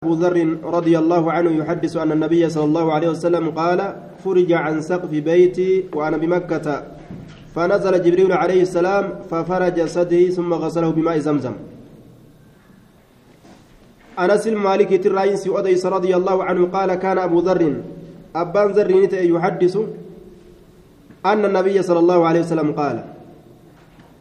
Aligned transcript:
أبو 0.00 0.14
ذر 0.14 0.56
رضي 0.64 0.98
الله 0.98 1.32
عنه 1.32 1.50
يحدث 1.60 1.96
أن 1.96 2.12
النبي 2.12 2.48
صلى 2.48 2.64
الله 2.64 2.92
عليه 2.92 3.08
وسلم 3.08 3.50
قال 3.50 3.80
فرج 4.24 4.52
عن 4.52 4.80
سقف 4.80 5.10
بيتي 5.10 5.84
وأنا 5.92 6.16
بمكة. 6.16 6.66
فنزل 7.54 7.94
جبريل 8.04 8.32
عليه 8.32 8.62
السلام 8.62 9.04
ففرج 9.30 9.76
صدري 9.84 10.30
ثم 10.30 10.54
غسله 10.54 10.90
بماء 10.90 11.18
زمزم. 11.18 11.52
أنس 14.18 14.44
المالكي 14.48 14.98
tirraa 14.98 15.29
ينس 15.29 15.44
أديس 15.48 15.86
رضي 15.86 16.16
الله 16.16 16.44
عنه 16.44 16.66
قال 16.66 16.94
كان 16.94 17.18
أبو 17.18 17.38
ذر 17.40 17.62
أبان 18.36 18.68
ذر 18.72 18.90
يحدث 19.12 19.74
أن 21.26 21.44
النبي 21.44 21.82
صلى 21.82 21.98
الله 21.98 22.26
عليه 22.28 22.40
وسلم 22.40 22.72
قال 22.72 23.04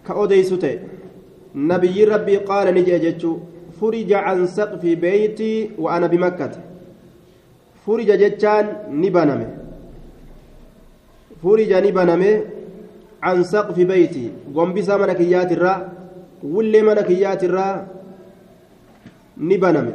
كأديس 0.07 0.53
نبي 1.55 2.03
ربي 2.03 2.37
قال 2.37 2.67
نجي 2.73 3.15
فرج 3.81 4.13
عن 4.13 4.47
سقف 4.47 4.83
بيتي 4.85 5.71
وأنا 5.77 6.07
بمكة. 6.07 6.51
فرج 7.85 8.09
جتان 8.11 8.65
نبنمه 8.91 9.49
فرج 11.43 11.71
نبنمه 11.73 12.41
عن 13.23 13.43
سقف 13.43 13.79
بيتي. 13.79 14.31
قنبسا 14.55 14.97
منكيات 14.97 15.51
الراء 15.51 15.79
ولي 16.43 16.81
منكيات 16.81 17.43
الراء 17.43 17.87
نبنمه 19.37 19.93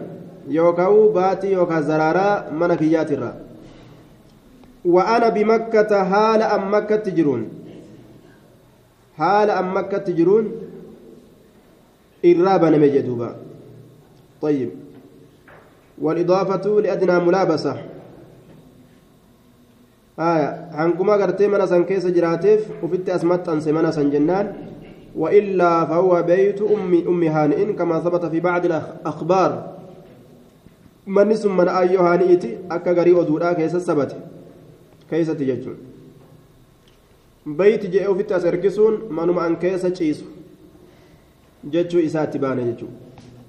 يوكاو 0.48 1.08
باتي 1.12 1.52
يوكا 1.52 1.80
زرارا 1.80 2.50
منكيات 2.50 3.12
الراء 3.12 3.36
وأنا 4.84 5.28
بمكة 5.28 6.04
حال 6.04 6.42
أم 6.42 6.74
مكة 6.74 6.96
تجرون. 6.96 7.42
حال 9.18 9.50
أم 9.50 9.76
مكة 9.76 9.98
تجرون. 9.98 10.52
نمجي 12.24 13.00
دوبا 13.00 13.36
طيب. 14.44 14.70
والإضافة 15.98 16.80
لأدنى 16.80 17.16
ملابسة. 17.26 17.74
آية. 20.18 20.48
عنكما 20.72 21.12
قرتي 21.12 21.48
من 21.48 21.66
سن 21.66 21.84
جراتيف 22.16 22.60
وفت 22.82 23.08
أسمت 23.08 23.48
أنسي 23.48 23.72
من 23.72 23.92
سن 23.92 24.10
جنان 24.10 24.46
وإلا 25.16 25.84
فهو 25.84 26.22
بيت 26.22 26.62
أم 26.62 26.92
أم 27.08 27.22
هانئ 27.22 27.72
كما 27.72 28.00
ثبت 28.00 28.24
في 28.26 28.40
بعض 28.40 28.64
الأخبار 28.64 29.50
من 31.06 31.30
اسم 31.32 31.56
من 31.56 31.68
أيو 31.68 32.00
هانئتي 32.00 32.58
أكا 32.70 32.92
غري 32.92 33.20
أدورا 33.20 33.52
كيس 33.52 33.74
السبت. 33.74 34.16
كيس 35.10 35.26
تججون 35.26 35.76
بيت 37.46 37.86
جاء 37.86 38.10
وفت 38.12 38.32
أسركسون 38.32 38.94
منما 39.10 39.46
أن 39.46 39.56
كيس 39.56 39.82
تشيسو 39.82 40.24
ججو 41.64 41.98
إساتي 42.06 42.38
بانا 42.38 42.62
ججو. 42.62 42.86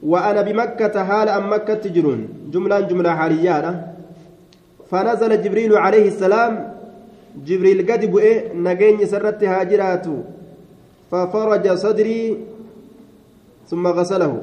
وأنا 0.06 0.42
بمكة 0.42 1.04
حال 1.04 1.30
أم 1.30 1.50
مكة 1.54 1.74
تجرون. 1.74 2.52
جملة 2.54 2.80
جملة 2.80 3.12
حالية. 3.16 3.58
فنزل 4.90 5.32
جبريل 5.42 5.74
عليه 5.78 6.08
السلام. 6.14 6.54
جبريل 7.46 7.92
قد 7.92 8.06
بؤي 8.06 8.54
نجيني 8.54 9.06
سرت 9.06 9.44
هاجرات 9.44 10.06
ففرج 11.12 11.66
صدري 11.74 12.38
ثم 13.70 13.88
غسله. 13.88 14.42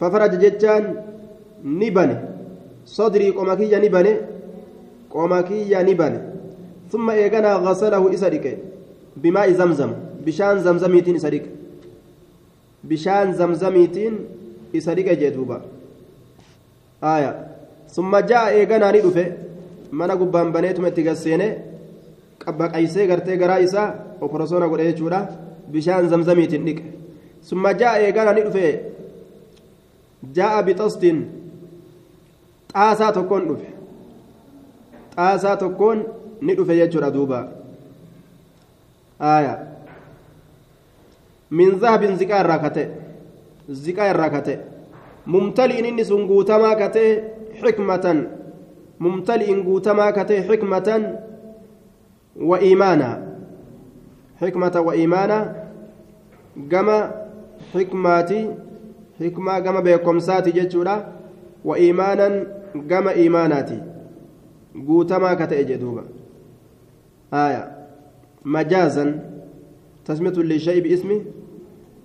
ففرج 0.00 0.32
جتان 0.42 0.84
نبني 1.64 2.16
صدري 2.86 3.30
قمكية 3.30 3.78
نبني 3.78 4.14
قمكية 5.10 5.82
نبني 5.82 6.18
ثم 6.92 7.10
إيقنا 7.10 7.52
غسله 7.54 8.14
إسرك 8.14 8.58
بماء 9.16 9.52
زمزم. 9.52 9.92
بشان 10.26 10.58
زمزميتين 10.62 11.16
إسرك 11.16 11.44
bishaan 12.88 13.34
zamzamiitiin 13.34 14.14
isa 14.72 14.94
dhiqe 14.96 15.16
jee 15.20 15.30
duuba 15.34 15.60
aya 17.00 17.30
summa 17.94 18.22
ja'a 18.30 18.52
eeganaa 18.58 18.92
ni 18.92 19.00
dhufe 19.06 19.24
mana 19.90 20.16
gubbaan 20.16 20.52
baneetuma 20.52 20.88
itti 20.88 21.02
gasseene 21.08 21.48
baqaysee 22.58 23.06
gartee 23.10 23.36
garaa 23.42 23.58
isaa 23.66 23.88
oporosoona 24.20 24.68
godhe 24.68 24.84
jechuudha 24.90 25.20
bishaan 25.72 26.08
zamzamiitiin 26.14 26.64
dhiqe 26.66 26.84
summa 27.50 27.74
ja'a 27.80 27.98
eeganaa 28.06 28.34
ni 28.38 28.42
dhufe 28.46 28.64
ja'a 30.36 30.62
bixastiin 30.66 31.18
xaasaa 32.74 33.12
tokkoon 33.18 33.48
dhufe 33.48 33.68
xaasaa 35.16 35.56
tokkoon 35.62 35.98
ni 36.40 36.54
dhufe 36.58 36.74
jechuudha 36.80 37.10
duuba 37.16 37.38
من 41.52 41.68
ذهب 41.82 42.02
زكاة 42.04 42.40
الراكته 42.40 42.86
زكاة 43.68 44.10
الراكته 44.10 44.56
ممتلئ 45.26 45.78
إني 45.88 46.04
سنقوتما 46.04 46.74
كته 46.74 47.22
حكمة 47.62 48.06
ممتلئ 49.00 49.48
قوتما 49.62 50.10
كته 50.10 50.38
حكمة 50.48 50.88
وإيمانا 52.36 53.10
حكمة 54.40 54.74
وإيمانا 54.86 55.38
جما 56.56 56.98
حكماتي 57.74 58.40
حكمة 59.20 59.58
جما 59.58 59.80
بكمساتي 59.80 60.50
جتشورا 60.50 60.96
وإيمانا 61.64 62.28
جما 62.74 63.10
إيماناتي 63.10 63.78
قوتما 64.88 65.34
كته 65.34 65.62
جدوبا 65.62 66.04
آية 67.34 67.62
مجازا 68.44 69.04
تسمية 70.04 70.30
للشيء 70.50 70.82
باسمه 70.82 71.20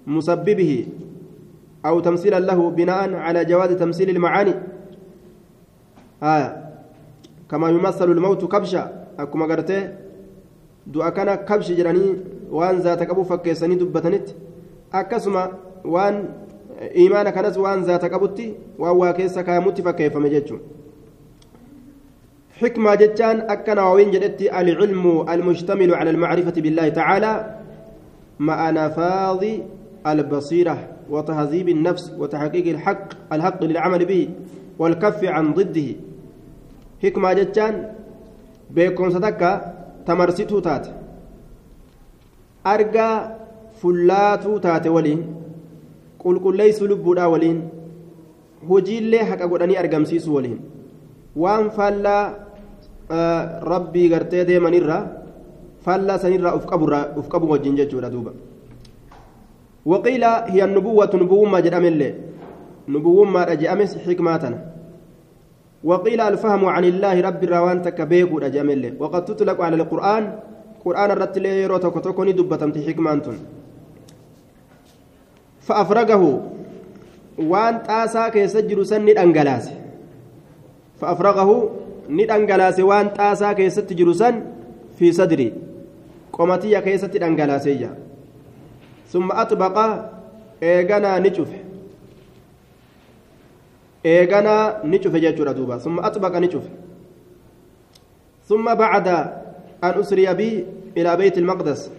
مسببه 0.07 0.87
أو 1.85 1.99
تمثيلا 1.99 2.39
له 2.39 2.69
بناء 2.69 3.13
على 3.13 3.45
جواز 3.45 3.71
تمثيل 3.71 4.09
المعاني. 4.09 4.53
آية 6.23 6.49
كما 7.51 7.69
يمثل 7.69 8.11
الموت 8.11 8.45
كبشا. 8.45 8.83
أكما 9.19 9.45
قرته 9.45 9.89
دعا 10.87 11.09
كان 11.09 11.35
كبش 11.35 11.71
جراني 11.71 12.15
وان 12.51 12.75
ذات 12.79 13.01
أبو 13.01 13.23
فكيسني 13.23 13.75
دبتنت. 13.75 14.27
أكسما 14.93 15.51
وان 15.85 16.15
إيمان 16.95 17.29
كانت 17.29 17.57
وان 17.57 17.81
ذات 17.83 18.03
أبوتي 18.03 18.53
وان 18.79 18.95
واكيس 18.95 19.39
كاموتي 19.39 19.81
فكيف 19.81 20.17
مججون 20.17 20.59
حكمة 22.59 22.95
جتان 22.95 23.39
أكنا 23.39 23.91
وين 23.91 24.11
جدتي 24.11 24.61
العلم 24.61 25.29
المشتمل 25.29 25.93
على 25.93 26.09
المعرفة 26.09 26.61
بالله 26.61 26.89
تعالى. 26.89 27.33
مع 28.39 28.69
نفاذ 28.69 29.43
البصيرة 30.11 30.77
وتهذيب 31.09 31.69
النفس 31.69 32.11
وتحقيق 32.19 32.67
الحق 32.67 33.07
الحق 33.33 33.63
للعمل 33.63 34.05
به 34.05 34.29
والكف 34.79 35.23
عن 35.23 35.53
ضده 35.53 35.89
حكمة 37.03 37.33
جتان 37.33 37.73
بيكون 38.75 39.09
ستكا 39.11 39.51
تمرسيتو 40.07 40.59
تات 40.59 40.85
أرجى 42.67 43.09
فلاتو 43.81 44.57
تات 44.57 44.87
ولين 44.87 45.19
قل 46.19 46.35
قل 46.43 46.57
ليس 46.57 46.81
لبودا 46.83 47.25
ولين 47.25 47.59
hojiillee 48.65 49.23
haqa 49.29 49.47
godhanii 49.47 49.77
argamsiisu 49.77 50.35
waliin 50.35 50.59
waan 51.43 51.69
faallaa 51.77 52.23
rabbii 53.71 54.09
gartee 54.09 54.45
deemanirra 54.49 54.97
faallaa 55.85 56.17
sanirraa 56.23 56.55
uf 56.55 57.29
qabu 57.33 57.51
wajjin 57.51 57.77
jechuudha 57.79 58.09
duuba 58.09 58.31
وقيل 59.87 60.23
هي 60.23 60.59
النبوة 60.67 61.11
نبوة 61.15 61.59
جرام 61.63 61.85
الله 61.85 62.11
نبوة 62.91 63.43
رجأمس 63.43 63.91
حكماتنا. 64.03 64.59
وقيل 65.83 66.19
الفهم 66.21 66.63
عن 66.65 66.83
الله 66.83 67.15
رب 67.21 67.41
الروان 67.43 67.77
تكبيك 67.87 68.31
رجأم 68.31 68.69
الله 68.69 68.91
وقد 68.99 69.21
تطلق 69.25 69.57
على 69.61 69.75
القرآن. 69.75 70.23
قرآن 70.85 71.09
الرتل 71.11 71.45
يروتك 71.45 71.95
تكوني 72.03 72.31
دبتم 72.31 72.71
حكمانتن 72.75 73.37
فأفرقه. 75.61 76.23
وان 77.37 77.75
تاسا 77.83 78.27
كيسجر 78.29 78.83
سن 78.83 79.01
ندنغلاس 79.07 79.65
فأفرقه. 80.99 81.49
ندنغلاس 82.09 82.77
وان 82.79 83.13
تاسا 83.13 83.53
كيسجر 83.53 84.11
سن 84.13 84.35
في 84.99 85.11
صدري. 85.11 85.53
قمتي 86.33 86.81
كيست 86.81 87.15
ندنغلاسية 87.15 88.06
ثم 89.07 89.31
أطبق 89.31 89.77
إيغانا 90.63 91.19
نشوف 91.19 91.47
إيغانا 94.05 94.81
نشوف 94.83 95.15
جاتشورا 95.15 95.51
دوبا. 95.51 95.77
ثم 95.77 95.99
أطبق 95.99 96.35
نشوف 96.35 96.63
ثم 98.47 98.65
بعد 98.75 99.07
أن 99.83 99.93
أسري 99.99 100.33
بي 100.33 100.65
إلى 100.97 101.17
بيت 101.17 101.37
المقدس. 101.37 101.91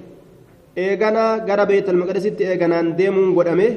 إيغانا 0.79 1.45
غرا 1.49 1.65
بيت 1.65 1.89
المقدس 1.89 2.27
إيغانا 2.41 2.97
ديمون 2.97 3.39
قدامه 3.39 3.77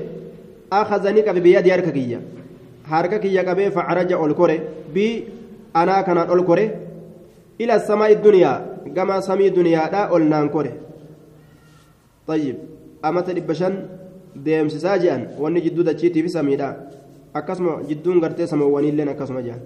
أخذني 0.74 1.22
كبي 1.22 1.40
بيدي 1.40 1.74
هرككية 1.74 2.22
هرككية 2.86 3.42
كبي 3.42 3.72
فعرج 3.72 4.12
أولكوري. 4.14 4.60
بي 4.94 5.28
أنا 5.76 6.02
كان 6.02 6.18
أولكوري. 6.18 6.72
إلى 7.62 7.76
السماء 7.76 8.12
الدنيا. 8.12 8.54
كما 8.96 9.20
سمي 9.20 9.48
الدنيا 9.48 9.90
لا 9.92 10.12
أولنان 10.12 10.50
كوري 10.50 10.74
طيب. 12.28 12.58
Amata 13.02 13.34
dhibba 13.34 13.56
shan 13.56 13.76
deemsisaa 14.36 14.98
je'an 15.00 15.28
wanni 15.40 15.62
jidduu 15.62 15.84
dachiitii 15.84 16.24
fi 16.24 16.30
samiidha 16.30 16.76
akkasuma 17.34 17.84
jidduun 17.90 18.20
gartee 18.20 18.48
samoowwaniilleen 18.48 19.10
akkasuma 19.10 19.42
jaan 19.42 19.62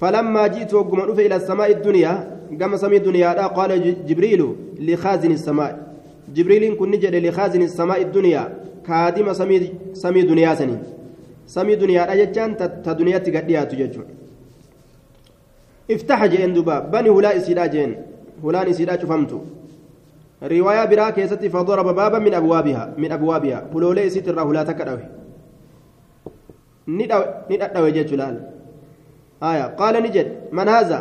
فلما 0.00 0.46
جئت 0.46 0.74
وقم 0.74 1.18
إلى 1.18 1.36
السماء 1.36 1.70
الدنيا 1.70 2.12
قام 2.60 2.76
سمي 2.76 2.96
الدنيا 2.96 3.46
قال 3.46 3.70
جبريل 4.06 4.54
لخازن 4.78 5.30
السماء 5.30 5.72
جبريل 6.34 6.74
كن 6.78 6.90
نجد 6.90 7.14
لخازن 7.14 7.62
السماء 7.62 8.02
الدنيا 8.02 8.42
كادم 8.86 9.32
سمي 9.32 9.72
سمي 9.92 10.22
دنيا 10.22 10.54
سني 10.54 10.76
سمي 11.46 11.74
دنيا 11.82 12.02
أجتان 12.12 12.50
تدنيا 12.86 13.18
تقديها 13.18 13.64
تججون 13.64 14.06
افتح 15.90 16.26
جين 16.26 16.52
دبا 16.54 16.78
بني 16.92 17.08
هلا 17.08 17.36
إسيدا 17.36 17.66
جين 17.66 17.90
هلان 18.44 18.66
إسيدا 18.70 18.94
شفمتو 19.02 19.38
رواية 20.42 20.84
برا 20.84 21.10
كيست 21.10 21.46
فضرب 21.46 21.94
بابا 21.94 22.18
من 22.18 22.34
أبوابها 22.34 22.94
من 22.98 23.12
أبوابها. 23.12 23.70
هلولي 23.74 24.06
إسيت 24.06 24.28
الرهلا 24.28 24.62
تكدوي 24.62 25.04
ندأوي 27.50 27.90
جيتش 27.90 28.12
لال. 28.12 28.36
آية. 29.42 29.62
قال 29.62 30.02
نجد 30.02 30.28
من 30.52 30.68
هذا؟ 30.68 30.98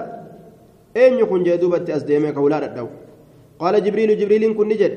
أين 0.98 1.14
يكون 1.20 1.44
جدوبة 1.44 1.86
أسديمي 1.96 2.32
كولا 2.32 2.66
الدو 2.66 2.88
قال 3.60 3.84
جبريل 3.84 4.18
جبريل 4.18 4.54
كن 4.58 4.68
نجد. 4.68 4.94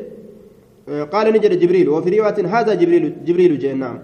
قال 1.13 1.27
نجد 1.33 1.59
جبريل 1.59 1.89
وفي 1.89 2.19
رواية 2.19 2.47
هذا 2.47 2.75
جبريل 2.75 3.25
جبريل 3.25 3.59
جين. 3.59 3.79
نعم. 3.79 3.99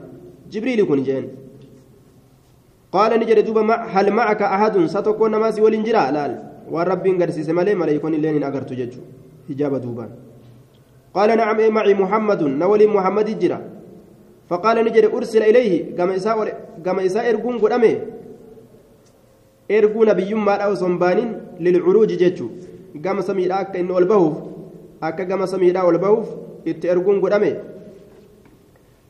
جبريل 0.53 0.85
كن 0.87 1.03
جين. 1.03 1.29
قال 2.93 3.21
نجد 3.21 3.45
دوبا 3.45 3.75
هل 3.75 4.11
معك 4.11 4.43
أحد 4.43 4.87
ستكون 4.87 5.31
نماسي 5.31 5.61
والإنجرا 5.61 6.11
لال. 6.11 6.33
والرب 6.71 7.07
قرسيس 7.23 7.49
مالي 7.49 7.75
ملايكون 7.75 8.15
اللين 8.15 8.43
أقرت 8.43 8.73
ججو 8.73 9.01
هجابة 9.51 9.79
دوبان 9.79 10.11
قال 11.15 11.37
نعم 11.37 11.59
إيه 11.59 11.71
معي 11.71 11.95
محمد 11.95 12.43
نولي 12.43 12.87
محمد 12.87 13.39
جرا 13.39 13.61
فقال 14.49 14.77
نجد 14.85 15.05
أرسل 15.17 15.43
إليه 15.43 15.97
كما 15.97 16.17
إساء 16.17 16.37
كما 16.85 17.07
إساء 17.07 17.25
إرقون 17.31 17.59
قدامه 17.59 17.95
erguu 19.69 20.05
nabiyyummaadha 20.05 20.69
osoo 20.69 20.87
hin 20.87 20.99
baanin 20.99 21.31
lilcuruuji 21.59 22.17
jechuu 22.17 22.51
gama 23.05 23.23
samiidha 23.29 23.57
akka 23.63 23.79
inni 23.79 23.93
ol 23.93 24.05
bahuuf 24.13 24.37
akka 25.09 25.25
gama 25.31 25.47
samiidha 25.53 25.85
ol 25.89 25.99
bahuuf 25.99 26.29
itti 26.71 26.87
erguun 26.93 27.19
godhame 27.25 27.51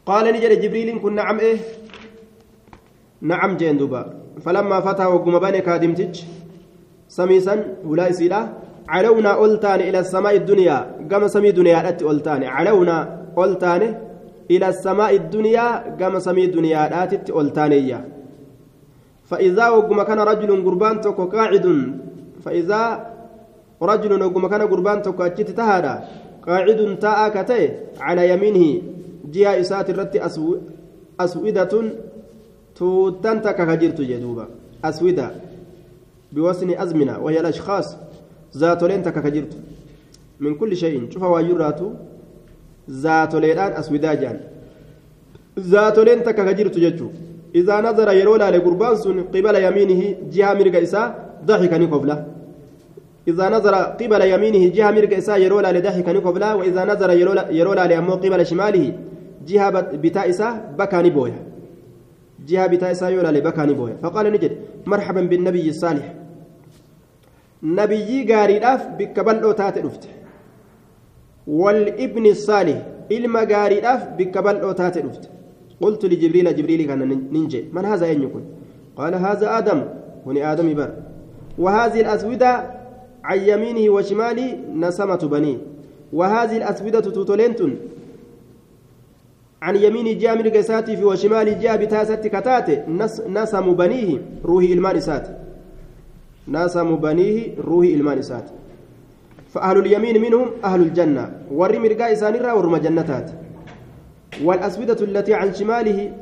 qaala 0.09 0.33
ni 0.33 0.41
jedhe 0.45 0.57
jibriiliin 0.63 1.01
kun 1.03 1.15
nacam 1.19 1.39
ee 1.49 1.57
nacam 3.31 3.57
jeen 3.61 3.79
duba 3.83 4.01
falammaa 4.45 4.81
fataa 4.87 5.09
wagguma 5.15 5.41
bane 5.45 5.61
kaadimtichi 5.69 6.25
samiisan 7.19 7.61
hulaa 7.89 8.09
isiidha 8.15 8.41
calawnaa 8.93 9.37
ol 9.45 9.55
taane 9.65 9.89
ila 9.89 10.05
samaa'i 10.15 10.39
duniyaa 10.49 10.83
gama 11.11 11.29
samii 11.29 11.53
duniyaadhatti 11.59 12.05
ol 12.11 12.19
taane. 12.27 12.47
Calawnaa 12.57 13.03
ol 13.37 13.53
taane 13.63 13.89
ila 14.49 14.73
samaa'i 14.73 15.19
duniyaa 15.33 15.73
gama 16.01 16.21
samii 16.21 16.49
duniyaadhaatitti 16.57 17.33
ol 17.33 17.51
taaneeyya. 17.59 18.01
فإذا 19.31 19.69
وقم 19.69 20.03
كان 20.03 20.19
رجل 20.21 20.51
قربان 20.67 21.01
توكو 21.01 21.25
قاعد 21.25 21.67
فإذا 22.45 22.83
رجل 23.83 24.23
وقم 24.23 24.47
كان 24.47 24.63
قربان 24.63 25.03
توكو 25.03 25.23
أجت 25.23 25.51
تهادا 25.51 25.95
قاعد 26.47 26.99
تاء 27.03 27.29
كتي 27.35 27.63
على 28.01 28.23
يمينه 28.31 28.83
جهة 29.35 29.61
إسات 29.61 29.91
الرت 29.91 30.17
أسو 30.17 30.57
أسودة 31.21 31.73
توتنت 32.77 33.49
كهجرت 33.49 34.01
جدوبا 34.01 34.47
أسودة 34.85 35.27
بوزن 36.33 36.71
أزمنة 36.79 37.19
وهي 37.19 37.41
الأشخاص 37.41 37.97
ذات 38.61 38.83
لين 38.83 39.03
تكهجرت 39.03 39.53
من 40.41 40.55
كل 40.61 40.77
شيء 40.77 41.11
شوف 41.13 41.23
واجراتو 41.23 41.89
ذات 42.91 43.35
لين 43.35 43.59
أسودة 43.59 44.15
جان 44.15 44.37
ذات 45.73 45.99
لين 46.07 46.23
تكهجرت 46.23 46.77
جدوبا 46.85 47.27
إذا 47.55 47.81
نظر 47.81 48.09
يرولا 48.13 48.51
لقربان 48.51 48.97
سن 48.97 49.19
قبل 49.35 49.55
يمينه 49.67 50.03
جهة 50.35 50.55
مرق 50.55 50.77
إساء 50.87 51.07
ضحك 51.49 51.73
نقبله 51.73 52.19
إذا 53.29 53.47
نظر 53.49 53.75
قبل 53.75 54.23
يمينه 54.33 54.63
جهة 54.77 54.91
مرق 54.91 55.13
إساء 55.17 55.39
يرولا 55.41 55.73
لضحك 55.73 56.09
نقبله 56.09 56.57
وإذا 56.57 56.83
نظر 56.85 57.11
يرولا, 57.61 57.87
لأمو 57.87 58.15
قبل 58.15 58.47
شماله 58.47 58.93
جهة 59.49 59.71
بتاء 60.05 60.29
إساء 60.31 60.75
بكى 60.79 60.97
نبويا 60.97 61.41
جهة 62.49 62.67
بتاء 62.67 62.91
إساء 62.91 63.11
يرولا 63.13 63.31
لبكى 63.37 63.61
نبويا 63.61 63.97
فقال 64.03 64.33
نجد 64.33 64.53
مرحبا 64.87 65.21
بالنبي 65.21 65.69
الصالح 65.69 66.15
نبي 67.67 68.33
قاري 68.33 68.57
الأف 68.57 68.89
بكبل 68.99 69.37
أوتات 69.43 69.79
رفت 69.79 70.09
والابن 71.47 72.27
الصالح 72.27 72.79
إلما 73.13 73.41
قاري 73.41 73.79
الأف 73.79 74.09
بكبل 74.19 74.57
أوتات 74.57 74.99
رفت 74.99 75.31
قلت 75.81 76.05
لجبريل 76.05 76.57
جبريل 76.57 76.87
كان 76.87 76.99
ننجي 77.33 77.65
من 77.73 77.85
هذا 77.85 78.07
أين 78.07 78.31
قال 78.97 79.15
هذا 79.15 79.59
آدم. 79.59 79.81
هني 80.27 80.53
آدم 80.53 80.75
بر 80.75 80.91
وهذه 81.59 82.01
الأسودة 82.01 82.71
عن 83.25 83.39
يمينه 83.39 83.93
وشماله 83.93 84.59
نسمة 84.75 85.17
بنيه 85.17 85.59
وهذه 86.13 86.57
الأسودة 86.57 87.01
توتولنتن 87.01 87.77
عن 89.63 89.77
يمين 89.77 90.19
جامر 90.19 90.49
قساتي 90.49 90.97
في 90.97 91.05
وشمال 91.05 91.61
جاء 91.61 91.77
بتاسة 91.77 92.15
كتاتي 92.15 92.83
نس 92.89 93.21
نسم 93.21 93.73
بنيه 93.73 94.23
روحي 94.45 94.73
المانسات 94.73 95.46
نسم 96.49 96.97
بنيه 96.97 97.55
روحي 97.59 97.95
المانسات 97.95 98.45
فأهل 99.53 99.79
اليمين 99.79 100.21
منهم 100.21 100.49
أهل 100.65 100.81
الجنة. 100.81 101.33
ورمي 101.51 101.89
رقاء 101.89 102.15
سانرا 102.15 102.53
ورم 102.53 102.77
جنتات. 102.77 103.31
والأسودة 104.45 105.01
التي 105.05 105.35
عن 105.35 105.55
شماله 105.55 106.13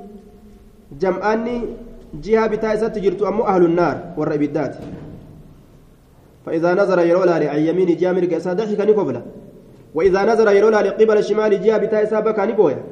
جمعاني 1.00 1.60
جهة 2.22 2.46
بتايسات 2.46 2.98
جرت 2.98 3.22
أمو 3.22 3.42
أهل 3.42 3.64
النار 3.64 4.14
والربيدات 4.16 4.76
فإذا 6.46 6.74
نظر 6.74 6.98
يرولا 7.00 7.50
عن 7.50 7.58
يمين 7.58 7.96
جامر 7.96 8.24
كأسا 8.24 8.52
ضحك 8.52 8.80
نقبله 8.80 9.22
وإذا 9.94 10.20
نظر 10.32 10.52
يرولا 10.52 10.82
لقبل 10.82 11.18
الشمال 11.18 11.62
جهة 11.62 11.78
بتايسا 11.78 12.20
بكى 12.20 12.46
نبويا 12.46 12.82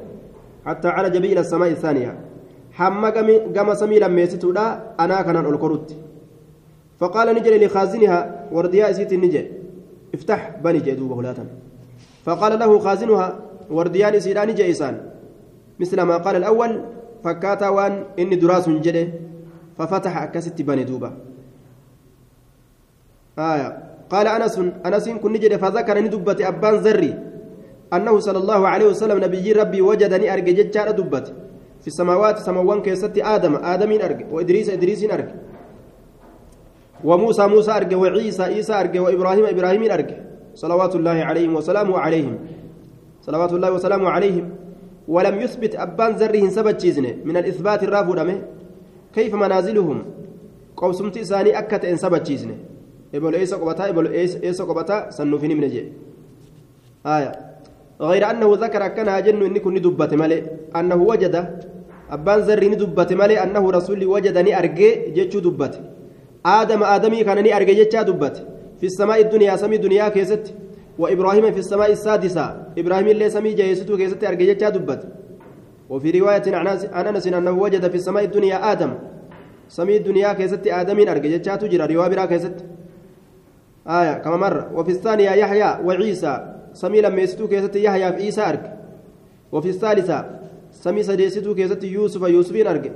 حتى 0.65 0.87
عرج 0.87 1.17
بي 1.17 1.33
إلى 1.33 1.39
السماء 1.39 1.69
الثانية. 1.69 2.19
حما 2.71 3.09
قام 3.55 3.73
سمي 3.73 3.99
لما 3.99 4.21
يستودا 4.21 4.65
أنا 4.99 5.21
كان 5.21 5.37
الكروت 5.37 5.95
فقال 6.99 7.35
نجري 7.35 7.65
لخازنها 7.65 8.19
وردياء 8.51 8.91
سيت 8.91 9.13
النجي 9.13 9.47
افتح 10.13 10.49
بني 10.63 10.79
جدوبه 10.79 11.21
لاتا 11.21 11.45
فقال 12.25 12.59
له 12.59 12.79
خازنها 12.79 13.39
ورديان 13.69 14.19
سيدان 14.19 14.55
جيسان 14.55 14.95
مثل 15.79 16.01
ما 16.01 16.17
قال 16.17 16.35
الأول 16.35 16.71
فكاتا 17.23 17.69
وان 17.69 18.03
إني 18.19 18.35
دراس 18.35 18.69
جده. 18.69 19.07
ففتح 19.77 20.21
أكست 20.21 20.61
بني 20.61 20.83
دوبا 20.83 21.11
آية. 23.39 23.69
قال 24.09 24.27
أنس 24.27 24.59
أنس 24.85 25.09
كن 25.09 25.31
نجد 25.33 25.55
فذكر 25.57 25.97
ندبة 25.99 26.47
أبان 26.47 26.75
زري. 26.83 27.11
أنه 27.93 28.19
صلى 28.19 28.37
الله 28.37 28.67
عليه 28.67 28.85
وسلم 28.85 29.17
نبي 29.23 29.51
ربي 29.51 29.81
وجدني 29.81 30.33
أرجع 30.33 30.51
جتشار 30.51 30.91
دبت. 30.91 31.33
في 31.81 31.87
السماوات 31.87 32.37
سموان 32.39 32.81
كيست 32.81 33.17
آدم 33.17 33.55
آدمين 33.55 34.01
أرجع 34.01 34.25
وإدريس 34.31 34.69
إدريسين 34.69 35.11
أرجع 35.11 35.35
وموسى 37.03 37.47
موسى 37.47 37.71
أرجع 37.71 37.97
وعيسى 37.97 38.43
عيسى 38.43 38.73
أرجع 38.73 39.01
وإبراهيم 39.01 39.45
إبراهيم 39.45 39.83
أرجع. 39.91 40.17
صلوات 40.55 40.95
الله 40.95 41.17
عليهم 41.29 41.55
وسلامه 41.55 41.99
عليهم. 41.99 42.37
صلوات 43.21 43.53
الله 43.53 43.71
وسلامه 43.71 44.09
عليهم. 44.09 44.49
ولم 45.07 45.41
يثبت 45.41 45.75
أبان 45.75 46.17
زرهم 46.17 46.49
سبت 46.49 46.81
جيزنه 46.81 47.13
من 47.25 47.37
الإثبات 47.37 47.83
الرافو 47.83 48.15
كيف 49.13 49.35
منازلهم؟ 49.35 50.03
قوسمت 50.77 51.17
إساني 51.17 51.59
أكت 51.59 51.85
إن 51.85 51.97
سبت 51.97 52.27
جيزنه 52.27 52.55
إبل 53.15 53.35
إيسا 53.35 53.57
قبتا 53.57 53.89
إبل 53.89 54.07
إيسا 54.43 54.63
قبتا 54.63 55.09
سنوفيني 55.09 55.55
من 55.55 55.67
جي. 55.67 55.91
آية. 57.05 57.31
غير 58.01 58.29
أنه 58.31 58.49
ذكر 58.63 58.87
كان 58.87 59.23
جن 59.23 59.43
إني 59.43 59.59
كن 59.59 59.75
دبت 59.81 60.13
مالي 60.13 60.43
أنه 60.75 60.95
وجد 60.95 61.35
أبان 62.09 62.41
زري 62.41 62.67
ندبت 62.69 63.13
مالي 63.13 63.43
أنه 63.43 63.71
رسول 63.71 64.05
وجدني 64.05 64.59
أرجي 64.59 65.13
جتشو 66.45 66.83
دبت 66.83 66.83
آدم 66.83 66.83
آدمي 66.83 67.23
كان 67.23 67.53
أرجي 67.53 67.73
جتشا 67.73 68.01
دبت. 68.01 68.47
في 68.79 68.85
السماء 68.85 69.21
الدنيا 69.21 69.55
سمي 69.55 69.77
دنيا 69.77 70.09
كيست. 70.09 70.53
وإبراهيم 70.99 71.51
في 71.51 71.59
السماء 71.59 71.91
السادسة. 71.91 72.45
إبراهيم 72.77 73.07
اللي 73.07 73.29
سمي 73.29 73.53
جيستو 73.53 73.97
كيست 73.97 74.23
أرجي 74.23 74.53
جتشا 74.53 74.69
دبت. 74.69 75.07
وفي 75.89 76.19
رواية 76.19 76.43
عن 76.47 77.07
أنس 77.07 77.27
أنه 77.27 77.51
وجد 77.51 77.89
في 77.89 77.95
السماء 77.95 78.23
الدنيا 78.23 78.71
آدم. 78.71 78.93
سمي 79.69 79.97
الدنيا 79.97 80.33
كيست 80.33 80.67
آدمين 80.67 81.09
أرجي 81.09 81.37
جتشا 81.37 81.55
تجرى 81.55 81.95
رواية 81.95 82.09
برا 82.09 82.25
كيست. 82.25 82.65
آية 83.87 84.13
كما 84.13 84.37
مرة 84.37 84.71
وفي 84.75 84.91
الثانية 84.91 85.29
يحيى 85.29 85.79
وعيسى. 85.85 86.33
سمي 86.73 87.01
لما 87.01 87.21
يستو 87.21 87.47
كيست 87.47 87.75
يحيى 87.75 88.13
في 88.13 88.23
عيسى 88.23 88.41
أرك 88.41 88.77
وفي 89.51 89.69
الثالثة 89.69 90.25
سمي 90.71 91.03
سديستو 91.03 91.55
كيست 91.55 91.83
يوسف 91.83 92.21
يوسفين 92.21 92.67
أرك 92.67 92.91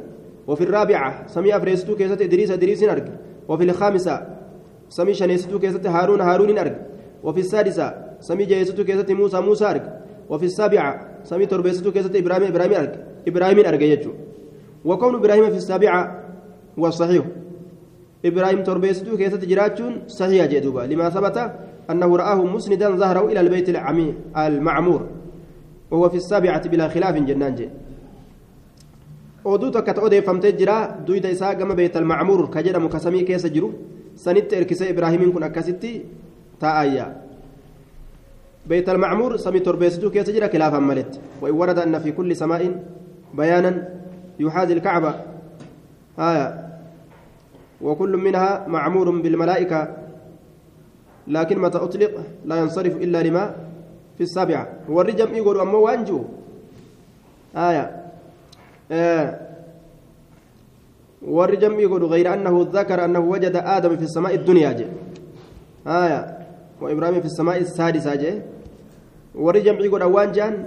وفي 0.48 0.64
الرابعة 0.64 1.28
سمي 1.28 1.56
أفريستو 1.58 1.96
كيست 1.96 2.22
إدريس 2.22 2.52
إدريس 2.52 2.84
أرك 2.84 3.12
وفي 3.50 3.64
الخامسة 3.64 4.28
سمي 4.90 5.14
شنيستو 5.14 5.60
كيست 5.60 5.88
هارون 5.88 6.22
هارون 6.22 6.58
أرك 6.58 6.76
وفي 7.24 7.40
السادسة 7.40 7.88
سمي 8.20 8.46
جيستو 8.46 8.84
كيست 8.84 9.12
موسى 9.12 9.40
موسى 9.40 9.66
أرك 9.66 9.86
وفي 10.30 10.46
السابعة 10.46 10.92
سمي 11.24 11.46
تربيستو 11.46 11.92
كيست 11.92 12.16
إبراهيم 12.16 12.44
إبراهيم 12.44 12.74
أرك 12.74 12.94
إبراهيم 13.28 13.60
أرك 13.60 13.82
يجو. 13.82 14.12
وكون 14.86 15.16
إبراهيم 15.16 15.50
في 15.50 15.58
السابعة 15.58 16.24
والصحيح 16.78 17.26
إبراهيم 18.26 18.64
تربيستو 18.64 19.18
كيسة 19.18 19.38
جراتشون 19.38 19.94
صحيح 20.08 20.46
جدوبا 20.46 20.82
لما 20.82 21.10
ثبت 21.10 21.52
أنه 21.92 22.16
رآه 22.16 22.44
مسندا 22.44 22.90
ظهره 22.90 23.26
إلى 23.32 23.40
البيت 23.40 23.70
العمي 23.70 24.14
المعمور. 24.38 25.02
وهو 25.92 26.10
في 26.10 26.18
السابعة 26.18 26.68
بلا 26.70 26.88
خلاف 26.88 27.16
جنان 27.16 27.56
جي. 27.56 27.70
Oduu 29.54 29.72
tokko 29.72 29.94
ta'uu 29.94 30.08
odeeffamtee 30.10 30.52
jira 30.60 30.76
duyda 31.08 31.30
isaa 31.30 31.54
gama 31.56 31.76
beetal 31.76 32.06
macmuur 32.06 32.50
ka 32.50 32.64
jedhamu 32.66 32.90
kasamii 32.90 33.24
keessa 33.30 33.50
jiru 33.50 33.70
sanitti 34.16 34.56
erkisee 34.56 34.90
ibraahimiin 34.94 35.32
kun 35.34 35.44
akkasitti 35.44 35.92
taa'ayya 36.60 37.06
beetal 38.68 38.98
macmuur 38.98 39.40
samii 39.40 39.64
torbeessituu 39.68 40.12
keessa 40.12 40.36
jira 40.36 40.50
khilaafan 40.50 40.84
maletti 40.84 41.20
وإن 41.42 41.54
ورد 41.54 41.80
أن 41.80 42.00
في 42.00 42.12
كل 42.12 42.36
سماء 42.36 42.84
بيانا 43.34 43.90
يحاذي 44.40 44.74
الكعبة 44.74 45.16
آية 46.20 46.48
وكل 47.82 48.18
منها 48.18 48.68
معمور 48.68 49.22
بالملائكة 49.22 49.98
لكن 51.28 51.60
متى 51.60 51.78
أطلق 51.78 52.12
لا 52.46 52.56
ينصرف 52.56 52.96
إلا 52.98 53.24
لما 53.24 53.56
في 54.18 54.24
السابعة 54.24 54.68
والرجم 54.90 55.36
يقول 55.36 55.60
أمو 55.60 55.86
وانجو 55.86 56.24
آية 57.56 58.07
آه. 58.92 59.40
والرجم 61.22 61.80
يقول 61.80 62.04
غير 62.06 62.34
أنه 62.34 62.68
ذكر 62.74 63.06
أنه 63.06 63.20
وجد 63.20 63.56
آدم 63.56 63.98
في 63.98 64.04
السماء 64.04 64.36
الدنيا 64.36 64.72
جي. 64.72 64.86
آية. 65.88 66.38
وإبراهيم 66.82 67.20
في 67.20 67.26
السماء 67.26 67.58
السادسة 67.58 68.16
جي. 68.16 68.42
والرجم 69.36 69.76
يقول 69.80 70.02
أوان 70.02 70.32
جان. 70.32 70.66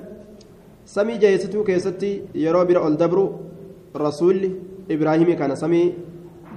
سمي 0.86 1.16
جيستو 1.16 1.64
كيستي 1.64 2.22
يرو 2.34 2.64
بر 2.64 2.86
الدبر 2.86 3.18
رسول 3.96 4.50
إبراهيم 4.90 5.32
كان 5.38 5.54
سمي 5.54 5.94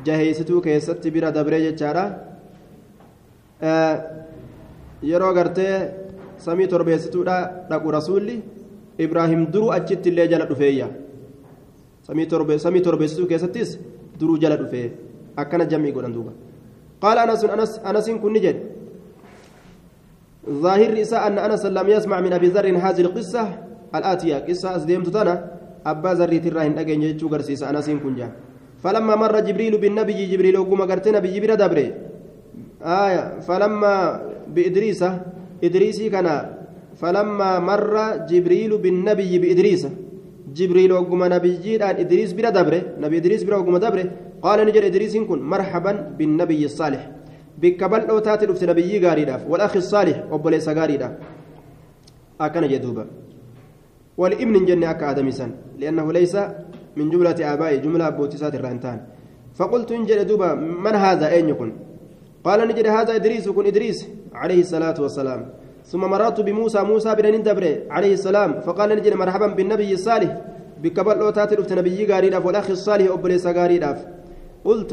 جهيستو 0.05 0.61
كيستي 0.61 1.09
بر 1.09 1.29
دبر 1.29 1.53
جتشارا 1.59 2.05
آه. 3.63 3.95
yeroo 5.03 5.33
gartee 5.33 5.75
samii 6.37 6.67
torbeessituudha 6.67 7.35
dhaqu 7.69 7.91
rasuulli 7.91 8.35
ibraahim 9.05 9.45
duruu 9.53 9.71
achitti 9.77 10.09
illee 10.09 10.27
jala 10.33 10.45
dhufeeyya 10.51 10.87
samii 12.03 12.81
torbeessituu 12.81 13.27
keessattis 13.27 13.79
duruu 14.19 14.37
jala 14.37 14.57
dhufee 14.57 14.91
akkana 15.35 15.65
jammii 15.65 15.91
godhan 15.91 16.13
duuba. 16.13 16.31
Qaala 17.01 17.23
anasun 17.23 17.49
anasin 17.83 18.19
kun 18.19 18.33
ni 18.33 18.39
jedhe. 18.39 18.73
ظاهر 20.49 21.01
إساء 21.01 21.27
أن 21.27 21.37
أنس 21.39 21.65
لم 21.65 21.87
يسمع 21.89 22.19
من 22.19 22.33
أبي 22.33 22.47
ذر 22.47 22.67
هذه 22.77 23.01
القصة 23.01 23.43
الآتية 23.95 24.35
قصة 24.43 24.75
أسديمت 24.75 25.07
تنا 25.09 25.35
أبا 25.85 26.11
ذر 26.19 26.33
تراهن 26.37 26.77
أجن 26.77 27.01
يجو 27.01 27.27
قرسيس 27.31 27.63
أنس 27.63 27.89
كن 28.03 28.15
فلما 28.83 29.15
مر 29.15 29.39
جبريل 29.39 29.77
بالنبي 29.77 30.19
جبريل 30.31 30.57
وقم 30.57 30.81
قرت 30.81 31.07
نبي 31.07 31.27
جبريل 31.35 31.55
دبري 31.55 31.87
آية 32.83 33.39
فلما 33.47 33.93
بإدريس 34.51 35.01
إدريسي 35.63 36.09
كان 36.11 36.27
فلما 36.99 37.59
مر 37.59 37.95
جبريل 38.27 38.71
بالنبي 38.83 39.31
بإدريس 39.39 39.83
جبريل 40.57 40.91
وقم 40.91 41.23
نبي 41.23 41.75
الآن 41.75 41.95
إدريس 42.03 42.31
بلا 42.37 42.49
دبره 42.49 42.81
نبي 43.03 43.17
إدريس 43.17 43.43
بلا 43.43 43.55
وقم 43.57 43.77
دبره 43.77 44.05
قال 44.41 44.59
نجر 44.67 44.85
إدريس 44.85 45.17
كن 45.17 45.39
مرحبا 45.41 45.91
بالنبي 46.17 46.65
الصالح. 46.65 47.03
بكبل 47.61 48.01
أو 48.11 48.19
تاتي 48.19 48.45
لفت 48.45 48.63
نبي 48.63 48.99
غاري 49.05 49.25
داف 49.25 49.41
والأخ 49.49 49.75
الصالح 49.75 50.17
وبليس 50.31 50.67
غاري 50.69 50.97
داف. 50.97 51.13
أكن 52.41 52.67
جدوبا 52.67 53.05
والابن 54.17 54.65
جنة 54.65 54.91
أكا 54.91 55.11
آدم 55.11 55.29
سن 55.31 55.51
لأنه 55.79 56.05
ليس 56.11 56.35
من 56.97 57.09
جملة 57.09 57.53
آبائي 57.53 57.77
جملة 57.77 58.09
بوتسات 58.09 58.55
الرانتان. 58.55 58.99
فقلت 59.55 59.91
إن 59.91 60.27
دوبا 60.27 60.53
من 60.85 60.95
هذا؟ 60.95 61.29
أين 61.29 61.49
يكون؟ 61.49 61.71
قال 62.43 62.67
نجد 62.67 62.87
هذا 62.87 63.15
إدريس 63.15 63.49
كن 63.49 63.65
إدريس 63.65 63.99
عليه 64.33 64.59
الصلاة 64.65 64.97
والسلام. 65.01 65.41
ثم 65.85 65.99
مررت 65.99 66.41
بموسى 66.41 66.81
موسى 66.83 67.15
بن 67.15 67.43
دبر 67.43 67.65
عليه 67.89 68.13
السلام 68.13 68.61
فقال 68.65 68.89
نجد 68.89 69.13
مرحبا 69.13 69.47
بالنبي 69.47 69.93
الصالح. 69.93 70.31
بكبر 70.83 71.17
لو 71.17 71.29
تاتي 71.29 71.55
لفت 71.55 71.73
نبي 71.73 72.05
غاري 72.05 72.29
داف 72.29 72.45
والأخ 72.45 72.69
الصالح 72.69 73.11
وبليس 73.11 73.47
غاري 73.47 73.77
داف 73.77 73.99
قلت 74.65 74.91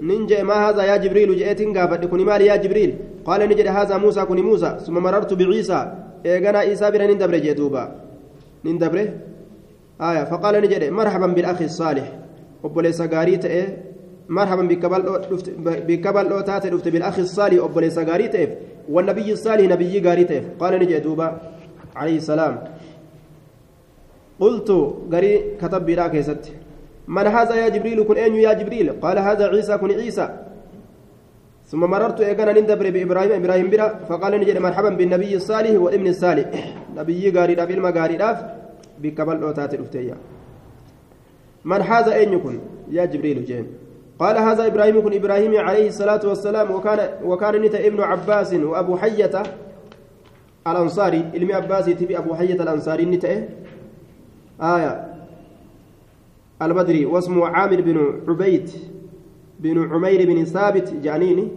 ننجي 0.00 0.42
ما 0.42 0.68
هذا 0.68 0.82
يا 0.84 0.96
جبريل؟ 0.96 1.36
جئت 1.36 1.60
قافت 1.76 2.04
كوني 2.04 2.24
مالي 2.24 2.46
يا 2.46 2.56
جبريل. 2.56 3.24
قال 3.24 3.40
نجد 3.48 3.66
هذا 3.66 3.96
موسى 3.96 4.24
كوني 4.24 4.42
موسى. 4.42 4.78
ثم 4.86 4.94
مررت 4.94 5.32
بعيسى. 5.32 5.92
إيغانا 6.26 6.58
عيسى 6.58 6.90
بن 6.90 7.18
دبر 7.18 7.36
جدوبا 7.36 7.84
نندبر 8.64 9.08
آية. 10.00 10.24
فقال 10.24 10.54
نجد 10.64 10.84
مرحبا 10.92 11.26
بالأخ 11.26 11.62
الصالح. 11.62 12.06
وبليس 12.62 13.00
غاري 13.00 13.36
تأه 13.36 13.66
مرحبا 14.30 14.62
بكبل 15.88 16.24
لو 16.30 16.40
تاتي 16.40 16.70
لفت 16.70 16.88
بالأخ 16.88 17.18
الصالح 17.18 17.58
وبليس 17.64 17.98
غاري 17.98 18.28
تأه 18.28 18.48
والنبي 18.88 19.28
الصالح 19.32 19.64
نبي 19.74 19.94
غاري 20.06 20.24
تأه 20.30 20.42
قال 20.60 20.72
نجد 20.78 21.02
دوبا 21.02 21.26
عليه 21.96 22.16
السلام. 22.22 22.54
قلت 24.40 24.70
غري 25.12 25.32
كتب 25.60 25.82
بلا 25.86 26.08
كيست. 26.08 26.44
من 27.08 27.26
هذا 27.26 27.54
يا 27.54 27.68
جبريل؟ 27.74 27.98
كن 28.08 28.16
أين 28.16 28.34
يا 28.34 28.52
جبريل؟ 28.52 28.86
قال 29.02 29.18
هذا 29.18 29.44
عيسى 29.52 29.74
كن 29.78 29.90
عيسى. 29.90 30.26
ثم 31.70 31.80
مررت 31.80 32.20
إيقانا 32.20 32.52
نندبر 32.52 32.90
بإبراهيم 32.90 33.32
إبراهيم 33.32 33.70
برا 33.70 33.88
فقال 34.08 34.32
نجد 34.40 34.58
مرحبا 34.58 34.90
بالنبي 34.98 35.32
الصالح 35.36 35.74
وابن 35.84 36.06
الصالح. 36.06 36.46
نبي 36.96 37.22
غاري 37.36 37.54
داف 37.54 37.70
إلما 37.70 37.90
غاري 37.90 38.16
داف. 38.16 38.38
بكبل 39.02 39.42
أوتات 39.42 39.74
الأفتية 39.74 40.16
من 41.64 41.80
هذا 41.82 42.14
أين 42.14 42.32
يكن 42.32 42.58
يا 42.90 43.04
جبريل 43.04 43.44
جين. 43.44 43.66
قال 44.20 44.36
هذا 44.38 44.66
إبراهيم 44.66 45.02
كن 45.02 45.14
إبراهيم 45.14 45.56
عليه 45.56 45.88
الصلاة 45.88 46.20
والسلام 46.28 46.70
وكان 46.70 47.24
وكان 47.24 47.62
نتا 47.62 47.86
ابن 47.86 48.00
عباس 48.00 48.54
وأبو 48.54 48.96
حية 48.96 49.42
الأنصاري. 50.66 51.30
علم 51.34 51.52
عباس 51.52 51.84
تبي 51.84 52.18
أبو 52.18 52.34
حية 52.34 52.54
الأنصاري. 52.62 53.04
نتا 53.04 53.48
آية؟ 54.60 54.92
البدري. 56.62 57.04
واسمه 57.06 57.46
عامر 57.46 57.80
بن 57.80 58.20
عبيد 58.28 58.70
بن 59.60 59.92
عمير 59.92 60.26
بن 60.26 60.44
ثابت 60.44 60.92
جانيني. 60.94 61.48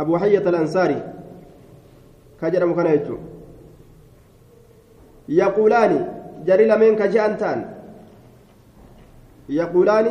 أبو 0.00 0.18
حية 0.18 0.48
الأنصاري. 0.48 1.12
كجر 2.40 2.66
مكان 2.66 3.18
يقولان 5.28 5.92
جري 6.46 6.64
لمن 6.64 6.96
كجأنتان 6.96 7.77
يقولان 9.48 10.06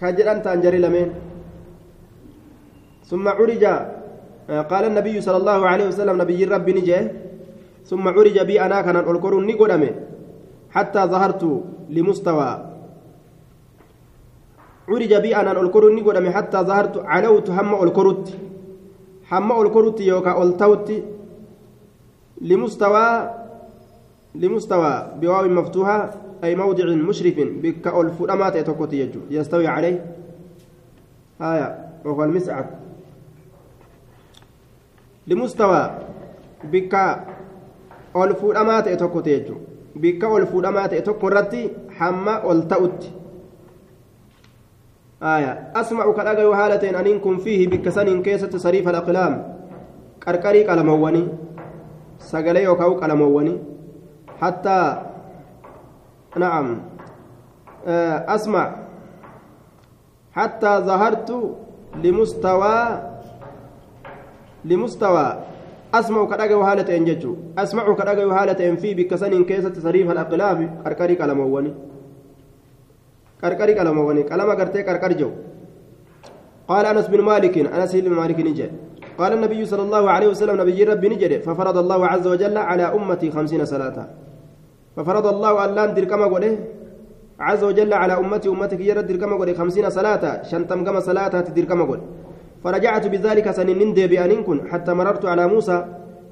كجأنتان 0.00 0.60
جري 0.60 0.78
لمن. 0.78 1.08
ثم 3.04 3.28
عرج 3.28 3.64
قال 4.70 4.84
النبي 4.84 5.20
صلى 5.20 5.36
الله 5.36 5.60
عليه 5.68 5.86
وسلم 5.88 6.22
نبي 6.22 6.44
ربي 6.44 6.72
نجي. 6.72 6.96
ثم 7.84 8.08
عرج 8.08 8.38
بي 8.48 8.60
أنا 8.60 8.80
كان 8.80 8.96
القرون 8.96 9.46
نقدمه 9.46 9.90
حتى 10.70 11.00
ظهرت 11.04 11.42
لمستوى. 11.90 12.50
عرج 14.88 15.12
بي 15.14 15.36
أنا 15.36 15.52
القرون 15.52 15.96
نقدمه 15.96 16.30
حتى 16.30 16.58
ظهرت 16.58 16.96
علوت 17.04 17.50
هم 17.50 17.70
القرط. 17.84 18.24
هم 19.32 19.48
القرط 19.52 20.00
يوكا 20.00 20.42
ألتوت. 20.42 20.88
لمستوى 22.40 23.30
لمستوى 24.34 24.92
بواو 25.20 25.48
مفتوحة. 25.48 26.23
أي 26.44 26.54
موضع 26.54 26.84
مشرف 26.84 27.34
بك 27.38 27.86
الفرامات 27.86 28.56
يتوكوتي 28.56 29.10
يستوي 29.30 29.66
عليه 29.66 30.04
آية 31.40 31.68
وهو 32.04 32.24
المسعد 32.24 32.66
لمستوى 35.26 35.90
بك 36.64 36.94
ol 38.14 38.34
fuudhamaa 38.40 38.82
ta'e 38.82 38.96
tokkote 38.96 39.30
jechuudha 39.30 40.00
bikka 40.00 40.28
ol 40.28 40.46
fuudhamaa 40.46 40.88
ta'e 40.88 41.02
tokko 41.02 41.30
irratti 41.30 41.62
hamma 41.98 42.34
ol 42.50 42.60
ta'utti 42.72 43.10
asma'u 45.80 46.14
ka 46.14 46.24
dhagayu 46.28 46.52
haala 46.52 46.78
ta'een 46.78 46.98
aniin 47.00 47.20
kun 47.20 47.40
fiihi 47.46 47.66
bikka 47.74 47.90
saniin 47.90 48.22
keessatti 48.22 48.58
sariifa 48.58 48.92
hattaa 56.34 56.42
na'am 56.42 56.68
asma' 58.26 58.68
hattaa 60.34 60.80
zahartu 60.80 61.56
limustawaa 62.02 63.00
limustawaa 64.64 65.54
أسمع 65.94 66.26
كدغ 66.26 66.58
حالة 66.66 66.90
إن 66.96 67.04
جتو 67.06 67.54
أسمع 67.54 67.86
كدغ 67.94 68.34
حالة 68.34 68.58
إن 68.68 68.76
في 68.82 68.98
بكسن 68.98 69.30
كيسة 69.46 69.78
صريف 69.78 70.10
الأقلام. 70.10 70.82
كركري 70.82 71.14
كلامواني 71.14 71.72
كركري 73.40 73.74
كلامواني 73.78 74.22
كلام 74.26 74.50
غرتي 74.50 74.82
كركر 74.82 75.12
جو. 75.14 75.30
قال 76.66 76.86
أنس 76.86 77.06
بن 77.06 77.20
مالك 77.22 77.54
أنس 77.58 77.94
بن 77.94 78.10
مالك 78.10 78.38
نجد 78.42 78.70
قال 79.18 79.32
النبي 79.38 79.60
صلى 79.70 79.82
الله 79.86 80.10
عليه 80.10 80.28
وسلم 80.34 80.60
نبي 80.60 80.84
ربي 80.84 81.08
نجد 81.14 81.46
ففرض 81.46 81.76
الله 81.78 82.00
عز 82.06 82.26
وجل 82.26 82.56
على 82.58 82.84
أمتي 82.90 83.30
خمسين 83.30 83.62
صلاة. 83.62 83.98
ففرض 84.96 85.26
الله 85.34 85.52
ألان 85.64 85.90
دركما 85.94 86.26
قوله 86.32 86.52
عز 87.48 87.62
وجل 87.64 87.92
على 88.02 88.14
أمتي 88.22 88.48
أمتك 88.48 88.80
يرد 88.80 89.06
دركما 89.10 89.34
قوله 89.40 89.52
خمسين 89.60 89.86
صلاة 89.90 90.24
شنتم 90.50 90.80
كما 90.86 91.00
صلاة 91.08 91.34
تدركما 91.46 91.84
قوله. 91.90 92.04
فرجعت 92.64 93.04
بذلك 93.12 93.46
سنين 93.58 93.94
ديبي 93.94 94.18
كن 94.46 94.58
حتى 94.70 94.92
مررت 94.98 95.24
على 95.32 95.44
موسى 95.52 95.76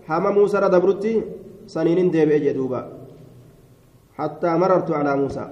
حما 0.08 0.30
موسى 0.30 0.56
ردبرتي 0.64 1.12
سنين 1.74 2.10
ديبي 2.14 2.36
أجدوبا 2.36 2.80
حتى 4.18 4.50
مررت 4.62 4.90
على 4.98 5.12
موسى. 5.16 5.44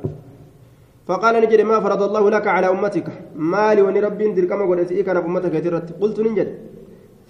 فقال 1.08 1.34
نجد 1.42 1.60
ما 1.70 1.76
فرض 1.84 2.02
الله 2.08 2.24
لك 2.30 2.46
على 2.46 2.66
أمتك 2.74 3.08
مالي 3.52 3.82
ونربي 3.82 4.26
دركما 4.38 4.64
قوله 4.70 4.90
إيك 4.90 5.08
أنا 5.08 5.20
أمتك 5.26 5.54
قلت 6.02 6.18
نجد. 6.26 6.48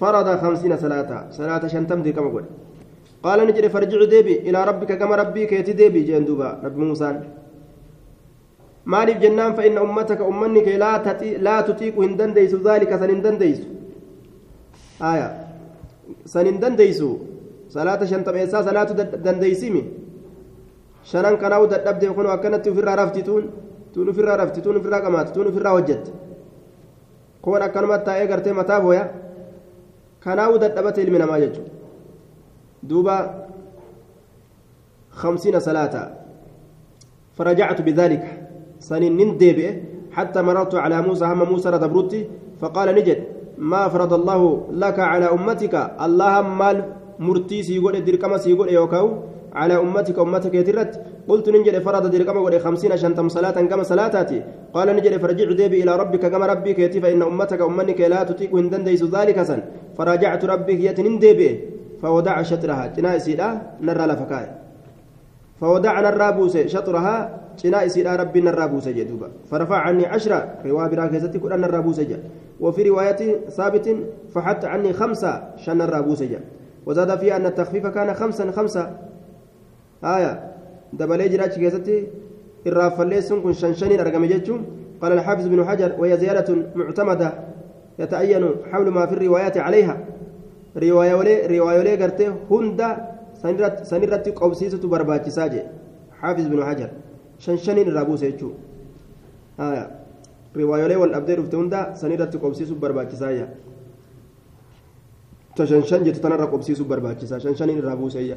فرض 0.00 0.28
خمسين 0.42 0.72
صلاة 0.84 1.10
صلاة 1.38 1.62
شنتم 1.72 1.98
دركما 2.06 2.30
قوله. 2.34 2.50
قال 3.22 3.38
نجري 3.46 3.68
فرجع 3.68 4.04
ديبي 4.04 4.34
إلى 4.48 4.64
ربك 4.64 4.98
كما 4.98 5.16
ربي 5.16 5.46
كيتي 5.46 5.72
ديبي 5.72 6.00
جندوبا 6.08 6.60
نبي 6.64 6.80
موسى. 6.80 7.20
maaliif 8.86 9.20
jennaan 9.20 9.52
فإن 9.56 9.78
أمتك 9.78 10.20
أمنك 10.20 10.68
لا 10.68 10.96
تطيق 10.96 11.40
لا 11.40 11.60
تطيق 11.60 12.00
إن 12.00 12.16
دنديس 12.16 12.54
ذلك 12.54 12.90
سن 12.96 13.22
دنديس 13.22 13.60
آية. 15.02 15.28
سن 16.24 16.58
دنديس 16.58 17.04
صلاة 17.68 18.04
شنتم 18.04 18.34
إسا 18.34 18.62
صلاة 18.62 18.90
دنديسمي 19.26 19.82
شنان 21.04 21.36
كناو 21.36 21.64
ددبد 21.64 22.02
يكون 22.02 22.26
أكنت 22.26 22.68
في 22.68 22.80
الرافتتون 22.80 23.42
تون. 23.94 24.12
في 24.12 24.20
الرافتتون 24.20 24.80
في 24.80 24.88
الرقمات 24.88 25.28
تون 25.34 25.52
في 25.52 25.58
الراوجت 25.58 26.04
كون 27.42 27.62
أكنمت 27.62 28.06
تاء 28.06 28.26
غرتي 28.26 28.52
متابويا. 28.52 29.04
كناو 30.24 30.56
ددبت 30.56 30.98
المنا 30.98 31.26
ما 31.26 31.36
يجو 31.38 31.62
دوبا 32.82 33.16
خمسين 35.10 35.60
صلاة. 35.60 35.94
فرجعت 37.36 37.78
بذلك. 37.82 38.24
سنين 38.80 39.36
ديبئ 39.36 39.68
حتى 40.12 40.42
مررت 40.42 40.74
على 40.74 41.02
موسى 41.02 41.24
هم 41.24 41.42
موسى 41.52 41.68
ردبرتي 41.68 42.20
فقال 42.60 42.88
نجد 42.94 43.18
ما 43.58 43.88
فرض 43.88 44.12
الله 44.12 44.40
لك 44.72 44.98
على 44.98 45.26
أمتك؟ 45.36 45.74
الله 46.00 46.34
مال 46.40 46.78
مرتي 47.18 47.62
سيقول 47.62 48.04
دركما 48.04 48.38
سيقول 48.38 48.68
يوكاو. 48.72 49.06
على 49.52 49.74
أمتك 49.76 50.18
أمتك 50.18 50.54
يترت. 50.54 50.92
قلت 51.28 51.48
نجد 51.48 51.78
فرض 51.78 52.04
دركما 52.10 52.40
قول 52.40 52.60
خمسين 52.60 52.96
شنتم 52.96 53.28
صلاة 53.28 53.56
كما 53.70 53.82
صلاتاتي؟ 53.82 54.42
قال 54.74 54.88
نجد 54.96 55.16
فرجع 55.16 55.52
ديبي 55.52 55.82
إلى 55.82 55.92
ربك 55.96 56.24
كما 56.32 56.46
ربك 56.46 56.78
يتي 56.78 57.00
فإن 57.00 57.22
أمتك 57.22 57.60
أمنك 57.60 58.00
لا 58.00 58.24
تطيق 58.24 58.54
هندن 58.54 58.84
ذلك 58.88 59.42
سن. 59.42 59.60
فراجعت 59.98 60.44
ربك 60.44 60.80
يتنين 60.80 61.18
فودع 62.02 62.42
شطرها. 62.42 62.86
جنائسي 62.96 63.34
لا 63.34 63.60
نرى 63.80 64.04
لفكاي 64.06 64.46
فودع 65.60 66.00
نرى 66.00 66.32
بوسي 66.32 66.68
شطرها 66.68 67.40
narraa 67.60 68.68
buuse 68.72 68.94
jee 68.94 69.04
duuba 69.04 69.28
farafaa 69.50 69.84
cannii 69.84 70.08
cashra 70.08 70.38
riwaa 70.64 70.88
biraa 70.88 71.08
keessatti 71.12 71.38
kudhan 71.38 71.60
narraa 71.60 71.82
buuse 71.82 72.06
jee 72.08 72.20
وفي 72.60 72.82
رواية 72.82 73.48
ثابت 73.48 73.96
فحتى 74.34 74.66
عني 74.66 74.92
خمسة 74.92 75.42
شن 75.56 75.80
الرابوس 75.80 76.22
جاء 76.22 76.40
وزاد 76.86 77.18
فيها 77.18 77.36
أن 77.36 77.46
التخفيف 77.46 77.86
كان 77.86 78.14
خمسا 78.14 78.50
خمسة 78.50 78.96
آية 80.04 80.52
دبلي 80.92 81.28
جراج 81.28 81.50
كيستي 81.50 82.06
الراف 82.66 83.00
الليسون 83.00 83.40
كن 83.42 83.52
شنشنين 83.52 84.00
أرقم 84.00 84.24
قال 85.02 85.12
الحافظ 85.12 85.46
بن 85.46 85.64
حجر 85.64 85.92
وهي 85.98 86.16
زيادة 86.16 86.56
معتمدة 86.74 87.32
يتأين 87.98 88.50
حول 88.72 88.88
ما 88.88 89.06
في 89.06 89.12
الروايات 89.12 89.58
عليها 89.58 89.96
ولي 90.76 91.96
قرتي 92.02 92.26
هند 92.50 92.80
سنرت 93.90 94.28
قوسيسة 94.28 94.84
برباتي 94.92 95.30
ساجي 95.30 95.62
حافظ 96.20 96.46
بن 96.46 96.64
حجر 96.64 96.90
shan 97.40 97.56
shaniin 97.56 97.88
irraa 97.88 98.04
buuse 98.04 98.28
jechuudha 98.30 99.88
riwaayolee 100.54 100.98
wal 101.02 101.12
dhabdee 101.14 101.36
dhufte 101.36 101.56
hunda 101.56 101.80
sanirratti 102.00 102.38
qobsiisuuf 102.38 102.78
barbaachisaa 102.78 103.46
ta 105.56 105.66
shan 105.66 105.82
shan 105.90 106.04
jettu 106.04 106.20
tanarra 106.20 106.46
qobsiisuuf 106.52 106.88
barbaachisaa 106.92 107.40
shan 107.40 107.56
shaniin 107.56 107.78
irraa 107.82 107.96
buuseeyya 107.96 108.36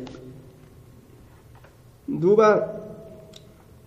duuba 2.22 2.50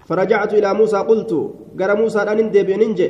فرجعت 0.07 0.55
إلى 0.55 0.71
موسى 0.75 0.99
قلت 1.11 1.33
قال 1.75 1.91
موسى 1.99 2.19
أن 2.23 2.51
ديبي 2.55 2.77
ننجي 2.79 3.09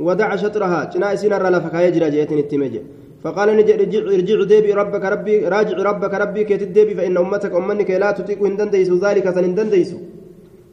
ودع 0.00 0.36
شطرها 0.36 0.92
جنا 0.92 1.16
سين 1.16 1.32
الرلا 1.32 1.64
فكايا 1.64 1.90
جرا 1.96 2.12
جيتين 2.12 2.38
التمجي 2.44 2.80
فقال 3.24 3.48
نجي 3.56 3.74
ارجع 3.74 4.44
ديبي 4.50 4.72
ربك 4.72 5.04
ربي 5.04 5.34
راجع 5.54 5.76
ربك 5.90 6.14
ربي 6.14 6.44
كي 6.48 6.56
تديبي 6.56 6.94
فإن 6.94 7.16
أمتك 7.16 7.52
أمنك 7.52 7.90
لا 7.90 8.10
تطيق 8.16 8.40
هندن 8.42 8.70
ديسو 8.70 8.96
ذلك 9.04 9.26
سنندن 9.36 9.68
ديسو 9.70 9.98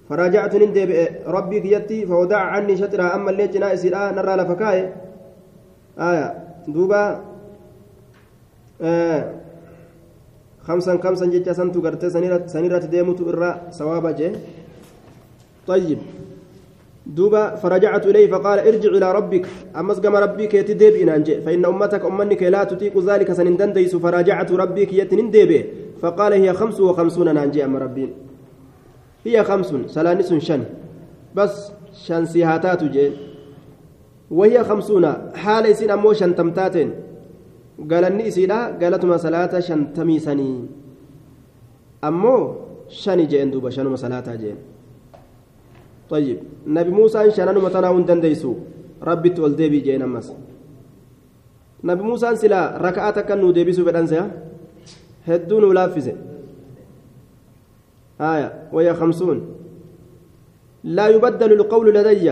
فراجعت 0.10 0.56
نندب 0.56 0.92
ربي 1.28 1.60
كيتي 1.60 2.06
فودع 2.10 2.40
عني 2.54 2.78
شطرها 2.78 3.16
أما 3.16 3.30
اللي 3.32 3.48
جنا 3.48 3.74
إسيرا 3.74 4.12
نرى 4.16 4.34
لفكاية 4.40 4.86
آية. 6.00 6.28
دوبا. 6.68 7.04
آه 8.82 9.22
خمسا 10.68 10.98
خمسا 11.04 11.26
جيتشا 11.26 11.54
سنتو 11.54 11.82
قرتي 11.82 12.10
سنيرة 12.48 12.78
ديموتو 12.94 13.30
إرى 13.30 13.52
سوابا 13.72 14.12
جي. 14.12 14.32
طيب. 15.68 16.00
دوبا 17.16 17.56
فرجعت 17.56 18.06
إليه 18.08 18.28
فقال 18.32 18.60
ارجع 18.60 18.90
إلى 18.90 19.12
ربك. 19.12 19.48
أمس 19.76 20.00
قام 20.00 20.16
ربك 20.16 20.54
يتدب 20.54 20.96
إن 20.96 21.10
أنجي. 21.10 21.42
فإن 21.42 21.66
أمتك 21.66 22.06
أمنك 22.06 22.44
لا 22.44 22.64
تطيق 22.64 22.98
ذلك 23.00 23.32
سنندن 23.34 23.74
ديس 23.74 23.96
فراجعت 23.96 24.52
ربك 24.52 24.94
يتنندب 24.94 25.66
فقال 26.02 26.34
هي 26.34 26.54
خمس 26.54 26.80
وخمسون 26.80 27.34
نانجي 27.34 27.66
أما 27.66 27.80
ربين 27.80 28.14
هي 29.26 29.44
خمس 29.44 29.74
سلانس 29.88 30.34
شن. 30.34 30.64
بس 31.36 31.72
شن 32.06 32.26
سيهاتات 32.26 32.84
جين 32.84 33.12
وهي 34.32 34.64
خمسون. 34.64 35.06
حال 35.36 35.66
يسين 35.66 35.92
أمو 35.92 36.14
شن 36.14 36.36
تمتاتين. 36.36 36.92
قال 37.92 38.04
النئسيلا 38.06 38.78
قالتما 38.82 39.18
صلاة 39.18 39.60
شن 39.60 39.94
تميسني. 39.94 40.66
أمو 42.04 42.56
شن 42.90 43.28
جين 43.28 43.52
دوبا 43.52 43.70
شنما 43.70 43.96
صلاة 43.96 44.36
جين 44.36 44.56
طيب 46.10 46.38
نبي 46.68 46.92
موسى 46.92 47.32
شنان 47.32 47.58
متناون 47.58 48.06
دنديسو. 48.06 48.54
ربي 49.04 49.30
تولدي 49.30 49.80
جين 49.80 50.02
أمس 50.02 50.34
نبي 51.84 52.04
موسى 52.04 52.36
سلا 52.36 52.82
ركعتك 52.86 53.32
نو 53.32 53.52
ديبسو 53.52 53.86
بدنسا 53.88 54.32
هدون 55.28 55.64
ولافزه 55.64 56.16
آية 58.22 58.50
وهي 58.74 58.94
خمسون. 58.94 59.38
لا 60.84 61.08
يبدل 61.08 61.52
القول 61.54 61.88
لدي. 61.96 62.30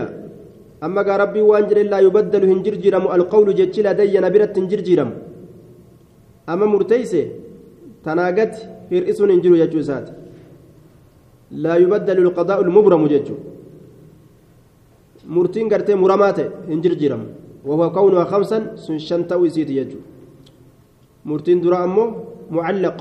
أما 0.84 1.02
قال 1.02 1.20
ربي 1.20 1.40
وأنجل 1.40 1.78
لا 1.92 1.98
يبدل 1.98 2.44
هنجرجرم 2.50 3.04
القول 3.16 3.48
جتش 3.54 3.80
لدي 3.80 4.14
نبرة 4.24 4.52
هنجرجرم 4.56 5.10
أما 6.52 6.66
مرتيسة 6.66 7.24
تناقت 8.04 8.54
هرئس 8.92 9.18
هنجر 9.22 9.52
يجوزات 9.62 10.06
لا 11.64 11.74
يبدل 11.76 12.18
القضاء 12.26 12.60
المبرم 12.60 13.02
جتشو 15.26 15.34
مرتين 15.34 15.66
قرتي 15.72 15.94
مرمات 15.94 16.38
هنجرجرم 16.70 17.22
وهو 17.68 17.92
كونها 17.92 18.24
خمسا 18.24 18.58
شنتوي 19.08 19.50
سيتي 19.50 19.76
يجو 19.76 19.98
مرتين 21.26 21.60
درا 21.60 21.84
أمو 21.84 22.04
معلق 22.50 22.96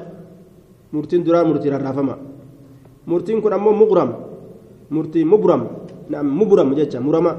مرتين 0.94 1.22
درا 1.24 1.44
مرتين 1.44 1.74
الرافمه 1.74 2.16
murtiin 3.06 3.42
kun 3.42 3.54
ammoo 3.54 3.74
muqram 3.74 4.10
murtii 4.90 5.26
mubram 5.26 5.62
naam 6.10 6.28
mubram 6.28 6.76
jecha 6.76 7.00
murama 7.00 7.32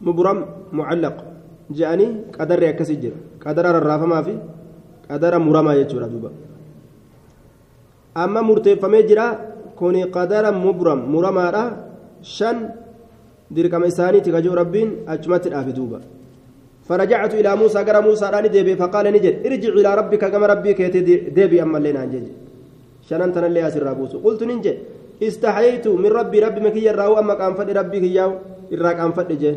mubram 0.00 0.38
mucallaq 0.72 1.16
je'anii 1.70 2.10
qadarri 2.36 2.66
akkasii 2.68 2.98
jira 3.02 3.16
qadara 3.42 3.72
rarraafamaa 3.72 4.22
fi 4.26 4.34
qadara 5.08 5.38
muramaa 5.38 5.78
jechuudha 5.78 6.08
duuba 6.08 6.30
amma 8.14 8.42
murteeffamee 8.42 9.06
jira 9.08 9.26
kuni 9.78 10.10
qadara 10.10 10.50
mubram 10.52 11.00
muramaadha 11.12 11.62
shan 12.22 12.56
dirqama 13.54 13.86
isaaniiti 13.86 14.30
kajuu 14.30 14.54
rabbiin 14.54 14.90
achumatti 15.06 15.50
dhaafe 15.50 15.72
duuba. 15.72 16.00
فرجعت 16.88 17.32
إلى 17.34 17.50
موسى 17.56 17.78
قال 17.84 17.96
موسى 18.08 18.26
راني 18.32 18.48
ديبي 18.48 18.72
فقال 18.80 19.06
نجد 19.12 19.34
ارجع 19.46 19.72
إلى 19.78 19.90
ربك 20.00 20.22
كما 20.32 20.46
ربك 20.52 20.80
ديبي 21.36 21.62
أما 21.62 21.78
لنا 21.84 22.04
نجد 22.08 22.26
شنان 23.08 23.32
تنلي 23.34 23.60
أسر 23.68 23.82
رابوس 23.88 24.12
قلت 24.24 24.42
ننجي 24.48 24.72
استحييت 25.28 25.84
من 26.02 26.10
ربي 26.18 26.38
ربي 26.44 26.60
مكي 26.64 26.80
يراو 26.88 27.12
أما 27.20 27.34
كان 27.38 27.52
فدي 27.58 27.72
ربي 27.80 27.98
كياو 28.00 28.30
إراك 28.72 28.98
أن 29.04 29.12
جه 29.42 29.54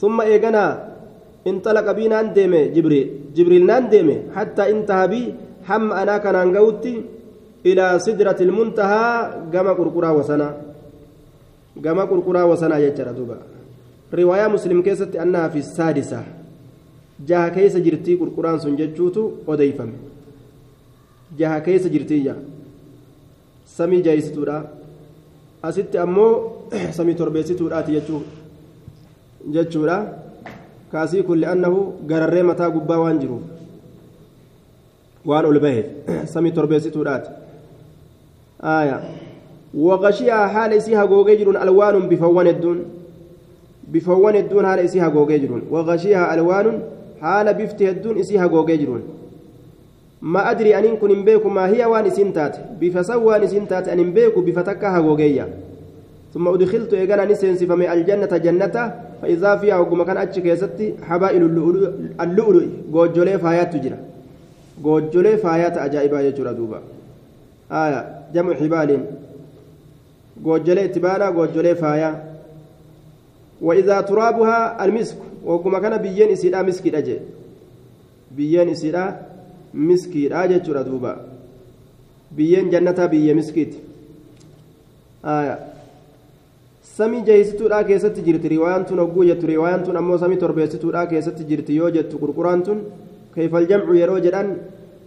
ثم 0.00 0.16
إيقنا 0.20 0.64
انطلق 1.50 1.86
بينا 1.98 2.22
ديمي 2.36 2.62
جبريل 2.76 3.06
جبريل 3.36 3.62
نان 3.68 3.84
ديمي 3.92 4.16
حتى 4.36 4.62
انتهى 4.72 5.06
بي 5.12 5.22
حم 5.68 5.92
أنا 6.00 6.16
كان 6.24 6.36
أنقوتي 6.44 6.94
إلى 7.68 7.84
سدرة 8.06 8.38
المنتهى 8.46 9.04
قام 9.52 9.68
قرقرا 9.78 10.10
وسنا 10.18 10.48
قام 11.84 11.98
قرقرا 12.00 12.42
وسنا 12.50 12.78
يجرى 12.78 13.12
دوبا 13.18 13.36
رواية 14.14 14.46
مسلم 14.48 14.82
كيست 14.82 15.16
أنها 15.16 15.48
في 15.48 15.58
السادسة 15.58 16.20
جاها 17.28 17.48
كيس 17.48 17.76
جرتي 17.76 18.14
قرقران 18.20 18.58
سنججوتو 18.58 19.30
وديفم 19.46 19.90
جاها 21.38 21.58
كيس 21.58 21.86
جرتي 21.86 22.32
samii 23.76 24.02
jaayisituudha 24.02 24.56
asitti 25.68 25.98
ammoo 25.98 26.32
samii 26.96 27.14
torbeessituudhaati 27.20 27.92
jechuudha 29.54 29.96
kaasii 30.92 31.22
kun 31.28 31.40
li'annahu 31.42 31.78
gararree 32.10 32.42
mataa 32.48 32.70
gubbaa 32.74 32.98
waan 33.02 33.20
jiruuf 33.22 33.42
waan 35.30 35.48
ol 35.50 35.60
baheef 35.64 35.86
samii 36.34 36.52
torbeessituudhaati 36.58 37.30
aayaa 38.74 39.00
hagoogee 40.94 41.36
jiruun 41.36 41.56
alwaanun 41.56 42.08
bifawwan 42.08 42.46
hedduun 42.46 42.84
bifawwan 43.92 44.34
hedduun 44.36 44.64
haala 44.64 44.82
isii 44.82 44.98
hagoogee 44.98 45.38
jiruun 45.38 45.62
waqashiyaa 45.70 46.28
alwaanun 46.28 46.80
haala 47.20 47.54
bifti 47.54 47.86
hedduun 47.86 48.18
isii 48.18 48.36
hagoogee 48.36 48.78
jiruun 48.78 49.02
ما 50.22 50.50
أدري 50.50 50.78
أن 50.78 50.96
كن 50.96 51.24
بيكو 51.24 51.48
ما 51.48 51.66
هي 51.66 51.84
وان 51.84 52.10
سنتات 52.10 52.56
بفسوان 52.80 53.46
سنتات 53.46 53.88
أن 53.88 54.12
بيكو 54.12 54.40
بفتكا 54.40 54.88
هغوغيا 54.88 55.48
ثم 56.34 56.48
أدخلت 56.48 56.94
إيقانا 56.94 57.24
نسين 57.24 57.56
فمي 57.56 57.92
الجنة 57.92 58.36
جنة. 58.36 58.76
فإذا 59.22 59.56
فيها 59.56 59.78
وقم 59.78 60.02
كان 60.02 60.16
أتشك 60.16 60.46
يستي 60.46 60.94
حبائل 61.02 61.42
اللؤلؤ 62.20 62.62
قوجولي 62.94 63.38
فايات 63.38 63.72
تجرى. 63.74 63.98
قوجولي 64.84 65.36
فايات 65.36 65.78
أجائبا 65.78 66.20
يجرى 66.20 66.54
دوبا. 66.54 66.78
آية 67.72 68.00
جمع 68.34 68.54
حبال. 68.54 68.90
قوجولي 70.44 70.84
اتبانا 70.84 71.26
قوجولي 71.36 71.74
فايا 71.74 72.10
وإذا 73.60 74.00
ترابها 74.00 74.84
المسك 74.84 75.16
وقم 75.44 75.78
كان 75.78 75.96
بيين 75.96 76.28
إسيرا 76.32 76.62
مسك 76.62 76.94
أجي 76.94 77.16
بيين 78.36 78.68
إسيرا 78.68 79.32
miskiidha 79.74 80.48
jechuudha 80.48 80.84
duuba 80.84 81.16
biyyeen 82.36 82.70
jannataa 82.70 83.08
biyya 83.08 83.34
miskiiti 83.34 83.78
samii 86.96 87.22
jeesituudha 87.28 87.84
keessatti 87.84 88.22
jirti 88.26 88.48
riwaayaan 88.54 88.84
tun 88.84 88.98
hogguu 88.98 89.24
jettu 89.24 89.46
riwaayaan 89.46 89.84
tun 89.84 89.96
ammoo 89.96 90.18
samii 90.18 90.36
torbeessituudha 90.44 91.06
keessatti 91.06 91.44
jirti 91.50 91.76
yoo 91.76 91.90
jettu 91.90 92.18
qurquraan 92.18 92.62
tun 92.62 92.84
keefal 93.34 93.66
jamcu 93.70 93.94
yeroo 94.00 94.20
jedhan 94.26 94.52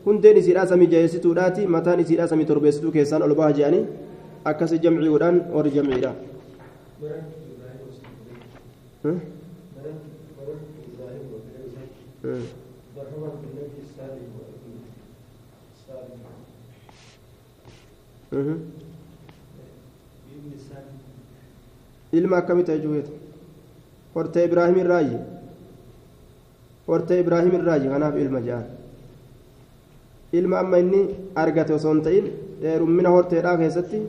hundeen 0.06 0.38
isiidhaa 0.42 0.66
samii 0.74 0.88
jeesituudhaati 0.96 1.68
mataan 1.76 2.00
isiidhaa 2.00 2.28
samii 2.28 2.50
torbeessituu 2.52 2.92
keessaan 2.98 3.24
ol 3.28 3.36
baha 3.36 3.54
jedhanii 3.60 3.86
akkasi 4.52 4.80
jamciidhaan 4.84 5.38
warri 5.56 5.72
jamciidha. 5.78 6.12
ilma 22.18 22.38
akkamii 22.42 22.66
ta'e 22.70 22.80
juubeetu 22.84 23.12
hortee 24.16 24.44
ibraahim 24.50 24.78
irraayi 24.84 25.18
hortee 26.88 27.20
ibraahim 27.24 27.54
irraayi 27.60 27.88
kanaaf 27.94 28.16
ilma 28.24 28.40
jedhan 28.48 28.66
ilma 30.40 30.56
amma 30.64 30.78
inni 30.84 31.02
argate 31.44 31.74
osoo 31.78 31.94
hin 31.96 32.02
ta'in 32.08 32.26
dheerummina 32.62 33.10
horteedhaa 33.16 33.58
keessatti 33.62 34.00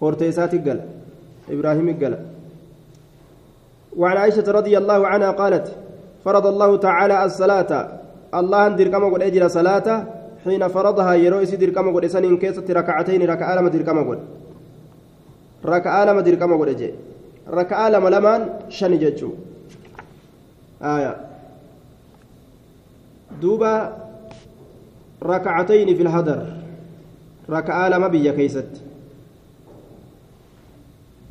hortee 0.00 0.32
gala 0.66 0.84
ibraahim 1.48 1.98
gala 1.98 2.18
وعن 3.96 4.16
عائشة 4.16 4.46
رضي 4.46 4.78
الله 4.78 5.06
عنها 5.06 5.30
قالت 5.30 5.66
فرض 6.24 6.46
الله 6.46 6.76
تعالى 6.76 7.24
الصلاة. 7.24 7.88
الله 8.34 8.66
أندر 8.66 8.88
كما 8.88 9.06
قد 9.10 9.22
أجر 9.22 9.48
صلاة 9.48 10.04
حين 10.44 10.68
فرضها 10.68 11.14
يروي 11.14 11.46
سيدر 11.46 11.70
كما 11.70 11.90
قد 11.92 12.06
سنين 12.06 12.38
كيسة 12.38 12.64
ركعتين 12.70 13.22
ركعة 13.22 13.54
لما 13.56 13.68
در 13.68 13.82
كما 13.82 14.02
قد. 14.10 14.20
ركعة 15.64 16.04
لما 16.04 16.20
در 16.20 16.34
كما 16.34 16.56
قد 16.56 16.68
أجي 16.68 16.90
ركعة 17.50 17.88
لما 17.88 18.08
لمان 18.08 18.48
شن 18.68 18.98
ججو. 18.98 19.30
آية. 20.82 21.16
دوبا 23.42 23.74
ركعتين 25.22 25.88
في 25.96 26.02
الهدر 26.02 26.46
ركعة 27.50 27.88
لما 27.88 28.08
بيا 28.08 28.32
كيست. 28.32 28.89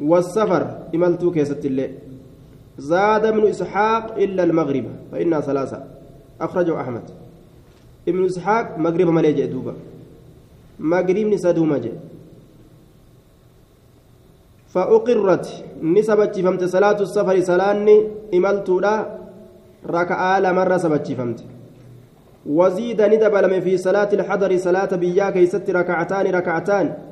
والسفر 0.01 0.77
إملتو 0.95 1.31
كيست 1.31 1.65
الليل 1.65 1.91
زاد 2.77 3.25
ابن 3.25 3.47
إسحاق 3.47 4.15
إلا 4.15 4.43
المغرب 4.43 4.85
فإنها 5.11 5.39
ثلاثة. 5.41 5.83
أخرجه 6.41 6.81
أحمد. 6.81 7.03
ابن 8.07 8.25
إسحاق 8.25 8.77
مغرب 8.77 9.07
مليجة 9.07 9.45
دوبا 9.45 9.73
مغرب 10.79 11.17
نسدوما 11.17 11.77
جي 11.77 11.91
فأقرت 14.73 15.63
نسبت 15.83 16.39
فهمت 16.39 16.63
صلاة 16.63 17.01
السفر 17.01 17.39
سلاني 17.39 18.07
إملتو 18.33 18.79
لا 18.79 19.17
ركعة 19.85 20.51
مرة 20.51 20.77
سبت 20.77 21.11
فهمت. 21.11 21.43
وزيد 22.45 23.01
ندبلم 23.01 23.61
في 23.61 23.77
صلاة 23.77 24.09
الحضر 24.13 24.57
صلاة 24.57 24.95
بياك 24.95 25.35
يست 25.35 25.69
ركعتان 25.69 26.25
ركعتان. 26.27 27.08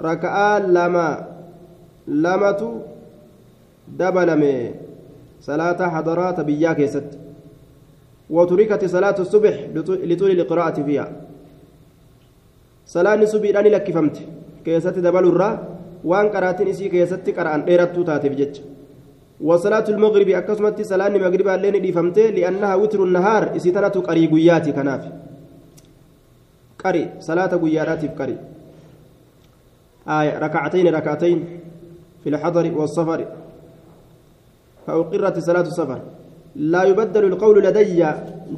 ركعة 0.00 0.58
لما 0.58 1.08
لمتو 2.08 2.70
دبلمي 3.88 4.70
صلاة 5.40 5.80
حضرات 5.88 6.40
بياك 6.40 6.78
يست 6.78 7.10
وتركت 8.30 8.84
صلاة 8.84 9.14
الصبح 9.18 9.54
لطول 10.10 10.30
القراءة 10.30 10.82
فيها. 10.82 11.12
صلاة 12.86 13.14
الصبح 13.14 13.58
أني 13.58 13.68
لك 13.68 13.90
فهمت. 13.90 14.16
كيست 14.64 14.98
دبل 14.98 15.24
الرا 15.28 15.50
وان 16.04 16.28
قراتين 16.28 16.68
إسي 16.68 16.88
كيست 16.88 17.30
قرآن. 17.30 17.64
ديرت 17.64 17.96
تاتي 18.00 18.28
بجج 18.28 18.60
وصلاة 19.40 19.84
المغرب 19.88 20.28
أكسمت 20.28 20.82
صلاة 20.82 21.06
المغرب 21.06 21.48
اللين 21.48 21.82
دي 21.82 21.92
فهمت. 21.92 22.18
لأنها 22.18 22.74
وتر 22.74 23.04
النهار 23.04 23.56
إسي 23.56 23.70
قري 23.70 24.26
قياتي 24.26 24.72
كناف 24.72 25.04
قري 26.78 27.10
صلاة 27.20 27.52
قيارات 27.56 28.18
قري. 28.18 28.36
آية 30.08 30.38
ركعتين 30.38 30.86
ركعتين 30.94 31.38
في 32.22 32.28
الحضر 32.28 32.72
والسفر. 32.78 33.20
فأقرت 34.86 35.38
صلاة 35.38 35.66
السفر. 35.72 36.00
لا 36.56 36.82
يبدل 36.84 37.24
القول 37.24 37.64
لدي 37.64 38.06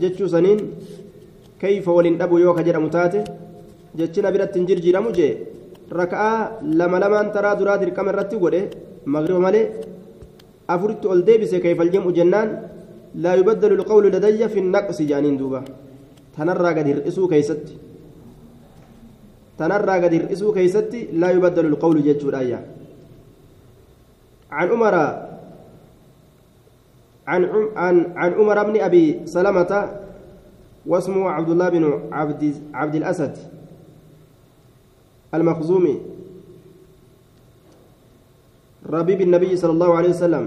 جتشو 0.00 0.26
سنين 0.26 0.58
كيف 1.60 1.88
ولن 1.88 2.22
أبو 2.22 2.38
يوكا 2.38 2.62
جرى 2.62 2.78
متاته؟ 2.78 3.24
جتشنا 3.98 4.30
برات 4.30 4.58
جرجير 4.58 5.00
مجي 5.00 5.28
ركعة 5.92 6.60
لما 6.62 6.96
لما 6.96 7.22
ترى 7.22 7.56
دراد 7.56 7.82
الكاميرا 7.82 8.20
رتي 8.20 8.36
مغرب 9.06 9.40
مالي. 9.40 9.62
أفرت 10.70 11.06
أولدي 11.06 11.46
كيف 11.64 11.80
الجمع 11.80 12.10
جنان. 12.10 12.48
لا 13.14 13.34
يبدل 13.34 13.72
القول 13.72 14.04
لدي 14.12 14.48
في 14.48 14.58
النقص 14.58 15.02
جانين 15.02 15.36
دوبا. 15.36 15.64
تنرى 16.36 16.70
قد 16.76 16.86
يرئسوا 16.86 17.28
كيستي 17.28 17.74
تنرى 19.58 20.04
قد 20.04 20.12
يرئسوا 20.12 20.54
كيستي 20.54 21.08
لا 21.12 21.30
يبدل 21.30 21.66
القول 21.66 22.02
جتشو 22.02 22.28
الآية 22.28 22.66
عن 24.50 24.68
عمر 24.68 24.94
عن 27.26 27.44
عن 27.76 28.12
عن 28.16 28.32
عمر 28.32 28.62
بن 28.64 28.80
ابي 28.80 29.26
سلمه 29.26 29.72
واسمه 30.86 31.30
عبد 31.30 31.50
الله 31.50 31.68
بن 31.68 32.08
عبد 32.12 32.54
عبد 32.74 32.94
الاسد 32.94 33.36
المخزومي 35.34 36.00
ربيب 38.86 39.20
النبي 39.20 39.56
صلى 39.56 39.72
الله 39.72 39.96
عليه 39.96 40.08
وسلم 40.08 40.44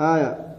آية 0.00 0.56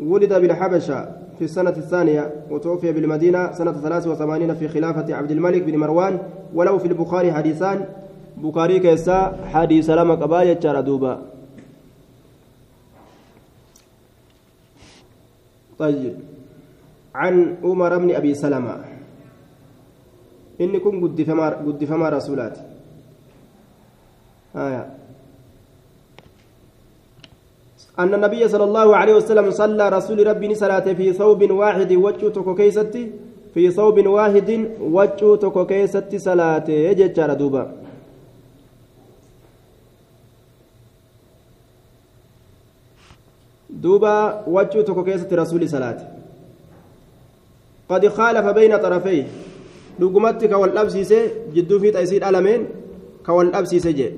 ولد 0.00 0.32
بالحبشة 0.32 1.19
في 1.40 1.46
السنة 1.46 1.70
الثانية 1.70 2.44
وتوفي 2.50 2.92
بالمدينة 2.92 3.52
سنة 3.52 3.72
83 3.72 4.54
في 4.54 4.68
خلافة 4.68 5.14
عبد 5.14 5.30
الملك 5.30 5.62
بن 5.62 5.76
مروان 5.76 6.18
ولو 6.54 6.78
في 6.78 6.88
البخاري 6.88 7.32
حديثان. 7.32 7.84
keessaa 8.80 9.32
hadiisa 9.52 9.96
lama 9.96 10.16
qabaa 10.16 10.44
jechaadha 10.44 10.82
duuba 10.82 11.18
طيب. 15.78 16.14
عن 17.14 17.56
عمر 17.64 17.98
بن 17.98 18.14
أبي 18.14 18.34
سلمة. 18.34 18.84
inni 20.58 20.80
kun 20.80 21.00
guddifamaa 21.00 22.10
rasuulaati 22.10 22.60
آية. 24.56 24.99
أن 27.98 28.14
النبي 28.14 28.48
صلى 28.48 28.64
الله 28.64 28.96
عليه 28.96 29.14
وسلم 29.14 29.50
صلى 29.50 29.88
رسول 29.88 30.26
ربي 30.26 30.54
صلاة 30.54 30.92
في 30.92 31.12
ثوب 31.12 31.50
واحد 31.50 31.92
وجه 31.92 32.28
تكو 32.28 32.54
كيستي 32.54 33.10
في 33.54 33.70
ثوب 33.70 34.06
واحد 34.06 34.68
وجه 34.80 35.36
تكو 35.36 35.66
كيستي 35.66 36.18
صلاة 36.18 36.64
يجتشار 36.70 37.32
دوبا 37.34 37.80
wachuu 44.46 44.82
tokko 44.82 45.04
keessatti 45.04 45.36
rasuuli 45.36 45.68
salaate 45.68 46.04
قد 47.90 48.08
خالف 48.08 48.46
بين 48.46 48.76
طرفيه 48.76 49.24
dhugumatti 50.00 50.48
ka 50.48 50.58
wal 50.58 50.70
dhabsiise 50.72 51.18
jidduu 51.54 51.80
fiixa 51.80 52.02
isii 52.02 52.20
dhalameen 52.20 52.62
ka 53.26 53.32
wal 53.34 53.50
dhabsiise 53.54 53.90
jee 53.98 54.12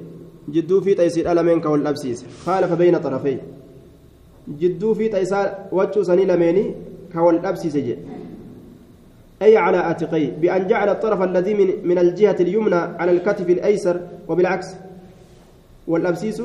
jidduu 0.55 0.81
fiixa 0.85 1.05
isii 1.11 1.25
dhalameen 1.27 1.61
ka 1.61 1.71
wal 1.71 1.83
dhabsiise 1.87 2.25
haalafa 2.47 2.77
bayna 2.77 3.01
jidduu 4.49 4.95
fiixa 4.95 5.21
isaa 5.21 5.47
waccuu 5.73 6.05
sanii 6.05 6.27
lameeni 6.27 6.65
ka 7.13 7.23
wal 7.23 7.41
dhabsiise 7.41 7.97
أي 9.43 9.57
على 9.57 9.77
عاتقيه 9.77 10.39
بأن 10.41 10.67
جعل 10.71 10.89
الطرف 10.89 11.23
الذي 11.23 11.55
من, 11.55 11.69
من 11.85 11.99
الجهة 11.99 12.37
اليمنى 12.41 12.75
على 12.75 13.11
الكتف 13.11 13.51
الأيسر 13.51 14.01
وبالعكس. 14.29 14.69
والأبسيس 15.87 16.43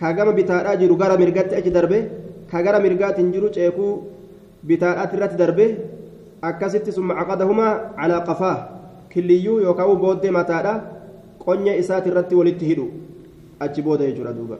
كاغاما 0.00 0.30
بتاء 0.30 0.74
جيرو 0.74 0.94
غارا 0.96 1.16
مرغات 1.16 1.52
أجي 1.52 1.70
دربه 1.70 2.08
كاغارا 2.50 2.78
مرغات 2.78 3.20
جيرو 3.20 3.48
تشيكو 3.48 3.86
بتاء 4.64 4.98
رات 5.20 5.34
دربه 5.34 5.68
أكست 6.44 6.90
ثم 6.90 7.12
عقدهما 7.12 7.68
على 7.96 8.16
قفاه 8.28 8.68
كليو 9.12 9.58
يوكاو 9.58 9.94
بود 10.02 10.26
متاء 10.26 10.66
قنيا 11.46 11.78
إسات 11.78 12.06
الرت 12.06 12.32
ولتهدو 12.32 12.86
أجي 13.62 13.82
بود 13.82 14.00
يجرى 14.00 14.32
دوبا. 14.32 14.58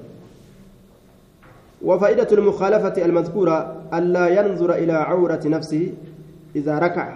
وفائدة 1.84 2.28
المخالفة 2.32 3.04
المذكورة 3.04 3.76
ألا 3.94 4.28
ينظر 4.28 4.74
إلى 4.74 4.92
عورة 4.92 5.40
نفسه 5.44 5.92
إذا 6.56 6.78
ركع 6.78 7.06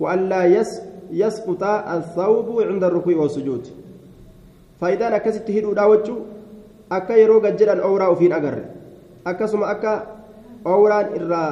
وألا 0.00 0.44
يس 0.44 0.80
يسقط 1.10 1.62
الثوب 1.64 2.62
عند 2.62 2.84
الركوع 2.84 3.16
والسجود 3.16 3.66
فإذا 4.80 5.06
نكست 5.10 5.50
هدو 5.50 5.72
داوتشو 5.72 6.16
akka 6.90 7.20
yeroo 7.20 7.40
gad 7.44 7.58
jedhan 7.60 7.80
ooraa 7.84 8.08
ofiin 8.08 8.32
agarre 8.32 8.62
akkasuma 9.24 9.66
akka 9.68 9.92
ooraan 10.64 11.12
irraa 11.18 11.50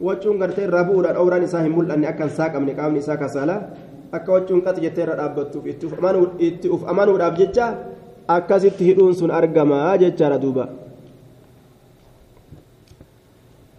wacuun 0.00 0.36
gartee 0.42 0.66
irraa 0.68 0.84
bu'uudhaan 0.84 1.16
ooraan 1.22 1.46
isaa 1.46 1.62
hin 1.64 1.72
mul'anne 1.72 2.06
akka 2.10 2.28
hin 2.28 2.36
saaqamne 2.36 2.74
qaamni 2.76 3.00
isaa 3.04 3.16
kasaala 3.22 3.56
akka 4.12 4.32
wacuun 4.32 4.60
qaxi 4.66 4.84
jettee 4.84 5.04
irra 5.06 5.16
dhaabbattuuf 5.22 5.64
itti 6.48 6.68
uf 6.68 6.84
amanuudhaaf 6.94 7.38
jecha 7.40 7.66
akkasitti 8.36 8.84
hidhuun 8.90 9.14
sun 9.16 9.30
argamaa 9.40 9.96
jechaadha 10.04 10.38
duuba. 10.44 10.68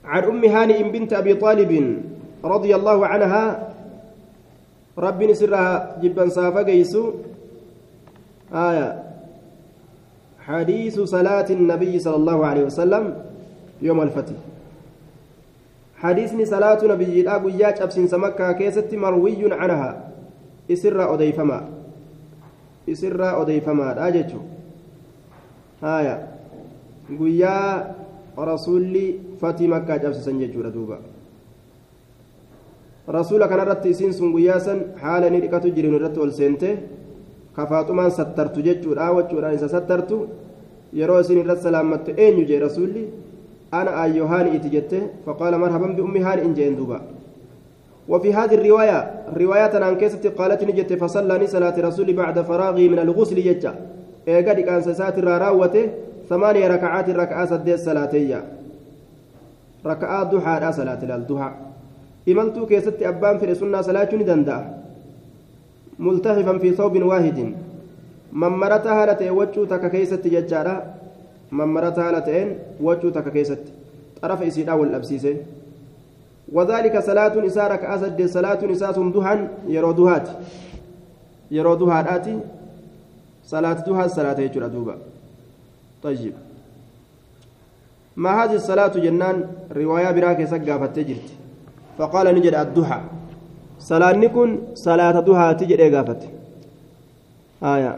عن 0.05 0.23
أم 0.23 0.45
هانئ 0.45 0.83
بنت 0.83 1.13
أبي 1.13 1.33
طالب 1.33 2.01
رضي 2.43 2.75
الله 2.75 3.07
عنها. 3.07 3.69
رب 4.97 5.33
سرها 5.33 5.97
جبا 6.01 6.29
سافا 6.29 6.61
قيسو. 6.61 7.13
آية. 8.53 9.03
حديث 10.39 10.99
صلاة 10.99 11.47
النبي 11.49 11.99
صلى 11.99 12.15
الله 12.15 12.45
عليه 12.45 12.63
وسلم 12.63 13.03
يوم 13.81 14.01
الفتح. 14.01 14.35
حديثني 15.97 16.45
صلاة 16.45 16.83
نبي 16.83 17.29
أبو 17.29 17.47
ياج 17.47 17.81
أبسن 17.81 18.07
سمكة 18.07 18.51
كيست 18.51 18.93
مروي 18.93 19.53
عنها. 19.53 20.11
إسر 20.71 21.13
أضيفما. 21.13 21.69
إسر 22.89 23.41
أضيفما. 23.41 24.07
أجتشو 24.07 24.41
رسولي 28.37 29.05
فتي 29.41 29.67
مكة 29.67 29.95
أبسن 29.95 30.21
سنججو 30.21 30.61
دوبا 30.75 30.97
رسول 33.09 33.45
كان 33.45 33.59
رتي 33.59 33.93
سين 33.93 34.11
سن 34.11 34.33
قياسا 34.35 34.73
حالا 35.01 35.29
نركة 35.29 35.65
جرين 35.75 35.95
رت 36.03 36.17
والسنته 36.17 36.71
kafaaxumaan 37.55 38.11
sattartu 38.11 38.61
jechuudha 38.67 39.11
wachuudhaan 39.13 39.55
isa 39.55 39.69
sattartu. 39.69 40.27
Yeroo 40.99 41.19
isin 41.21 41.39
irra 41.41 41.55
salaammattu 41.65 42.15
eenyu 42.17 42.45
jee 42.49 42.59
rasuulli? 42.59 43.03
Ana 43.71 43.91
ayyoo 44.03 44.27
haani 44.27 44.55
iti 44.57 44.69
jette? 44.75 44.99
Faqaala 45.25 45.57
marhaban 45.63 45.95
biummi 45.97 46.19
haani 46.27 46.45
in 46.45 46.55
jeen 46.55 46.75
duuba. 46.77 47.01
وفي 48.09 48.33
هذه 48.33 48.55
الرواية 48.55 48.99
رواية 49.37 49.73
عن 49.83 49.95
كيسة 49.95 50.29
قالت 50.37 50.63
نجت 50.63 50.93
فصلى 50.93 51.47
صلاة 51.47 51.75
رسول 51.79 52.13
بعد 52.13 52.41
فراغه 52.41 52.83
من 52.91 52.99
الغسل 52.99 53.37
يجا 53.37 53.73
إيقاد 54.27 54.59
كان 54.59 54.81
سات 54.83 55.19
راوته 55.19 55.89
ثمانية 56.29 56.67
ركعات 56.67 57.09
ركعة 57.09 57.45
سديت 57.45 57.79
صلاتية 57.79 58.43
ركعات 59.85 60.27
ضحى 60.27 60.71
صلاة 60.71 61.01
الضحى. 61.03 61.51
إملت 62.29 62.59
كيسة 62.69 62.97
أبان 63.01 63.37
في 63.37 63.45
السنة 63.51 63.81
صلاة 63.81 64.09
ندندأ. 64.15 64.57
ملتحفا 65.99 66.57
في 66.57 66.71
ثوب 66.71 67.03
واحد. 67.03 67.53
ممرت 68.33 68.87
هالتين 68.87 69.31
وجو 69.31 69.65
تك 69.65 69.91
كيست 69.91 70.27
ججارا 70.27 70.95
ممرت 71.51 71.99
هالتين 71.99 72.47
وجو 72.81 73.09
تك 73.09 73.31
كيست. 73.31 73.63
طرف 74.21 74.41
إسيدا 74.41 74.73
والأبسيسين 74.73 75.37
وذلك 76.51 76.99
صلاة 76.99 77.45
إسارك 77.47 77.83
أسد 77.85 78.25
صلاة 78.25 78.71
إساس 78.71 78.99
دهان 78.99 79.47
يرو 79.67 79.91
دهات 79.91 80.27
يرو 81.51 81.75
دهات 81.75 82.27
صلاة 83.45 83.79
دهات 83.87 84.09
صلاة 84.09 84.39
يجرى 84.39 84.69
دوبا. 84.69 84.95
طيب 86.03 86.33
ما 88.15 88.43
هذه 88.43 88.55
الصلاة 88.55 88.93
جنان 89.05 89.37
رواية 89.71 90.11
براك 90.11 90.39
سقافت 90.45 90.95
تجرت 90.95 91.27
فقال 91.97 92.35
نجد 92.35 92.55
kun 94.31 94.49
salaata 94.79 95.21
duhaati 95.27 95.65
jedhee 95.67 95.89
gaafate 95.91 96.27
haya 97.61 97.91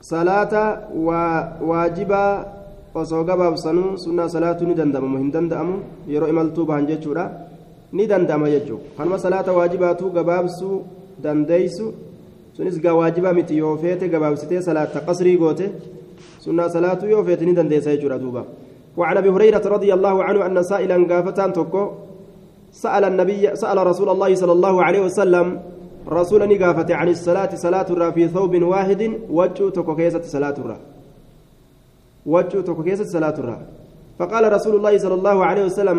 salaata 0.00 0.62
waajibaa 1.68 2.44
osoo 2.94 3.24
gabaabsanuu 3.24 3.98
sunnaa 4.04 4.28
salaatuu 4.28 4.66
ni 4.66 4.74
danda'amu 4.74 5.18
hin 5.18 5.30
danda'amu 5.36 5.76
yeroo 6.14 6.28
imaltuu 6.34 6.66
bahan 6.70 6.86
jechuudha 6.86 7.24
ni 7.92 8.06
danda'ama 8.06 8.50
jechuudha 8.54 8.96
kanuma 8.96 9.18
salaata 9.18 9.52
waajibaatu 9.58 10.10
gabaabsuu 10.16 10.76
dandeeysu 11.22 11.86
sunis 12.56 12.80
gaa 12.80 12.94
waajibaa 12.94 13.32
miti 13.32 13.56
yoo 13.58 13.76
feete 13.76 14.08
gabaabsitee 14.08 14.62
salaata 14.62 15.00
qasrii 15.00 15.36
goote 15.36 15.72
sunnaa 16.44 16.68
salaatuu 16.68 17.08
yoo 17.08 17.24
feete 17.24 17.44
ni 17.44 17.54
dandeessa 17.54 17.90
jechuudha 17.96 18.18
duuba. 18.18 18.44
وعن 18.96 19.16
ابي 19.16 19.28
هريره 19.28 19.64
رضي 19.76 19.94
الله 19.94 20.24
عنه 20.24 20.46
ان 20.46 20.62
سائلا 20.62 20.96
غافتان 21.10 21.52
توكو 21.52 21.82
سال 22.72 23.04
النبي 23.04 23.56
سال 23.56 23.86
رسول 23.86 24.08
الله 24.08 24.34
صلى 24.34 24.52
الله 24.52 24.74
عليه 24.84 25.00
وسلم 25.00 25.46
رسولا 26.08 26.46
غافت 26.66 26.90
عن 26.90 27.08
الصلاه 27.08 27.54
صلاه 27.54 28.10
في 28.10 28.28
ثوب 28.28 28.62
واحد 28.62 29.02
وجه 29.30 29.68
توكو 29.76 29.96
كيسه 29.96 30.22
صلاه 30.34 30.58
وجه 32.26 32.60
توكو 32.60 32.82
كيسه 32.82 33.04
صلاه 33.04 33.38
فقال 34.18 34.52
رسول 34.52 34.74
الله 34.76 34.94
صلى 34.98 35.14
الله 35.14 35.44
عليه 35.44 35.64
وسلم 35.64 35.98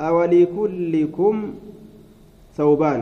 أولكلكم 0.00 1.34
ثوبان 2.56 3.00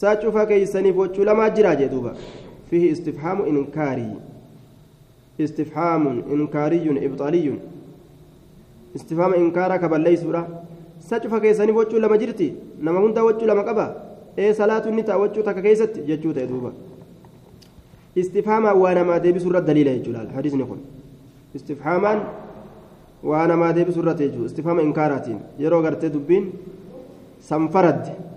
ساتشوفا 0.00 0.44
كيسني 0.44 0.92
فوتشو 0.92 1.22
لما 1.22 1.48
جرى 1.48 1.76
جدوبا 1.76 2.12
فيه 2.70 2.92
استفهام 2.92 3.38
إنكاري. 3.42 4.10
استفهام 5.40 6.04
إنكاري 6.32 7.06
إبطالي. 7.06 7.46
استفهام 8.96 9.32
إنكارا 9.34 9.76
كبلي 9.76 10.16
سورة 10.16 10.42
سجف 11.00 11.34
كيساني 11.34 11.72
وجو 11.72 11.98
لما 11.98 12.16
جرتي. 12.16 12.48
نما 12.82 12.98
هندا 13.00 13.22
وجو 13.22 13.46
لما 13.46 13.62
قبا. 13.62 13.86
إيه 14.38 14.52
صلاة 14.52 14.84
النتا 14.88 15.14
وجو 15.14 15.40
تك 15.42 15.58
كيست. 15.62 15.98
ججو 16.08 16.32
تيدوبا 16.32 16.72
استفهاما 18.18 18.72
وأنا 18.72 19.02
ما 19.02 19.18
ديبي 19.18 19.38
سورة 19.38 19.58
دليل 19.58 19.86
يجلال 19.86 20.30
حديث 20.36 20.54
نقول. 20.54 20.78
استفهاما 21.56 22.12
وأنا 23.22 23.56
ما 23.56 23.70
ديبي 23.70 23.92
سورة 23.92 24.18
يجو. 24.20 24.46
استفهام 24.46 24.78
إنكاراتين. 24.78 25.38
يرو 25.58 25.80
غرتي 25.80 26.08
دبين 26.08 26.52
سنفرد. 27.48 28.33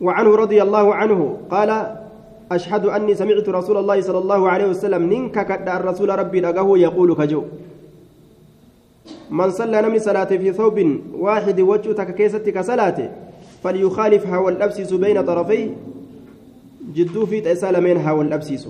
وعنه 0.00 0.36
رضي 0.36 0.62
الله 0.62 0.94
عنه 0.94 1.36
قال 1.50 1.96
أشهد 2.52 2.86
أني 2.86 3.14
سمعت 3.14 3.48
رسول 3.48 3.76
الله 3.76 4.00
صلى 4.00 4.18
الله 4.18 4.50
عليه 4.50 4.66
وسلم 4.66 5.02
ننك 5.12 5.46
كد 5.46 5.68
الرسول 5.68 6.18
ربي 6.18 6.40
لقاه 6.40 6.78
يقول 6.78 7.14
كجو. 7.14 7.42
من 9.30 9.50
صلى 9.50 9.82
نمني 9.82 9.98
صلاة 9.98 10.24
في 10.24 10.52
ثوب 10.52 10.76
واحد 11.14 11.60
وجهتك 11.60 12.14
كيستك 12.14 12.60
صلاته 12.60 13.08
فليخالفها 13.62 14.38
والأبسس 14.38 14.92
بين 14.92 15.22
طرفي. 15.22 15.70
جدو 16.94 17.26
في 17.26 17.40
تأسال 17.40 17.80
منها 17.80 18.12
والأبسس 18.12 18.68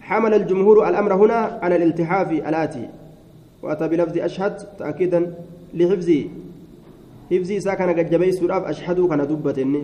حمل 0.00 0.34
الجمهور 0.34 0.88
الأمر 0.88 1.14
هنا 1.14 1.58
على 1.62 1.76
الالتحاف 1.76 2.32
الآتي. 2.32 2.88
وأتى 3.62 3.88
بلفظ 3.88 4.18
أشهد 4.18 4.56
تأكيدا 4.78 5.34
لحفظي. 5.74 6.30
حفظي 7.30 7.60
ساكن 7.60 7.88
قد 7.90 8.10
جبي 8.10 8.32
سراف 8.32 8.62
أشهد 8.64 9.08
كان 9.08 9.20
دبتني 9.26 9.82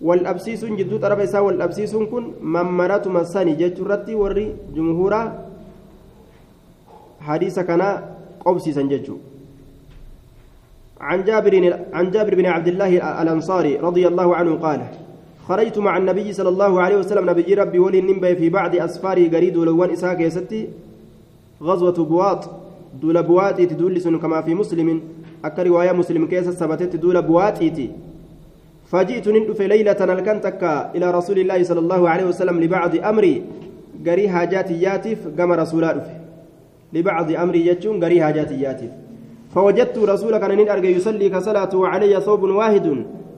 والأبسيس 0.00 0.64
جدو 0.64 0.96
طرف 0.96 1.18
إساء 1.18 1.42
والأبسيس 1.44 1.96
كن 1.96 2.24
ممرات 2.42 3.08
مساني 3.08 3.52
جترتي 3.60 4.14
وري 4.14 4.46
جمهورا 4.74 5.22
حديث 7.20 7.58
كان 7.58 7.82
قبسي 8.44 8.72
سنججو 8.72 9.16
عن 11.00 11.24
جابر 11.24 11.54
عن 11.92 12.10
جابر 12.10 12.34
بن 12.34 12.46
عبد 12.46 12.68
الله 12.68 13.22
الأنصاري 13.22 13.76
رضي 13.76 14.04
الله 14.06 14.36
عنه 14.36 14.52
قال 14.54 14.80
خرجت 15.48 15.78
مع 15.78 15.96
النبي 15.96 16.32
صلى 16.32 16.48
الله 16.48 16.72
عليه 16.80 16.96
وسلم. 16.96 17.30
نبي 17.30 17.54
ربي 17.54 17.78
ولي 17.78 17.98
النبي 17.98 18.36
في 18.36 18.48
بعض 18.48 18.76
أسفاري 18.76 19.28
قريد 19.28 19.56
ولوان 19.56 19.90
إساء 19.90 20.14
كيستي 20.14 20.68
غزوة 21.62 21.98
بواط 22.04 22.50
دول 23.02 23.22
بواطي 23.22 23.66
تدول 23.66 24.18
كما 24.18 24.42
في 24.42 24.54
مسلم. 24.54 25.00
أكا 25.44 25.62
رواية 25.62 25.92
مسلم 25.92 26.26
كيس 26.26 26.50
ثبتت 26.50 26.96
دول 26.96 27.22
بواطي 27.22 27.90
فجئت 28.92 29.26
ندف 29.28 29.60
ليلة 29.60 30.00
الكنتك 30.16 30.62
إلى 30.96 31.06
رسول 31.18 31.38
الله 31.38 31.62
صلى 31.62 31.80
الله 31.84 32.08
عليه 32.08 32.24
وسلم 32.24 32.60
لبعض 32.60 32.92
أمري 32.96 33.34
قري 34.06 34.28
حاجات 34.28 34.70
ياتف 34.70 35.18
قام 35.38 35.52
رسول 35.52 35.84
الله 35.84 36.20
لبعض 36.92 37.28
أمري 37.44 37.66
يجون 37.66 38.04
قري 38.04 38.22
حاجات 38.24 38.50
ياتف 38.64 38.90
فوجدت 39.54 39.98
رسولك 39.98 40.42
أن 40.42 40.68
أرجى 40.68 40.90
يصلي 40.96 41.28
كصلاة 41.28 41.72
وعلي 41.82 42.20
ثوب 42.20 42.42
واحد 42.42 42.86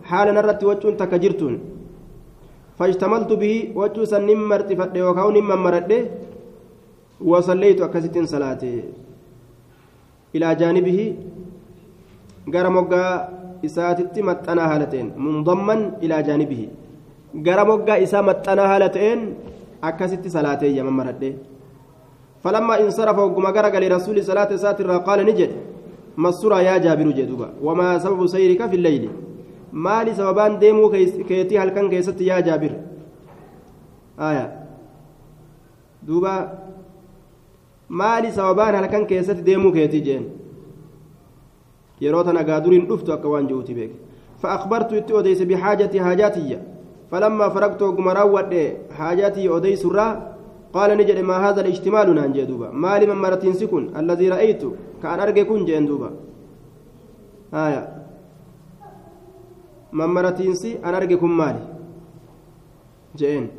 حال 0.09 0.29
نرت 0.35 0.65
وجه 0.65 0.91
تكجرتون 1.01 1.55
فاجتملت 2.79 3.31
به 3.43 3.55
وجه 3.75 4.05
سنم 4.05 4.41
مرتفت 4.49 4.97
وكون 5.07 5.37
من 5.49 5.59
وصليت 7.21 7.81
أكست 7.81 8.17
صلاتي 8.19 8.75
إلى 10.35 10.55
جانبه 10.55 11.01
isaatitti 13.69 14.23
maxxanaa 14.31 14.69
haala 14.73 14.87
ta'een 14.93 15.13
mundamman 15.17 15.81
ilaa 16.01 16.23
jaanibihi. 16.29 16.69
Gara 17.47 17.65
moggaa 17.65 17.99
isaa 18.07 18.23
maxxanaa 18.31 18.69
haala 18.73 18.89
ta'een 18.97 19.21
akkasitti 19.89 20.31
salaatee 20.37 20.73
yaman 20.79 20.95
maradhe 21.01 21.31
falammaa 22.45 22.79
insarafa 22.85 23.21
hogguma 23.23 23.53
gara 23.53 23.71
galee 23.71 23.89
rasuulli 23.97 24.23
salaata 24.31 24.55
isaati 24.61 24.83
irraa 24.85 25.01
qaala 25.09 25.25
ni 25.25 25.33
jedhe. 25.41 25.59
Massuraa 26.17 26.63
yaa 26.69 26.79
jaabiru 26.85 27.13
jedhuba 27.19 27.51
wamaa 27.67 27.99
sababu 28.01 28.29
sayrika 28.29 28.69
fillayli 28.69 29.11
maali 29.73 30.15
sababaan 30.15 30.61
deemuu 30.61 30.91
keetii 31.29 31.57
halkan 31.57 31.91
keessatti 31.91 32.27
yaa 32.27 32.43
jaabir? 32.43 32.73
Aya. 34.19 34.51
Duuba. 36.07 36.35
Maali 37.89 38.33
sababaan 38.33 38.75
halkan 38.75 39.07
keessatti 39.07 39.47
deemuu 39.47 39.73
keetii? 39.73 40.01
jeen. 40.09 40.25
Yeroo 42.01 42.25
tana 42.25 42.45
gaaduriin 42.45 42.87
dhuftu 42.91 43.13
akka 43.13 43.29
waan 43.29 43.47
jiruuti 43.51 43.75
beeke 43.75 43.99
فأخبرت 44.41 45.11
أديس 45.13 45.43
بحاجتي 45.43 46.01
حاجاتي 46.01 46.59
فلما 47.11 47.47
فرقت 47.49 47.83
قمراوة 47.83 48.53
حاجاتي 48.99 49.45
أديس 49.57 49.85
الرا 49.85 50.09
قال 50.73 50.91
نجد 50.97 51.19
ما 51.21 51.37
هذا 51.45 51.61
الاجتمال 51.61 52.09
نانجي 52.15 52.45
دوبا 52.49 52.71
ما 52.73 52.99
لمن 52.99 53.21
مرتين 53.21 53.53
سكن 53.53 53.85
الذي 54.01 54.29
رأيت 54.29 54.63
كأن 55.03 55.21
أرجع 55.21 55.43
كن 55.43 55.65
جين 55.69 55.85
دوبا 55.87 56.11
آية 57.53 58.01
mammaratiinsi 59.93 60.79
an 60.83 60.95
arge 60.95 61.17
kun 61.19 61.33
maali 61.41 61.61
jeen 63.19 63.51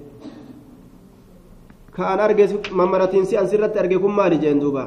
ka 1.95 2.04
an 2.13 2.19
arge 2.19 2.45
mammaratiinsi 2.71 3.38
an 3.38 3.47
sirratti 3.47 3.80
arge 3.80 3.97
kun 3.99 4.13
maali 4.15 4.39
jeen 4.39 4.60
duuba 4.60 4.84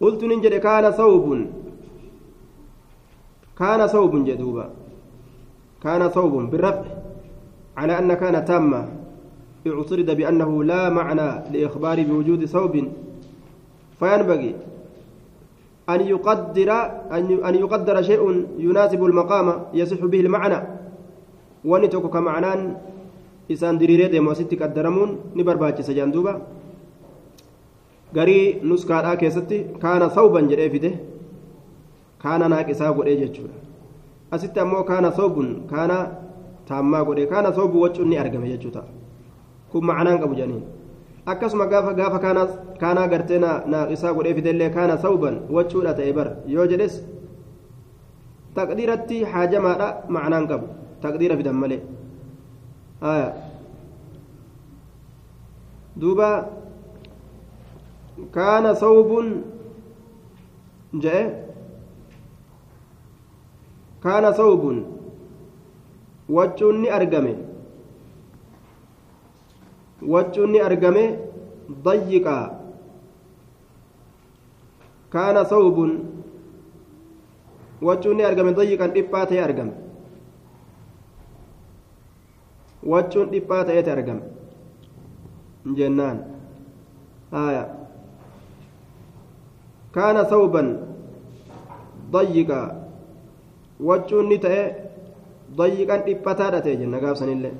qultu 0.00 0.26
nin 0.26 0.40
jedhe 0.40 0.60
kaana 0.60 0.92
sawbun 0.92 1.40
kaana 1.40 1.59
sawbun 3.60 4.24
jee 4.24 4.36
duuba 4.36 4.70
kaana 5.82 6.08
sawbun 6.10 6.48
birrafع 6.48 7.00
على 7.80 7.98
أن 7.98 8.14
كان 8.14 8.44
تامة 8.44 8.88
اعترض 9.66 10.10
بأنه 10.10 10.64
لا 10.64 10.88
معنى 10.88 11.28
لإخبار 11.52 12.02
بوجود 12.02 12.44
ثوب. 12.44 12.74
فينبغي 14.00 14.54
أن 15.88 16.00
يقدر 16.00 16.70
أن 17.48 17.54
يقدر 17.54 18.02
شيء 18.02 18.22
يناسب 18.58 19.04
المقام 19.04 19.46
يصح 19.74 20.00
به 20.04 20.20
المعنى. 20.20 20.60
ونتوك 21.64 22.06
كمعنان. 22.12 22.76
إسان 23.52 23.78
دريري 23.78 24.06
ديمو 24.08 24.34
ستي 24.34 24.56
قدرمون. 24.56 25.36
نبرباچ 25.36 25.80
سجان 25.80 26.12
دوبا. 26.12 26.40
nuskaadhaa 28.62 29.16
keessatti 29.16 29.78
kaana 29.78 30.10
sawban 30.10 30.48
jedhee 30.50 30.70
fide 30.70 30.90
kaana 32.22 32.48
naaqisaa 32.52 32.92
godhee 32.96 33.16
jechuudha 33.22 33.56
asitti 34.34 34.60
ammoo 34.64 34.82
kaana 34.90 35.08
sawbun 35.18 35.48
kaana 35.72 35.96
taammaa 36.68 37.04
godhee 37.08 37.26
kaana 37.32 37.52
sawbu 37.58 37.76
waccuun 37.84 38.08
ni 38.10 38.18
argame 38.22 38.48
jechuudha 38.52 38.82
kun 39.70 39.84
macnaan 39.90 40.18
qabu 40.22 40.34
janiin 40.40 40.64
akkasuma 41.32 41.66
gaafa 41.72 41.92
gaafa 42.00 42.18
kaanaa 42.82 43.08
gartee 43.12 43.38
naaqisaa 43.72 44.12
godhee 44.18 44.34
fidellee 44.38 44.70
kaana 44.76 44.98
sawban 45.04 45.34
wachuudha 45.56 45.92
ta'e 45.98 46.12
bar 46.18 46.28
yoo 46.54 46.66
jedhes 46.72 46.94
taqdiiratti 48.54 49.18
haajamaadha 49.32 49.88
macnaan 50.16 50.46
qabu 50.50 50.66
taqdiira 51.02 51.36
fidan 51.40 51.56
malee 51.62 51.80
duuba 56.00 56.30
kaana 58.36 58.70
sawbun 58.82 59.28
je'e 61.04 61.22
kaana 64.04 64.32
sawbun 64.40 64.78
wachuun 66.36 66.76
ni 66.82 66.88
argame 66.98 67.34
wachuun 70.14 70.50
ni 70.52 70.60
argame 70.68 71.04
dayyiqaa 71.84 72.46
kaana 75.14 75.44
sawbun 75.52 75.90
wachuun 77.88 78.16
ni 78.16 78.22
argame 78.30 78.52
dayyiqan 78.60 78.90
dhiphaa 78.96 79.26
ta'e 79.32 79.42
argame 79.48 79.72
wachuun 82.92 83.30
dhiphaa 83.34 83.64
ta'eeti 83.70 83.90
argame 83.96 84.22
jennaan 85.78 86.18
haya 87.36 87.64
kaana 89.96 90.24
sawban 90.32 90.68
dayyiqaa 92.12 92.79
wachuun 93.88 94.28
ni 94.28 94.38
ta'e 94.38 94.62
dayyiqan 95.58 96.04
dhiphataadha 96.06 96.62
ta'e 96.62 96.76
jenna 96.76 97.00
gaafsanillee. 97.00 97.56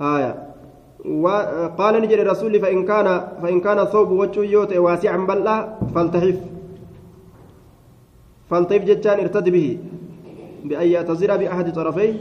آية 0.00 0.32
وقال 1.06 1.94
نجري 2.02 2.22
رسولي 2.22 2.58
فإن 2.58 2.84
كان 2.84 3.06
فإن 3.42 3.60
كان 3.60 3.78
الثوب 3.78 4.10
وجه 4.10 4.42
يوت 4.44 4.72
واسعا 4.74 5.16
بلّا 5.16 5.56
فالتحف 5.94 6.38
فالتحف 8.50 8.82
جتان 8.84 9.18
ارتد 9.20 9.48
به 9.48 9.78
بأن 10.64 10.86
يعتذر 10.86 11.30
بأحد 11.36 11.66
طرفيه 11.72 12.14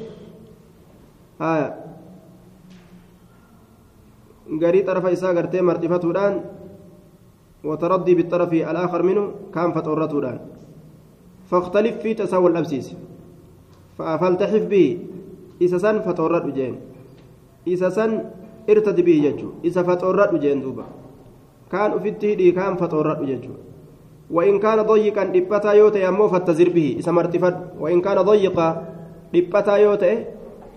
آية 1.42 1.84
garii 4.62 4.84
xarafa 4.84 5.12
isaa 5.16 5.34
gartee 5.34 5.62
marxifatuudhaan 5.62 6.34
وتردي 7.64 8.14
بالطرف 8.16 8.52
الآخر 8.54 9.02
منه 9.04 9.24
كان 9.56 9.72
فتورتودان 9.72 10.38
فاختلف 11.50 11.96
في 12.04 12.14
تساوى 12.14 12.50
الأبسيس. 12.52 12.88
فالتحف 13.98 14.64
به. 14.68 14.88
إسسان 15.64 16.02
فتورت 16.02 16.46
جين. 16.52 16.76
san 17.66 18.12
irtadi 18.68 19.04
bihi 19.04 19.22
jechuudha 19.22 19.64
isa 19.64 19.84
faxoorradhu 19.84 20.40
jeen 20.42 20.60
duuba 20.62 20.84
kaan 21.72 21.94
ufitti 21.96 22.28
hidhii 22.36 22.54
kaan 22.54 22.78
faxoorradhu 22.78 23.26
jechuudha 23.26 23.62
وإن 24.34 24.60
كان 24.60 24.82
ضيقا 24.82 25.24
دبتا 25.24 25.72
يوتا 25.74 26.00
يمو 26.00 26.28
فاتزر 26.28 26.70
به. 26.74 26.98
سمرتفد 27.06 27.78
وإن 27.80 28.02
كان 28.02 28.18
ضيقا 28.24 28.68
دبتا 29.34 29.76
يوتا 29.78 30.12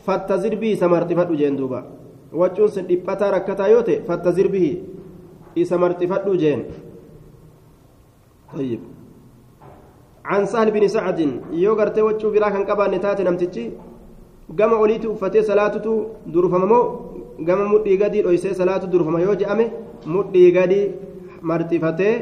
فاتزر 0.04 0.54
به. 0.60 0.74
سمرتفد 0.74 1.32
جين 1.32 1.56
دوبا. 1.56 1.80
وجون 2.32 2.68
سن 2.68 2.84
دبتا 2.84 3.30
ركتا 3.30 3.66
يوتا 3.66 4.04
فاتزر 4.04 4.46
به. 4.52 4.66
سمرتفد 5.64 6.36
جين 6.36 6.64
طيب 8.56 8.80
عن 10.24 10.46
سهل 10.46 10.70
بن 10.70 10.88
سعد 10.88 11.18
يوغرتي 11.52 12.02
وجو 12.02 12.30
برا 12.30 12.48
كان 12.48 12.64
قبا 12.64 12.86
نتات 12.88 13.20
نمتجي 13.20 13.70
gama 14.54 14.76
oliitti 14.78 15.08
uffatee 15.08 15.42
salaatutu 15.42 15.92
durfama 16.32 16.66
moo 16.72 16.84
gama 17.46 17.64
mudhii 17.68 17.96
gadii 18.02 18.22
dhoysee 18.22 18.54
salaatu 18.54 18.86
durfama 18.86 19.20
yoo 19.20 19.34
je'ame 19.40 19.64
mudhii 20.06 20.52
gadii 20.56 20.84
marxifatee 21.42 22.14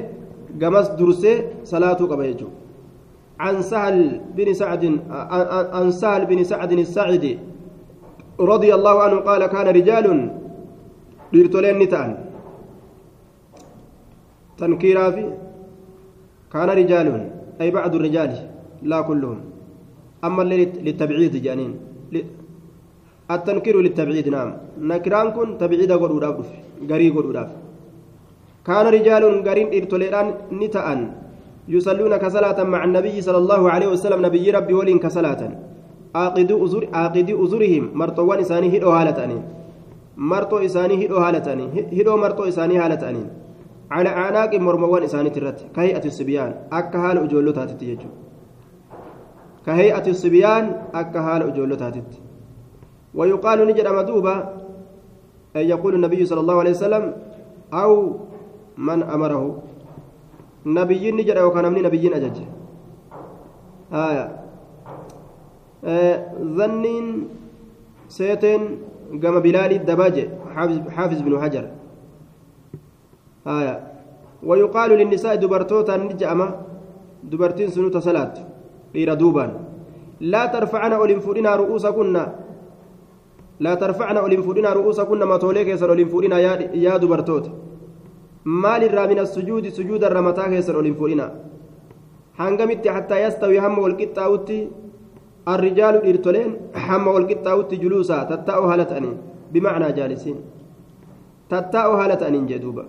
gamas 0.63 0.89
dursee 0.99 1.37
salaatuu 1.73 2.09
qaba 2.09 2.25
jechuudha 2.31 2.65
عن 3.39 3.63
سهل 3.63 4.21
بن 4.37 4.55
سعد 4.55 5.01
عن 5.75 5.91
سهل 5.91 6.27
بن 6.27 6.45
سعد 6.45 6.73
الساعدي 6.73 7.39
رضي 8.41 8.75
الله 8.75 9.03
عنه 9.03 9.17
قال 9.17 9.47
كان 9.47 9.67
رجال 9.75 10.07
ليرتولين 11.33 11.79
نتان 11.79 12.11
تنكيرا 14.59 15.07
في 15.15 15.25
كان 16.53 16.69
رجال 16.81 17.07
أي 17.61 17.69
بعض 17.77 17.93
الرجال 17.99 18.31
لا 18.91 19.01
كلهم 19.09 19.39
أما 20.27 20.43
للتبعيد 20.87 21.35
جانين 21.47 21.73
التنكير 23.35 23.77
للتبعيد 23.87 24.27
نعم 24.35 24.51
نكران 24.91 25.29
كن 25.37 25.49
تبعيد 25.63 25.93
قدوداف 26.03 26.49
غري 26.91 27.09
قدوداف 27.17 27.51
كان 28.67 28.87
رجال 28.97 29.25
غرين 29.47 29.69
ارتليران 29.79 30.29
نتأن 30.61 31.01
يصلون 31.75 32.15
كصلاة 32.25 32.59
مع 32.75 32.81
النبي 32.89 33.17
صلى 33.27 33.39
الله 33.43 33.63
عليه 33.75 33.89
وسلم 33.95 34.19
نبي 34.27 34.47
ربي 34.57 34.75
ولين 34.79 34.99
كصلاة 35.05 35.43
عاقدوا 36.15 36.59
أزر 36.65 36.83
عاقدوا 36.99 37.45
أزرهم 37.45 37.85
مرطوان 38.01 38.39
إسانه 38.45 38.73
هدو 38.77 38.91
isaanii 40.65 40.97
hidhoo 40.97 41.21
haala 41.21 41.41
ta'anii 41.41 41.87
hidhoo 41.91 42.17
marxoo 42.17 42.47
isaanii 42.47 42.77
haala 42.77 42.97
ta'aniin. 42.97 43.27
على 43.95 44.09
أعناق 44.09 44.53
مرموان 44.55 45.03
إساني 45.03 45.31
ترت 45.31 45.59
كهيئة 45.77 46.05
الصبيان 46.11 46.51
أكا 46.73 46.99
حال 47.03 47.17
أجولو 47.19 47.51
تاتت 47.59 47.83
يجو. 47.83 48.11
كهيئة 49.67 50.07
الصبيان 50.15 50.65
أكا 50.95 51.21
حال 51.27 51.43
أجولو 51.49 51.75
تاتت. 51.83 52.11
ويقال 53.15 53.59
نجد 53.69 53.87
مدوبة 53.99 54.35
أن 55.57 55.65
يقول 55.75 55.93
النبي 55.95 56.21
صلى 56.27 56.41
الله 56.41 56.59
عليه 56.59 56.71
وسلم 56.71 57.05
أو 57.83 57.91
من 58.79 59.03
أمره. 59.03 59.63
نبي 60.67 61.05
نجد 61.11 61.39
وكان 61.39 61.67
من 61.73 61.83
نبي 61.83 62.17
أجج. 62.17 62.39
آية. 63.93 64.27
آه 65.85 66.17
ظنين 66.59 67.07
سيتين 68.09 68.63
قام 69.23 69.37
بلال 69.41 69.73
الدباجة 69.73 70.29
حافظ, 70.55 70.79
حافظ 70.97 71.19
بن 71.23 71.33
حجر. 71.43 71.65
آية. 73.47 73.77
ويقال 74.43 74.91
للنساء 74.91 75.35
دبرتوتا 75.35 75.97
نجأمة 75.97 76.49
دبرتين 77.23 77.69
سنوت 77.69 77.97
صلاة 77.97 78.35
إلى 78.95 79.17
دوبان. 79.17 79.51
لا 80.21 80.47
ترفعن 80.47 80.93
أولين 80.93 81.47
رؤوسكن. 81.47 82.27
لا 83.61 83.75
ترفعن 83.75 84.17
أولين 84.17 84.67
رؤوسكن 84.67 85.23
ما 85.23 85.37
توليك 85.37 85.69
يسر 85.69 85.91
أولين 85.91 86.33
يا, 86.73 86.97
دبرتوت. 86.97 87.51
مال 88.45 88.83
الرا 88.85 89.07
من 89.07 89.19
السجود 89.19 89.69
سجود 89.69 90.05
الرمتا 90.05 90.47
يسر 90.47 90.77
أولين 90.77 90.95
فورنا 90.95 91.27
hangamitti 92.39 92.89
حتى 92.89 93.23
يستوي 93.23 93.59
هم 93.59 93.79
والقطاوتي 93.79 94.69
الرجال 95.49 95.95
الإرتولين 95.95 96.51
هم 96.77 97.07
والقطاوتي 97.07 97.77
جلوسا 97.77 98.23
تتاؤ 98.23 98.65
هالتأني 98.65 99.13
بمعنى 99.53 99.93
جالسين. 99.93 100.37
تتاؤ 101.51 101.91
هالتأني 101.95 102.39
جدوبا. 102.51 102.85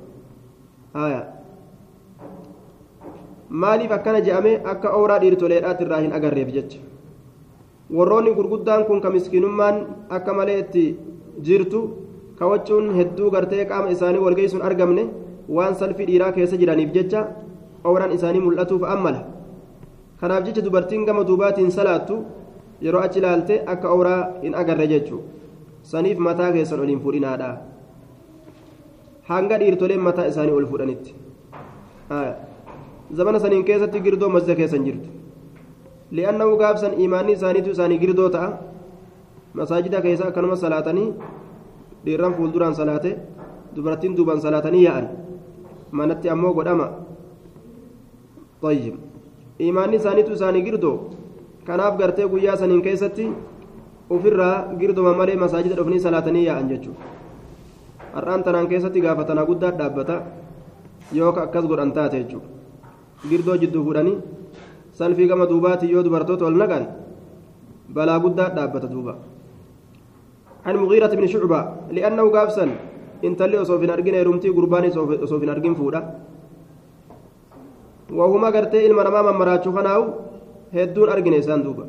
Maaliif 3.49 3.91
akkana 3.91 4.21
je'ame 4.27 4.53
akka 4.73 4.89
ooraa 4.99 5.19
dhiirtoleedhaati 5.23 5.83
irraa 5.85 6.01
hin 6.05 6.13
agarreef 6.19 6.49
jecha. 6.55 6.79
Warroonni 7.97 8.33
gurguddaan 8.37 8.85
kun 8.87 9.01
ka 9.01 9.09
miskiinummaan 9.15 9.75
akka 10.09 10.33
malee 10.33 10.59
itti 10.63 10.85
jirtu 11.47 11.81
kawachuun 12.39 12.93
hedduu 12.97 13.29
gartee 13.35 13.65
qaama 13.71 13.89
isaanii 13.95 14.19
walgeessuun 14.25 14.61
argamne 14.69 15.03
waan 15.57 15.75
salphii 15.81 16.05
dhiiraa 16.09 16.31
keessa 16.37 16.57
jiraniif 16.63 16.91
jecha 16.97 17.21
ooraan 17.83 18.11
isaanii 18.17 18.41
mul'atuuf 18.47 18.83
ammala. 18.95 19.21
Kanaaf 20.19 20.43
jecha 20.47 20.61
dubartiin 20.65 21.05
gama 21.05 21.23
duubaatiin 21.27 21.71
salaattu 21.71 22.17
yeroo 22.81 23.01
achi 23.05 23.19
ilaalte 23.19 23.61
akka 23.73 23.89
ooraa 23.93 24.21
hin 24.41 24.55
agarre 24.55 24.87
jechuu. 24.87 25.21
Saniif 25.83 26.17
mataa 26.17 26.51
keessan 26.51 26.79
oliin 26.79 26.99
fuudhinaadha. 26.99 27.49
Hanga 29.29 29.55
dhiirtoleen 29.61 30.01
mataa 30.07 30.27
isaanii 30.31 30.55
ol 30.59 30.65
fuudhanitti 30.71 31.11
zamana 33.19 33.39
saniin 33.43 33.63
keessatti 33.69 33.99
girdoo 34.07 34.29
masjida 34.35 34.55
keessan 34.61 34.83
jirtu 34.87 35.09
li'annahu 36.17 36.57
gaabsan 36.63 36.93
imaanni 37.05 37.31
isaaniitu 37.37 37.69
isaanii 37.75 37.99
girdoo 38.03 38.29
ta'a 38.35 38.49
masaajida 39.59 39.99
keessa 40.05 40.25
akkanuma 40.29 40.55
salaatanii 40.65 41.07
dhiirran 42.05 42.33
fuulduraan 42.37 42.75
salaate 42.81 43.11
dubartiin 43.75 44.13
duubaan 44.17 44.41
salaatanii 44.45 44.83
yaa'an 44.87 45.07
manatti 45.91 46.27
ammoo 46.35 46.53
godhama 46.59 46.87
طيب 48.65 48.95
imaanni 49.69 49.95
isaaniitu 50.01 50.31
isaanii 50.37 50.61
girdoo 50.67 50.95
kanaaf 51.67 51.93
gartee 51.99 52.27
guyyaa 52.33 52.55
saniin 52.61 52.81
keessatti 52.87 53.25
ofirraa 54.15 54.55
girdoma 54.79 55.11
malee 55.19 55.35
masaajida 55.43 55.75
dhufanii 55.79 55.99
salaatanii 56.05 56.45
yaa'an 56.49 56.67
jechuudha 56.71 57.03
har'aan 58.14 58.42
tanaan 58.44 58.68
keessatti 58.70 59.00
gaafatanaa 59.06 59.48
guddaa 59.50 59.72
dhaabbata 59.80 60.16
yoo 61.18 61.32
akkas 61.46 61.64
godhan 61.70 61.92
taate 61.96 62.16
jechuudha 62.22 62.48
girdoo 63.30 63.56
jidduu 63.62 63.84
fuudhanii 63.86 64.16
salfii 64.98 65.28
gama 65.30 65.46
duubaatii 65.50 65.92
yoo 65.94 66.02
dubartoota 66.06 66.44
ol 66.50 66.56
naqan 66.62 66.84
balaa 67.96 68.18
guddaa 68.24 68.48
dhaabbata 68.56 68.88
duuba 68.94 69.14
عن 70.66 70.76
مغيرة 70.76 71.12
بن 71.18 71.26
شعبة 71.26 71.60
لأنه 71.96 72.24
قابسا 72.36 72.64
إن 73.24 73.32
تلي 73.36 73.56
أصوف 73.62 73.80
أرجين 73.80 74.14
يرمتي 74.20 74.48
قرباني 74.56 74.88
أصوف 75.24 75.42
أرجين 75.54 75.74
فودا 75.80 76.00
وهما 78.18 78.48
قرتي 78.54 78.78
إلما 78.86 79.02
نماما 79.08 79.32
مراتشو 79.40 79.72
خناو 79.76 80.02
هدون 80.76 81.08
أرجين 81.14 81.34
إسان 81.40 81.60
دوبا 81.64 81.84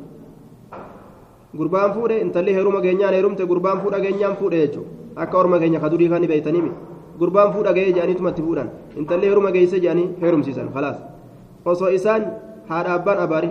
قربان 1.58 1.90
فودا 1.96 2.16
إن 2.24 2.32
تلي 2.32 2.50
هرما 2.56 2.80
جنيان 2.80 3.12
يرمتي 3.18 3.44
قربان 3.50 3.76
فودا 3.82 3.98
جنيان 4.04 4.32
فودا 4.40 4.56
يجو 4.64 4.82
akka 5.23 5.35
orma 5.41 5.57
keenya 5.61 5.79
ka 5.83 5.89
durii 5.93 6.09
kaani 6.11 6.27
beeytaniimi 6.31 6.71
gurbaan 7.19 7.49
fuudha 7.53 7.71
ga'ee 7.77 7.91
jedhaniitumatti 7.97 8.41
fuudhan 8.47 8.67
intallee 8.99 9.29
heeruma 9.29 9.51
geeyse 9.55 9.77
jedhanii 9.85 10.07
heerumsiisan 10.21 10.67
khalaas 10.75 10.97
osoo 11.71 11.89
isaan 11.97 12.23
haadha 12.69 12.91
abbaan 12.97 13.19
abaari 13.25 13.49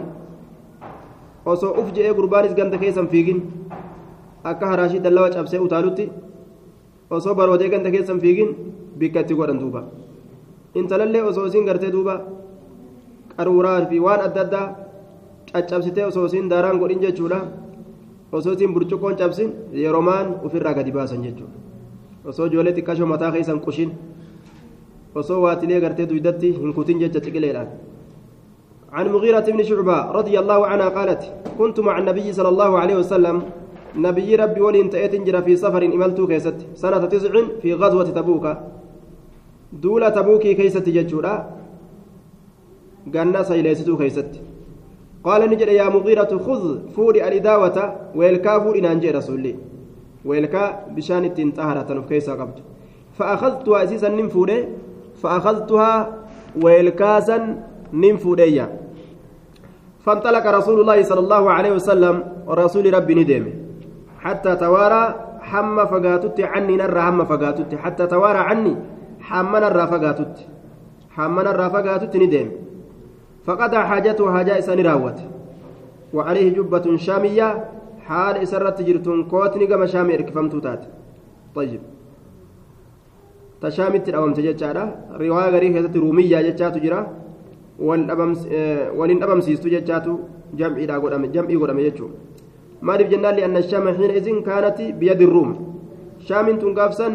osoo 1.52 1.72
uf 1.80 1.88
je'ee 1.96 2.12
gurbaanis 2.18 2.54
ganda 2.58 2.78
keessan 2.82 3.08
fiigin 3.12 3.38
akka 4.50 4.66
haraashii 4.72 5.00
dallawa 5.06 5.28
cabsee 5.36 5.60
utaalutti 5.66 6.04
osoo 7.18 7.34
baroodee 7.38 7.68
ganda 7.74 7.90
keessan 7.94 8.18
fiigin 8.24 8.50
bikka 9.00 9.20
itti 9.24 9.34
godhan 9.40 9.58
duuba 9.62 9.80
intalallee 10.80 11.22
osoo 11.30 11.46
isiin 11.50 11.64
gartee 11.68 11.90
duuba 11.96 12.14
qaruuraa 13.36 13.78
fi 13.90 13.98
waan 14.06 14.20
adda 14.26 14.40
addaa 14.46 14.66
caccabsitee 15.52 16.04
osoo 16.10 16.26
isiin 16.30 16.48
daaraan 16.52 16.78
godhin 16.82 17.00
jechuudha 17.04 17.38
osoo 18.36 18.52
isin 18.56 18.74
burcuqqoon 18.74 19.16
cabsin 19.20 19.50
yeroomaan 19.84 20.26
ofirraa 20.46 20.74
gadi 20.78 20.92
baasan 20.98 21.24
jechuudha 21.26 21.58
osoo 22.30 22.46
ijoollee 22.50 22.76
xiqqashoo 22.78 23.08
mataa 23.14 23.32
keessan 23.34 23.60
qushin 23.66 23.90
osoo 25.20 25.40
waatilee 25.44 25.80
gartee 25.84 26.08
duydatti 26.12 26.54
hin 26.62 26.72
kutin 26.78 27.04
jecha 27.04 27.20
ciqileedhaan 27.26 27.68
عن 28.96 29.06
مغيرة 29.12 29.46
بن 29.54 29.62
شعبة 29.62 29.98
رضي 30.18 30.34
الله 30.38 30.66
عنها 30.66 30.88
قالت 30.88 31.22
كنت 31.58 31.80
مع 31.80 31.98
النبي 31.98 32.32
صلى 32.32 32.48
الله 32.48 32.78
عليه 32.78 32.96
وسلم 33.02 33.36
نبي 33.96 34.36
ربي 34.36 34.82
تأتي 34.88 35.18
جرى 35.26 35.40
في 35.42 35.56
سفر 35.56 35.82
إملت 35.96 36.20
كيست 36.30 36.58
سنة 36.82 37.04
تسع 37.12 37.34
في 37.62 37.74
غزوة 37.74 38.08
تبوك 38.16 38.46
دولة 39.72 40.08
تبوكي 40.08 40.54
كيست 40.54 40.86
ججورا 40.96 41.34
قلنا 43.14 43.40
سيليستو 43.42 43.96
كيست 44.00 44.32
قال 45.26 45.40
نجد 45.50 45.68
يا 45.80 45.88
مغيرة 45.88 46.32
خذ 46.46 46.62
فوري 46.96 47.20
الإداوة 47.28 47.78
ويلكا 48.18 48.58
فوري 48.62 48.80
نانجي 48.80 49.10
رسولي. 49.10 49.54
ويلكا 50.24 50.64
بشان 50.96 51.34
تنتهرة 51.34 51.88
نفكيسا 51.98 52.32
قبت 52.32 52.58
فأخذتها 53.18 53.84
أسيسا 53.84 54.08
ننفوري 54.08 54.68
فأخذتها 55.22 55.92
ويلكاسا 56.62 57.36
ننفوريا 57.92 58.66
فانطلق 60.04 60.46
رسول 60.58 60.80
الله 60.80 61.02
صلى 61.02 61.20
الله 61.20 61.50
عليه 61.50 61.72
وسلم 61.72 62.24
ورسول 62.46 62.94
ربي 62.94 63.14
ندم 63.14 63.44
حتى 64.20 64.56
توارى 64.56 65.02
حم 65.40 65.76
فقاتت 65.86 66.40
عني 66.40 66.76
نرى 66.76 67.00
حم 67.00 67.24
فقاتت 67.24 67.74
حتى 67.74 68.06
توارى 68.06 68.38
عني 68.38 68.74
حم 69.20 69.56
نرى 69.56 69.86
فقاتت 69.92 70.34
حم 71.16 71.40
نرى 71.40 71.70
فقاتت 71.70 72.16
ندم 72.16 72.48
فقطع 73.46 73.80
حاجته 73.90 74.24
حاجة 74.34 74.58
إساني 74.58 74.82
راوت. 74.82 75.18
وعليه 76.14 76.48
جبة 76.56 76.96
شامية 76.96 77.48
حال 78.06 78.36
إسرت 78.44 78.78
جرتون 78.82 79.24
كوتني 79.30 79.66
كما 79.66 79.86
شامي 79.86 80.14
إركفمت 80.14 80.54
تات 80.64 80.82
طيب. 81.54 81.80
تشامت 83.62 84.08
الأوام 84.08 84.32
تجتشارا 84.34 84.84
رواية 85.22 85.48
غريبة 85.54 85.94
رومية 86.04 86.40
جتشاتو 86.46 86.78
جرا. 86.84 87.00
ولن 88.98 89.22
أبم 89.22 89.40
سيستو 89.40 89.68
جتشاتو 89.68 90.14
جمعي 90.58 90.86
لا 90.86 90.98
قدام 90.98 91.26
جمعي 91.34 91.56
قدام 91.56 91.78
يجو. 91.78 92.08
maaliif 92.82 93.08
jennaan 93.10 93.34
li'anna 93.36 93.62
shaama 93.62 93.90
xiina 93.96 94.14
isin 94.20 94.36
kaanati 94.48 94.92
biyya 95.00 95.14
dirruum 95.20 95.50
shaamiin 96.28 96.58
tun 96.60 96.74
gaafsan 96.78 97.12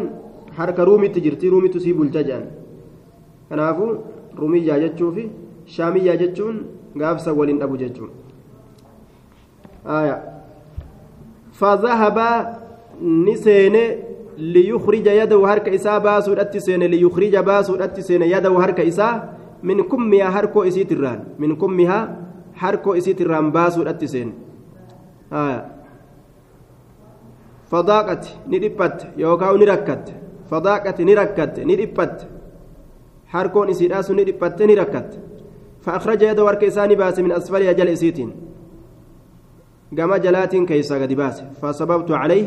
harka 0.58 0.82
ruumitti 0.88 1.20
jirti 1.24 1.46
ruumittu 1.52 1.78
sii 1.84 1.94
bulcha 1.98 2.22
jedhan 2.28 2.44
kanaafuu 3.48 3.90
ruumiyyaa 4.40 4.78
jechuu 4.82 5.10
shaamiyyaa 5.76 6.16
jechuun 6.22 6.56
gaafsa 7.02 7.32
waliin 7.40 7.58
dhabu 7.62 7.76
jechuun 7.82 8.10
fadhahabaa 11.60 12.36
ni 13.00 13.36
seene 13.36 13.82
liyukhrija 14.36 15.12
yadahu 15.12 15.42
harka 15.52 15.70
isaa 15.78 16.00
baasuudhatti 16.00 16.60
seene 16.66 16.88
liyukhrija 16.88 17.42
baasuudhatti 17.42 18.02
seene 18.02 18.28
yadahu 18.34 18.56
harka 18.64 18.82
isaa 18.92 19.14
min 19.62 19.84
kummihaa 19.84 20.30
harkoo 20.36 20.64
isiitirraan 20.70 21.20
min 21.38 21.56
kummihaa 21.56 22.02
harkoo 22.62 22.94
isiitirraan 23.00 23.52
baasuudhatti 23.52 24.08
seene 24.08 24.32
fadaaqati 27.70 28.30
ni 28.46 28.58
dhiphatte 28.62 29.06
yookaan 29.24 29.58
ni 29.58 29.66
rakkatte 29.72 30.12
fadaaqati 30.50 31.04
ni 31.04 31.14
rakkatte 31.20 31.64
ni 31.64 31.76
dhiphatte 31.80 32.24
harkoon 33.34 33.68
isiidhaa 33.74 34.02
sun 34.08 34.16
ni 34.16 34.24
dhiphatte 34.28 34.66
ni 34.66 34.74
rakkatte 34.80 35.18
فأخرج 35.82 36.22
يده 36.22 36.44
ورك 36.44 36.64
إساني 36.64 36.94
باس 36.94 37.18
من 37.18 37.32
أسفل 37.32 37.62
أجل 37.62 37.88
إسيتين. 37.88 38.30
قام 39.98 40.14
جلاتين 40.14 40.66
كيسا 40.66 41.02
قد 41.02 41.12
باس. 41.12 41.42
فصببت 41.62 42.10
عليه 42.10 42.46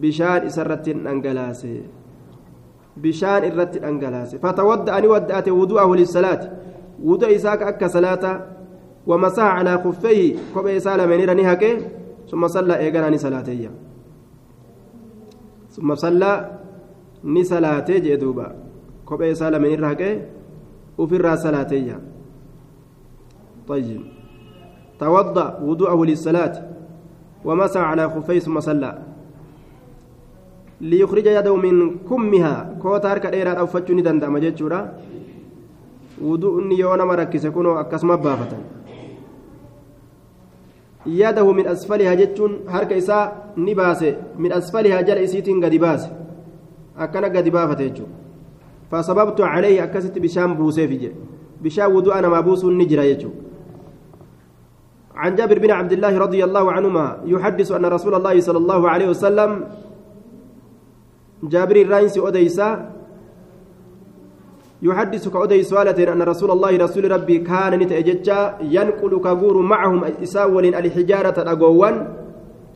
isarratti 0.00 0.94
dhangalaase 0.94 1.84
bishaan 2.96 3.44
irratti 3.44 3.78
dhangalaase 3.78 4.38
fatawadda 4.38 4.94
ani 4.96 5.06
wadda'ate 5.06 5.50
wudu'ahu 5.52 5.96
lissalaati 5.96 6.48
wudu 7.08 7.26
isaa 7.28 7.56
ka 7.56 7.66
akka 7.66 7.88
salaata 7.88 8.32
ومسح 9.06 9.42
على 9.42 9.82
خفيه. 9.82 10.54
كوبي 10.54 10.80
سالم 10.80 11.12
نيراني 11.12 11.42
هكي 11.42 11.72
ثم 12.30 12.46
صلى 12.46 12.78
ايغاني 12.78 13.18
صلاتي 13.18 13.68
ثم 15.74 15.94
صلى 15.94 16.32
ني 17.24 17.44
صلاتي 17.44 17.98
جدوبا 18.00 18.46
كوبي 19.04 19.34
سالم 19.34 19.64
نير 19.66 19.82
هكي 19.92 20.22
وفي 20.98 21.16
الراس 21.16 21.42
صلاتي 21.42 21.98
طيب. 23.68 24.00
توضأ 25.00 25.58
وضوءه 25.62 26.04
للصلاة 26.04 26.54
ومسح 27.44 27.80
على 27.80 28.10
خفيه 28.10 28.38
ثم 28.38 28.60
صلى. 28.60 28.98
ليخرج 30.80 31.26
يده 31.26 31.56
من 31.56 31.98
كمها. 31.98 32.76
كوتار 32.82 33.18
كديرا 33.18 33.52
أو 33.52 33.66
فتشني 33.66 34.02
دندما 34.02 34.38
جچورا 34.40 34.80
وضوء 36.22 36.64
نيونا 36.64 37.04
مركز 37.04 37.46
كونو 37.46 37.80
اكسم 37.80 38.16
بافتا. 38.16 38.58
يده 41.06 41.52
من 41.52 41.66
أسفلها 41.66 42.14
جچون 42.14 42.50
حركه 42.68 42.98
إسا 42.98 43.18
نباسة. 43.56 44.16
من 44.38 44.52
أسفلها 44.52 45.00
جل 45.00 45.18
اسيتين 45.18 45.64
قد 45.64 45.74
باس 45.74 46.08
اكنا 46.98 47.26
قد 47.26 47.48
بافته 47.48 47.86
جچو 47.88 48.06
فسببت 48.90 49.40
عليه 49.40 49.84
اكست 49.84 50.18
بشام 50.18 50.54
بوسيفجه 50.54 51.12
بشام 51.62 51.94
وضوء 51.94 52.18
أنا 52.18 52.28
ما 52.28 52.40
بوس 52.40 52.64
نجرا 52.64 53.04
جچو 53.04 53.30
عن 55.16 55.34
جابر 55.34 55.58
بن 55.58 55.70
عبد 55.70 55.92
الله 55.92 56.18
رضي 56.18 56.44
الله 56.44 56.72
عنهما 56.72 57.20
يحدث 57.24 57.72
أن 57.72 57.84
رسول 57.84 58.14
الله 58.14 58.40
صلى 58.40 58.58
الله 58.58 58.90
عليه 58.90 59.08
وسلم 59.08 59.64
جابر 61.42 61.76
الرئيس 61.76 62.18
أديسا 62.18 62.90
يحدث 64.82 65.28
كأديس 65.28 65.72
والتين 65.72 66.08
أن 66.08 66.22
رسول 66.22 66.50
الله 66.50 66.76
رسول 66.76 67.10
ربي 67.10 67.38
كان 67.38 67.78
نتأججا 67.78 68.58
ينقل 68.60 69.20
كغور 69.20 69.56
معهم 69.62 70.04
إساول 70.04 70.64
الحجارة 70.74 71.52
أقوان 71.52 72.08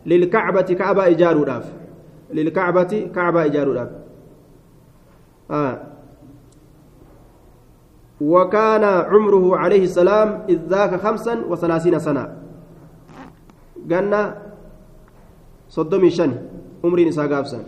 للكعبة 0.06 0.60
كعبة 0.62 1.06
إجار 1.06 1.62
للكعبة 2.32 3.10
كعبة 3.14 3.44
إجار 3.44 3.88
آه. 5.50 5.95
وكان 8.20 8.84
عمره 8.84 9.56
عليه 9.56 9.84
السلام 9.84 10.28
إذ 10.48 10.58
ذاك 10.68 10.92
خمسا 11.04 11.34
وثلاثين 11.50 11.98
سنة 11.98 12.24
قلنا 13.90 14.20
صدمي 15.68 16.10
شن 16.10 16.32
عمري 16.84 17.04
نساء 17.08 17.26
قابسا 17.32 17.60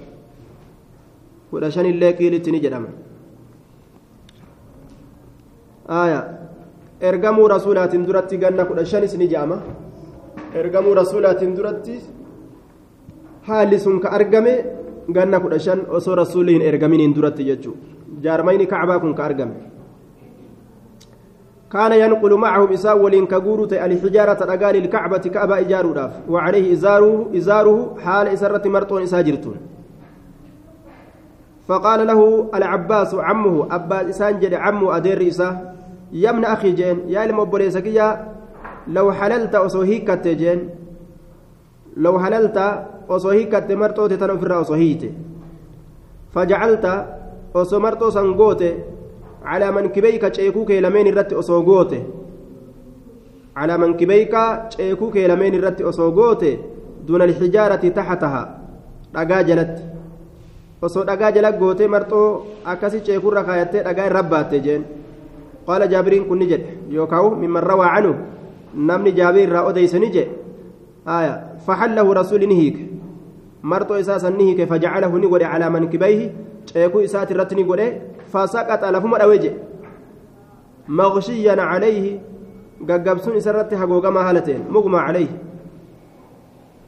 ergamuu 7.00 7.48
rasuulaatiin 7.48 8.06
duratti 8.06 8.38
ganna 8.38 8.64
kudha 8.64 8.84
shanis 8.84 9.14
ni 9.18 9.28
jedhama 9.32 9.58
ergamuu 10.60 10.94
rasuulaatiin 10.94 11.56
duratti 11.56 11.94
haalli 13.48 13.78
sun 13.78 14.00
ka 14.00 14.08
argame 14.18 14.54
ganna 15.16 15.40
kudha 15.40 15.58
shan 15.66 15.80
osoo 15.98 16.16
rasuulli 16.22 16.52
hin 16.56 16.62
ergaminiin 16.70 17.14
duratti 17.14 17.48
jechuu 17.50 17.76
jaarmayni 18.24 18.66
kacbaa 18.66 18.98
kun 18.98 19.14
ka 19.14 19.24
argame 19.24 19.54
كان 21.72 21.92
ينقل 21.92 22.34
معهم 22.34 22.72
إساء 22.72 22.98
ولين 22.98 23.26
كجورة 23.26 23.68
الحجارة 23.72 24.44
رجال 24.44 24.76
الكعبة 24.76 25.18
كعبة 25.18 25.58
إجار 25.58 26.10
وعليه 26.28 26.72
إزاره 26.72 27.30
إزاره 27.36 27.96
حال 28.04 28.28
إسرة 28.28 28.68
مرتون 28.68 29.02
إساجرتون 29.02 29.56
فقال 31.68 32.06
له 32.06 32.48
العباس 32.54 33.14
عمه 33.14 33.66
أبا 33.70 34.08
إسان 34.08 34.54
عمه 34.54 34.96
أدير 34.96 35.28
إسا 35.28 35.74
يا 36.12 36.30
ابن 36.30 36.44
أخي 36.44 36.72
جين 36.72 37.00
يا 37.06 37.24
المبريسكية 37.24 38.28
لو 38.88 39.12
حللت 39.12 39.54
أصوهيك 39.54 40.10
جين 40.10 40.70
لو 41.96 42.20
حللت 42.20 42.84
أصوهيك 43.10 43.70
مرتو 43.70 44.06
تتنفر 44.06 44.60
أصوهيت 44.60 45.12
فجعلت 46.32 47.04
أصومرتو 49.44 49.46
سنغوت 49.46 49.46
على 49.46 49.70
منكبيك 49.72 50.22
تشيكوك 50.22 50.70
لمن 50.70 51.06
الرت 51.06 51.32
أصوغوت 51.32 51.94
على 53.56 53.78
منكبيك 53.78 54.34
تشيكوك 54.70 55.16
لمن 55.16 55.54
الرت 55.54 55.82
أصوغوت 55.82 56.44
دون 57.06 57.22
الحجارة 57.22 57.88
تحتها 57.88 58.42
رقاجلت 59.16 59.98
osoo 60.82 61.04
dhagaa 61.04 61.32
jala 61.34 61.50
gootee 61.52 61.88
marxoo 61.90 62.46
akkasi 62.64 63.00
ceekurra 63.06 63.42
kaayattee 63.44 63.82
dhagaa 63.82 64.06
irra 64.10 64.22
baatte 64.22 64.60
jeen 64.66 64.84
qaala 65.66 65.88
jaabiriin 65.92 66.26
kun 66.28 66.38
ni 66.38 66.46
jedhe 66.50 66.76
yookaan 66.96 67.38
mimman 67.40 67.64
rawaa 67.70 67.88
canu 67.94 68.12
namni 68.90 69.12
jaabii 69.16 69.42
irraa 69.48 69.64
odeyse 69.70 69.98
ni 69.98 70.10
jedhe 70.16 70.30
aya 71.16 71.32
faxallahu 71.66 72.14
rasuuli 72.20 72.46
ni 72.46 72.54
hiike 72.60 72.84
marxoo 73.62 73.98
isaa 74.04 74.18
san 74.24 74.36
ni 74.38 74.44
hiike 74.50 74.66
fajacalahu 74.66 75.18
ni 75.18 75.26
godhe 75.32 75.50
calaa 75.52 75.70
mankibayhi 75.76 76.30
ceekuu 76.68 77.02
isaati 77.08 77.34
irratti 77.34 77.54
ni 77.58 77.64
godhe 77.70 77.86
fasaqaxa 78.32 78.92
lafuma 78.96 79.18
dhawe 79.22 79.36
jedhe 79.44 79.58
maqshiyyan 81.00 81.60
calayhi 81.70 82.20
gaggabsuun 82.90 83.36
isa 83.40 83.50
irratti 83.52 83.74
hagoogamaa 83.82 84.24
haala 84.28 84.40
ta'een 84.46 84.64
mugmaa 84.76 85.04
calayhi 85.06 85.34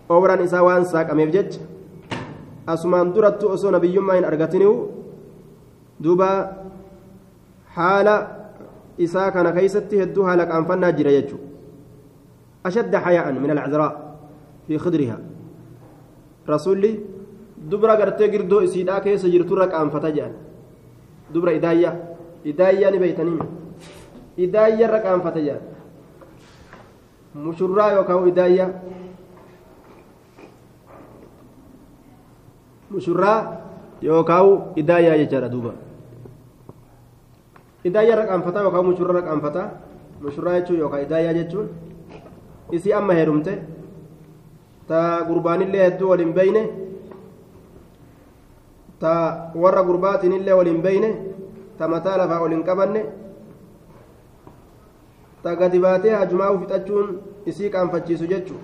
obraan 0.09 0.45
isaa 0.47 0.63
waan 0.69 0.85
saaqameef 0.93 1.31
jecha 1.37 1.61
asumaan 2.67 3.13
durattu 3.15 3.53
osoo 3.57 3.71
nabiyyummaa 3.77 4.17
hin 4.19 4.27
argatiniu 4.31 4.75
duuba 6.03 6.29
haala 7.77 8.15
isaa 9.07 9.31
kana 9.37 9.53
keeysatti 9.53 10.01
hedduu 10.03 10.25
haala 10.29 10.47
qaanfannaa 10.53 10.93
jira 10.99 11.13
jechuudha 11.17 11.47
ashadda 12.65 12.99
xayaa'an 13.07 13.41
min 13.43 13.51
alcazraa 13.57 13.93
fi 14.67 14.79
khidriha 14.85 15.17
rasuulli 16.53 16.93
dubra 17.71 17.97
gartee 17.97 18.29
girdoo 18.33 18.61
isiidhaa 18.67 19.01
keessa 19.01 19.29
jirturra 19.29 19.67
qaanfata 19.73 20.09
jedhan 20.17 20.35
dubra 21.35 21.53
idaayyaa 21.59 21.95
idaayyaa 22.53 22.91
ni 22.95 22.99
beeytanii 23.03 23.39
idaayyarra 24.45 25.01
qaanfata 25.07 25.41
jedhan 25.47 25.65
mushurraa 27.45 27.91
yookaan 27.97 28.29
idaayyaa 28.33 28.69
mushurraa 32.91 33.39
yookaan 34.03 34.47
idaayyaa 34.83 35.19
jechaadha 35.23 35.49
duuba 35.53 35.73
idaayyaa 37.85 38.19
raqaanfataa 38.23 38.63
yookaan 38.67 38.87
mushurraa 38.89 39.17
raqaanfataa 39.21 39.67
mushurraa 40.25 40.55
jechuun 40.59 40.79
yookaan 40.83 41.03
idaayyaa 41.07 41.35
jechuun 41.39 41.69
isii 42.79 42.93
amma 42.99 43.13
heerumte 43.19 43.53
ta 44.89 44.99
gurbaanillee 45.29 45.85
hedduu 45.87 46.09
waliin 46.11 46.33
beeyne 46.39 46.63
ta 49.01 49.13
warra 49.63 49.83
gurbaatinillee 49.89 50.55
waliin 50.61 50.83
beeyne 50.83 51.11
ta 51.79 51.89
mataa 51.89 52.17
lafaa 52.19 52.41
waliin 52.43 52.63
qabanne 52.69 53.03
ta 55.43 55.57
gadi 55.57 55.79
baatee 55.87 56.15
hajumaa 56.21 56.51
fixachuun 56.59 57.09
isii 57.47 57.71
qaanfachiisu 57.71 58.27
jechuun 58.33 58.61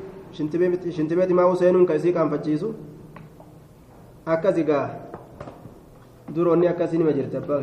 shintibeeti 0.97 1.35
maa'uu 1.35 1.57
seenuun 1.57 1.87
kan 1.87 1.97
isii 1.97 2.13
qaanfachiisu. 2.13 2.69
akkas 4.27 4.57
egaa 4.59 4.87
duroonni 6.35 6.69
akkasii 6.69 6.99
nima 6.99 7.13
jirti 7.17 7.37
abbaa 7.41 7.61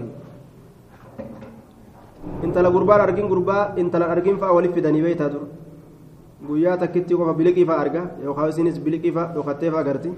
intala 2.44 2.70
gurbaan 2.72 3.02
argin 3.06 3.28
gurbaa 3.28 3.74
intalan 3.82 4.12
argin 4.16 4.38
fa'a 4.42 4.54
waliif 4.56 4.74
fidanii 4.74 5.02
beeytaa 5.02 5.30
dur. 5.34 5.44
Guyyaa 6.48 6.78
takkitti 6.78 7.16
qofa 7.20 7.34
biliqii 7.40 7.66
fa'a 7.66 7.80
arga 7.86 8.02
yookaan 8.24 8.50
isinis 8.50 8.80
biliqii 8.86 9.12
fa'a 9.18 9.34
dhokattee 9.36 9.72
fa'a 9.72 9.82
agarti 9.86 10.10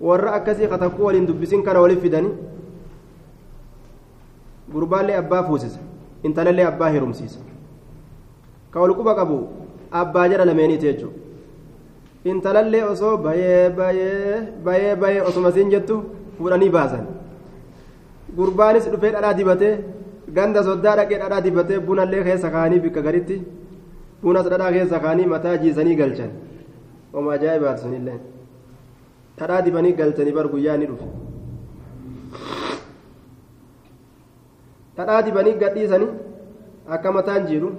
warra 0.00 0.32
akkasii 0.38 0.68
katakkuu 0.68 1.04
waliin 1.06 1.26
dubbisin 1.26 1.62
kana 1.62 1.80
waliif 1.80 2.00
fidanii 2.02 2.32
gurbaallee 4.72 5.16
abbaa 5.22 5.42
fuusisa 5.48 5.78
intalallee 6.22 6.66
abbaa 6.70 6.90
heerumsiisa 6.94 7.40
ka 8.70 8.80
wal 8.80 8.94
quba 9.00 9.14
qabu 9.14 9.38
abbaa 9.90 10.28
jara 10.28 10.44
lameeniiti 10.44 10.86
jechuudha. 10.86 11.18
intalallee 12.24 12.82
osoo 12.92 13.16
bayee 13.24 13.70
bayee 13.70 14.48
bayee 14.64 14.94
bayee 15.02 15.22
osuma 15.30 15.52
siin 15.52 15.70
jettu 15.74 15.96
fuudhanii 16.38 16.70
baasan 16.76 17.04
gurbaanis 18.36 18.86
dhufee 18.92 19.12
dhadhaa 19.16 19.34
dibatee 19.40 19.74
ganda 20.36 20.62
soddaa 20.68 20.96
dhaqee 21.00 21.18
dhadhaa 21.22 21.40
dibatee 21.46 21.78
bunallee 21.88 22.22
keessa 22.28 22.50
kaanii 22.54 22.80
bikka 22.84 23.02
garitti 23.06 23.36
bunas 24.22 24.46
dhadhaa 24.52 24.72
keessa 24.76 24.98
kaanii 25.04 25.26
mataa 25.34 25.56
jiisanii 25.64 25.96
galchan 26.00 26.30
oma 27.12 27.32
ajaa'ibaati 27.36 27.80
sunillee 27.82 28.18
dhadhaa 29.38 29.62
dibanii 29.66 29.92
galchanii 30.00 30.32
bar 30.38 30.46
guyyaa 30.52 30.76
ni 30.80 30.86
dhufe 30.90 31.06
dhadhaa 34.96 35.22
dibanii 35.28 35.54
gadhiisanii 35.62 36.10
akka 36.96 37.12
mataan 37.16 37.46
jiidhu 37.50 37.70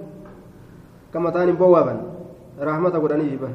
akka 1.08 1.20
mataan 1.28 1.48
hin 1.52 1.56
bowwaaban 1.62 1.98
rahmata 2.70 3.00
godhanii 3.04 3.30
jiban 3.30 3.54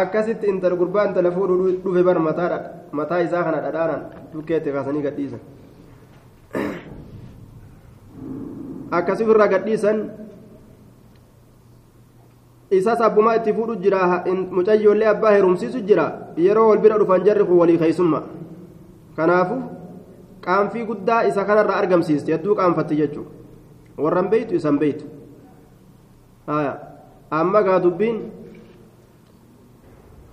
akkasitti 0.00 0.46
intala 0.52 0.76
gurbaa 0.82 1.06
intala 1.08 1.30
fuudhu 1.36 1.56
dhufe 1.84 2.02
bar 2.10 2.18
mataa 2.28 3.20
isaa 3.28 3.44
kana 3.48 3.60
dhadhaanaan 3.66 4.02
dukkeetti 4.34 4.72
kaasanii 4.76 5.02
gadhiisan 5.06 5.40
akkasii 8.98 9.26
irraa 9.34 9.48
gadhiisan 9.54 9.98
isas 12.70 13.00
abbumaa 13.00 13.36
itti 13.36 13.52
fuudhu 13.52 13.76
jira 13.76 14.24
mucayyoollee 14.50 15.08
abbaa 15.08 15.30
heerumsiisu 15.36 15.80
jira 15.88 16.06
yeroo 16.36 16.68
wal 16.68 16.78
bira 16.78 16.98
dhufan 16.98 17.24
jarri 17.24 17.44
kun 17.44 17.58
walii 17.58 17.78
keeysumma 17.78 18.22
kanaafu 19.16 19.56
qaanfii 20.46 20.84
guddaa 20.90 21.22
isa 21.28 21.44
kanarraa 21.44 21.76
argamsiiste 21.82 22.32
hedduu 22.32 22.54
qaanfatti 22.60 22.96
jechuudha 22.96 23.30
warran 24.04 24.28
beeytu 24.32 24.54
isan 24.54 24.78
beeytu 24.78 25.04
amma 27.30 27.62
gaa 27.62 27.78
dubbiin 27.84 28.18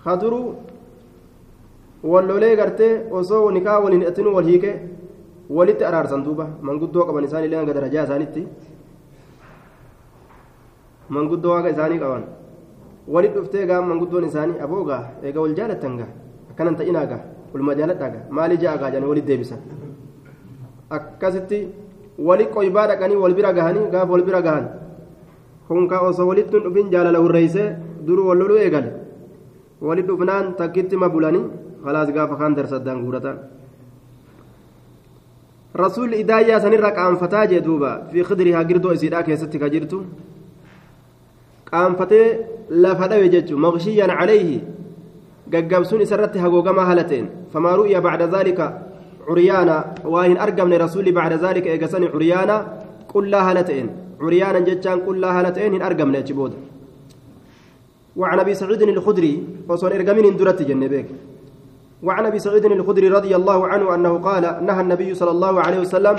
haduruu 0.04 0.54
wallolee 2.12 2.56
gartee 2.56 2.92
osoo 3.10 3.50
nikaa 3.50 3.78
waliin 3.84 4.00
hidhatinu 4.02 4.34
wal 4.34 4.44
hiike 4.44 4.72
walitti 5.50 5.84
araarsan 5.84 6.24
duuba 6.24 6.46
manguddoo 6.68 7.04
qaban 7.06 7.24
isaan 7.24 7.44
illee 7.44 7.58
hanga 7.60 7.74
darajaa 7.78 8.04
isaanitti 8.04 8.42
manguddoo 11.08 11.52
waaqa 11.54 11.70
isaanii 11.74 11.98
qaban 12.02 12.24
walit 13.14 13.32
dhuftee 13.36 13.66
gaa 13.70 13.80
manguddoon 13.90 14.24
isaanii 14.30 14.58
aboo 14.64 14.84
gaa 14.90 15.02
eega 15.22 15.40
wal 15.44 15.54
jaalattan 15.58 15.94
gaa 16.00 16.10
akkanan 16.50 16.76
ta'inaa 16.80 17.06
gaa 17.12 17.20
waluma 17.52 17.74
jaaladhaa 17.78 18.10
gaa 18.14 18.24
maali 18.36 18.56
ja'a 18.62 18.76
gaa 18.80 18.90
jedhanii 18.92 19.10
walit 19.12 19.26
deebisan 19.30 19.58
akkasitti 20.96 21.58
wali 22.28 22.44
qoybaa 22.54 22.86
dhaqanii 22.90 23.16
wal 23.24 23.34
bira 23.38 23.52
gahanii 23.58 23.86
gaaf 23.94 24.08
wal 24.14 24.22
bira 24.28 24.40
gahan 24.46 24.64
kunka 25.68 26.00
osoo 26.08 26.26
walitti 26.30 26.56
hin 26.56 26.64
dhufin 26.66 26.90
jaalala 26.94 27.18
hurreeysee 27.24 27.68
duruu 28.06 28.26
wal 28.28 28.38
loluu 28.42 28.58
eegale 28.64 28.90
walit 29.88 30.06
dhufnaan 30.10 30.54
takkitti 30.60 30.96
ma 31.02 31.08
bulanii 31.14 31.44
khalaas 31.84 32.08
gaafa 32.16 32.36
kaan 32.40 32.54
darsaddaan 32.58 32.98
guuratan 33.04 33.36
rasuulli 35.82 36.20
idaayyaa 36.22 36.60
sanirra 36.64 36.90
qaanfataa 36.98 37.46
jee 37.52 37.60
duuba 37.66 37.90
fi 38.12 38.22
khidrihaa 38.28 38.64
girdoo 38.70 38.92
isiidhaa 38.98 39.22
keessatti 39.28 39.58
ka 39.62 39.68
jirtu 39.74 39.98
qaanfatee 41.72 42.26
lafa 42.84 43.08
dhawe 43.10 43.28
jechu 43.34 43.56
maqshiyyan 43.66 44.12
calayhi 44.18 44.58
gaggabsuun 45.52 46.02
isarratti 46.06 46.42
hagoogamaa 46.44 46.86
haala 46.90 47.04
ta'en 47.10 47.26
famaa 47.52 47.76
ru'ya 47.80 48.00
bacda 48.06 48.26
daalika 48.34 48.72
curyaana 49.28 49.76
waa 50.14 50.26
hin 50.28 50.36
argamne 50.46 50.76
rasuulli 50.84 51.16
bacda 51.18 51.38
daalika 51.44 51.72
eegasani 51.74 52.12
curyaana 52.14 52.56
qullaa 53.12 53.46
haala 53.48 53.64
ta'en 53.70 53.88
curyaanan 54.22 54.68
jechaan 54.68 55.00
qullaa 55.08 55.32
haala 55.36 55.56
ta'en 55.56 55.72
hin 55.76 55.88
argamne 55.88 56.18
achi 56.24 56.38
booda 56.40 56.58
وعن 58.16 58.38
ابي 58.38 58.54
سعيد 58.54 58.82
الخدري 58.82 59.42
وصون 59.68 59.92
ارجمين 59.92 60.36
درت 60.36 60.62
جنبيك 60.62 61.08
وعن 62.02 62.26
ابي 62.26 62.38
سعيد 62.38 62.64
الخدري 62.64 63.08
رضي 63.08 63.36
الله 63.36 63.66
عنه 63.68 63.94
انه 63.94 64.18
قال 64.18 64.44
نهى 64.66 64.80
النبي 64.80 65.14
صلى 65.14 65.30
الله 65.30 65.60
عليه 65.60 65.80
وسلم 65.80 66.16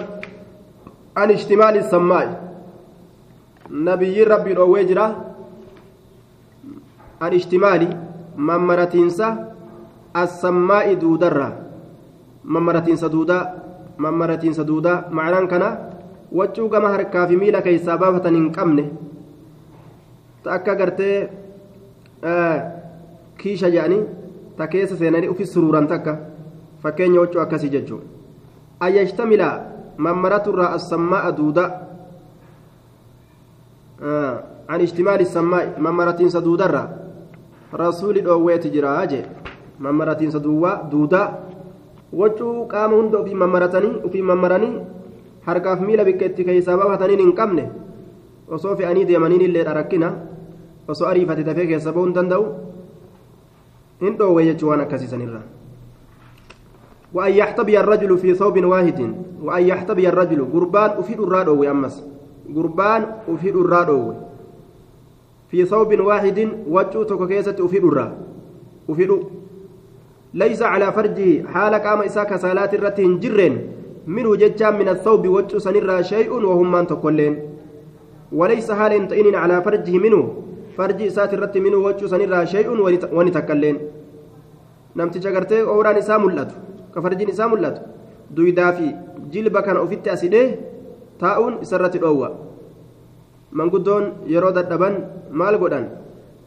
عن 1.18 1.32
اشتمال 1.32 1.78
السماء 1.78 2.28
نبي 3.72 4.24
ربي 4.24 4.52
رويجرا 7.22 7.22
عن 7.22 7.34
اشتمال 7.34 7.98
ممرتينسا 8.38 9.54
السماء 10.18 10.94
دودرا 10.94 11.50
ممرتينسا 12.46 13.08
دودا 13.08 13.40
ممرتينسا 14.00 14.64
دودا 14.64 15.08
معنى 15.12 15.48
كان 15.48 15.64
وجهو 16.32 16.70
كما 16.70 16.96
هركا 16.96 17.26
في 17.26 17.36
ميلا 17.36 17.60
كي 17.60 17.78
سبابة 17.78 18.30
انقمنه 18.30 18.88
تأكا 20.44 20.74
قرتي 20.74 21.28
kiisha 23.38 23.68
jedhanii 23.70 24.08
ta 24.58 24.68
keessa 24.68 24.96
seenanii 24.96 25.28
ufi 25.28 25.46
suruuran 25.46 25.88
takka 25.88 26.18
fakkeenya 26.84 27.20
wachuu 27.20 27.42
akkasii 27.42 27.70
jechuun 27.70 28.02
ayyashtamila 28.80 29.48
mammaraturraa 29.98 30.70
assammaa'a 30.78 31.32
duuda 31.32 31.64
an 34.68 34.82
ishtimaali 34.82 35.26
sammaa'i 35.26 35.68
mammaratiinsa 35.88 36.42
duudarra 36.42 37.03
rasuuli 37.82 38.22
dhoowweeti 38.26 38.70
jiraa 38.76 39.06
jee 39.12 39.24
mammaratiinsa 39.86 40.40
duwwaa 40.40 40.76
duudaa 40.92 41.28
wachuu 42.22 42.66
qaama 42.74 42.96
hunda 42.96 43.18
ofii 43.20 43.40
mammaratanii 43.44 43.94
ofii 44.10 44.22
mammaranii 44.32 44.74
harkaaf 45.46 45.82
miila 45.88 46.06
bikka 46.10 46.26
itti 46.26 46.46
keessaa 46.50 46.78
baafataniin 46.82 47.20
hin 47.26 47.34
qabne 47.40 47.64
osoo 48.58 48.76
fe'anii 48.82 49.06
deemaniin 49.10 49.42
illee 49.48 49.64
dharakkina 49.70 50.14
osoo 50.96 51.08
ariifate 51.08 51.44
dafee 51.50 51.68
keessa 51.72 51.92
ba'uu 51.98 52.06
hin 52.06 52.16
danda'u 52.20 52.46
hin 54.06 54.18
dhoowwe 54.22 54.46
jechuu 54.52 54.70
waan 54.74 54.82
akkasiisanirra 54.88 55.42
وأن 57.14 57.32
يحتبي 57.32 57.80
الرجل 57.80 58.18
في 58.18 58.34
ثوب 58.34 58.64
واحد 58.66 59.00
وأن 59.44 59.64
يحتبي 59.64 60.10
الرجل 60.10 60.46
قربان 60.54 60.90
أفيد 60.98 61.20
الرادو 61.20 61.64
أمس 61.64 62.04
قربان 62.56 63.02
أفيد 63.30 63.56
الرادو 63.56 64.14
في 65.54 65.66
ثوب 65.66 66.00
واحد 66.00 66.40
وجو 66.68 67.04
تكوكيسة 67.04 67.58
أفيد 67.66 67.84
الرا 67.86 68.08
أفيد 68.90 69.12
ليس 70.34 70.62
على 70.62 70.88
فرجه 70.98 71.46
حال 71.54 71.74
قام 71.76 72.00
إساك 72.10 72.32
صلاة 72.36 72.72
الرتين 72.74 73.20
جرين 73.20 73.54
منه 74.08 74.36
ججا 74.36 74.70
من 74.70 74.88
الثوب 74.90 75.28
وجو 75.28 75.60
سنرا 75.66 76.02
شيء 76.02 76.30
وهم 76.34 76.72
من 76.72 76.88
تقولين 76.88 77.34
وليس 78.40 78.72
حال 78.72 79.14
إن 79.14 79.36
على 79.36 79.62
فرجه 79.62 79.98
منه 79.98 80.22
irratti 80.74 81.62
minuu 81.62 81.84
wachuu 81.86 82.08
sanirraa 82.10 82.46
shay'un 82.54 82.80
wani 83.18 83.32
takkailleen 83.32 83.78
namticha 84.96 85.32
gartee 85.36 85.62
ooraan 85.74 86.00
isaa 86.02 86.18
mul'atu 86.24 86.56
ka 86.94 87.02
farjiin 87.06 87.30
isaa 87.30 87.48
mul'atu 87.52 87.82
duydaa 88.36 88.72
fi 88.78 88.88
jilba 89.34 89.62
kana 89.62 89.84
ofitti 89.86 90.10
asidhee 90.16 90.48
taa'uun 91.22 91.62
isarratti 91.66 92.02
dhoowwa 92.04 92.30
manguddoon 93.60 94.06
yeroo 94.34 94.52
dadhaban 94.58 94.96
maal 95.42 95.58
godhan 95.64 95.86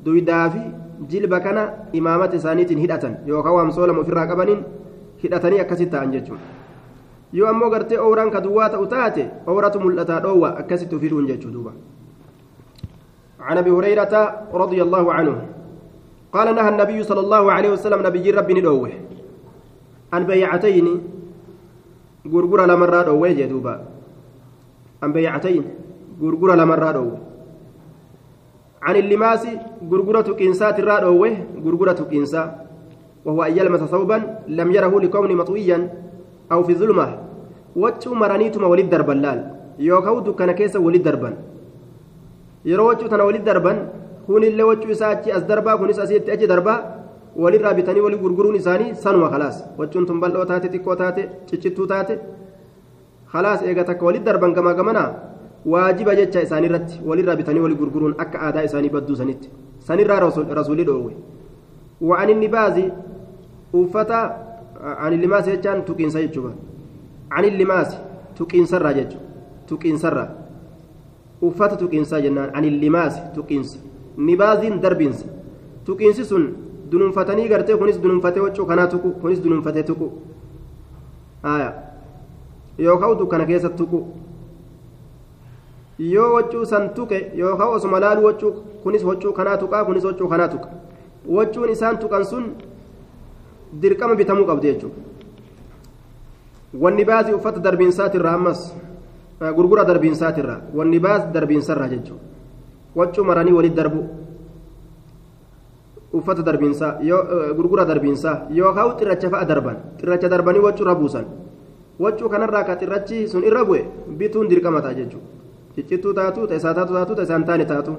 duydaa 0.04 0.44
fi 0.54 0.62
jilba 1.10 1.40
kana 1.46 1.62
imaamata 1.92 2.36
isaaniitiin 2.40 2.78
hidhatan 2.84 3.16
yookaan 3.32 3.56
waamsoo 3.58 3.86
lama 3.86 4.00
ofirraa 4.04 4.26
qabaniin 4.32 4.62
hidhatanii 5.24 5.60
akkasitti 5.64 5.92
ta'an 5.96 6.12
jechuudha 6.14 6.46
yoo 7.40 7.48
ammoo 7.52 7.70
gartee 7.74 7.98
ooraan 8.06 8.30
ka 8.30 8.40
duwwaa 8.46 8.70
ta'u 8.76 8.86
taate 8.94 9.28
ooratu 9.54 9.80
mul'ataa 9.84 10.22
dhoowwa 10.28 10.56
akkasitti 10.62 10.96
ofiidhuun 10.96 11.28
jechuu 11.32 11.52
duuba. 11.58 11.72
عن 13.46 13.58
ابي 13.58 13.70
هريره 13.70 14.14
رضي 14.54 14.82
الله 14.82 15.12
عنه 15.12 15.36
قال 16.32 16.54
نهى 16.54 16.68
النبي 16.68 16.98
صلى 17.02 17.20
الله 17.20 17.52
عليه 17.52 17.70
وسلم 17.78 18.00
نبي 18.06 18.30
ربي 18.30 18.54
ندوه 18.58 18.90
عن 20.12 20.22
بيعتين 20.26 20.86
غرغر 22.32 22.60
لمرة 22.66 23.02
دوه 23.02 23.28
جدوبا 23.38 23.74
عن 25.02 25.10
بيعتين 25.12 25.64
غرغر 26.22 26.50
لمرة 26.60 26.90
دوه 26.96 27.18
عن 28.86 28.96
اللماس 29.02 29.42
غرغرة 29.90 30.28
كنسات 30.38 30.76
الرادوه 30.82 31.30
غرغرة 31.64 32.00
كنسا 32.10 32.42
وهو 33.26 33.40
أن 33.48 33.52
يلمس 33.58 33.82
ثوبا 33.92 34.18
لم 34.58 34.68
يره 34.76 34.94
لكون 35.04 35.30
مطويا 35.40 35.78
أو 36.52 36.60
في 36.66 36.74
ظلمة 36.80 37.06
وجه 37.82 38.08
مرانيتما 38.22 38.66
ولد 38.72 38.88
دربا 38.94 39.12
لال 39.24 39.38
يوكاودو 39.78 40.32
كان 40.38 40.50
كيسا 40.58 40.78
ولد 40.86 41.02
دربا 41.08 41.30
yeroo 42.66 42.86
wachuu 42.90 43.08
tana 43.08 43.24
walit 43.24 43.44
darban 43.48 43.76
kunillee 44.26 44.66
wachuu 44.70 44.90
isaa 44.90 45.10
achi 45.14 45.30
as 45.36 45.42
darbaa 45.50 45.76
kunis 45.80 45.98
asitti 46.04 46.30
achi 46.34 46.46
darbaa 46.52 46.78
walirraa 47.42 47.74
bitanii 47.78 48.00
walii 48.06 48.18
gurguruun 48.24 48.56
isaanii 48.60 48.94
sanuma 49.02 49.28
khalaas 49.30 49.56
wachuun 49.78 50.06
tun 50.08 50.18
bal'oo 50.22 50.44
taate 50.50 50.66
xiqqoo 50.72 50.96
taate 51.02 51.22
ciccittuu 51.48 51.86
taate 51.92 52.14
khalaas 53.32 53.60
eega 53.68 53.84
takka 53.88 54.04
walit 54.08 54.24
darban 54.28 54.52
gamaa 54.56 54.74
gamanaa 54.80 55.08
waajiba 55.72 56.16
jecha 56.16 56.42
isaaniirratti 56.42 57.00
walirraa 57.06 57.36
bitanii 57.36 57.60
walii 57.60 57.80
gurguruun 57.82 58.14
akka 58.18 58.40
aadaa 58.48 58.66
isaanii 58.68 58.92
badduu 58.98 59.16
sanitti 59.22 59.50
sanirraa 59.88 60.20
rasuulli 60.60 60.84
dhoowwe 60.84 61.14
وعن 62.00 62.30
النباز 62.30 62.76
uffata 63.72 64.20
عن 64.76 65.12
اللماس 65.12 65.44
jechaan 65.48 65.84
tuqiinsa 65.84 66.20
jechuudha 66.20 66.52
اللماس 67.38 67.96
tuqiinsarraa 68.36 68.92
jechuudha 68.92 69.24
tuqiinsarraa 69.66 70.28
uffata 71.42 71.76
tuqiinsaa 71.76 72.20
jennaan 72.20 72.50
ani 72.54 72.70
limaasi 72.70 73.20
tuqiinsa 73.34 73.78
nibaaziin 74.16 74.80
darbiinsa 74.80 75.26
tuqiinsi 75.84 76.24
sun 76.24 76.44
dunuunfatanii 76.90 77.48
gartee 77.48 77.76
kunis 77.76 78.02
dunuunfatee 78.02 78.42
waccuu 78.42 78.66
kanaa 78.66 78.86
tuqu 78.86 79.10
kunis 79.20 79.42
dunuunfatee 79.44 79.82
tuqu 79.82 80.12
yookaan 82.78 83.18
dukkana 83.18 83.46
keessa 83.46 83.68
tuqu 83.68 84.04
yoo 85.98 86.32
waccuu 86.34 86.64
san 86.64 86.94
tuqe 86.94 87.18
yookaan 87.34 87.68
osuma 87.76 88.00
laalu 88.00 88.24
waccuu 88.24 88.52
kunis 88.82 89.04
waccuu 89.04 89.32
kanaa 89.32 89.56
tuqaa 89.56 89.84
kunis 89.84 90.04
waccuu 90.04 90.28
kanaa 90.28 90.48
tuqa 90.48 90.68
waccuun 91.26 91.70
isaan 91.70 91.98
tuqan 91.98 92.24
sun 92.24 92.44
dirqama 93.80 94.14
bitamuu 94.14 94.46
qabdi 94.46 94.66
jechuudha 94.72 95.00
wanni 96.74 97.04
baasii 97.04 97.32
uffata 97.34 97.60
darbiinsaatirraa 97.60 98.34
ammas. 98.34 98.72
gurgura 99.40 99.84
darbiinsaatirra 99.84 100.60
wanni 100.74 100.98
baas 100.98 101.32
darbiinsarra 101.32 101.88
jechuudha 101.88 102.22
waccuu 102.94 103.24
maranii 103.24 103.52
walit 103.52 103.74
darbu 103.74 104.00
uffata 106.12 106.42
darbiinsaa 106.42 106.98
gurgura 107.56 107.84
darbiinsaa 107.84 108.46
yookaan 108.50 108.96
xirracha 108.98 109.30
fa'a 109.30 109.44
darban 109.44 109.76
xirracha 110.00 110.28
darbanii 110.28 110.60
waccuu 110.60 110.84
irra 110.84 110.94
buusan 110.94 111.26
waccuu 112.00 112.28
kanarraa 112.28 112.64
ka 112.64 112.76
xirrachi 112.76 113.28
sun 113.28 113.44
irra 113.44 113.64
bu'e 113.64 113.84
bituun 114.16 114.48
dirqama 114.48 114.80
ta'a 114.80 114.94
jechuudha 114.94 115.28
ciccittuu 115.76 116.12
taatu 116.18 116.48
isaa 116.58 116.74
taatu 116.74 116.92
taatu 116.98 117.22
isaan 117.22 117.44
taane 117.44 117.64
taatu 117.72 117.96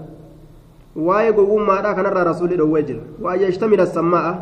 waa'ee 1.08 1.34
gowwummaadhaa 1.40 1.96
kanarraa 1.96 2.24
rasuulli 2.32 2.58
dhoowwee 2.62 2.84
jira 2.84 3.02
waa'ee 3.24 3.44
yashtamila 3.46 3.86
sammaa'a 3.98 4.34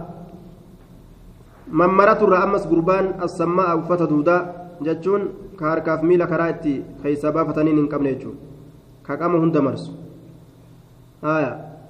mammaraturraa 1.82 2.44
ammas 2.48 2.68
gurbaan 2.70 3.14
assammaa'a 3.28 3.76
uffata 3.82 4.08
duudaa 4.14 4.40
jechuun 4.88 5.30
ka 5.60 5.70
harkaaf 5.72 6.04
miila 6.04 6.28
karaa 6.28 6.50
itti 6.56 6.74
keessa 7.04 7.32
baafataniin 7.38 7.78
hin 7.82 7.88
qabne 7.94 8.14
jechuudha 8.14 8.40
ka 9.08 9.18
qaama 9.24 9.40
hunda 9.44 9.62
marsu 9.62 9.92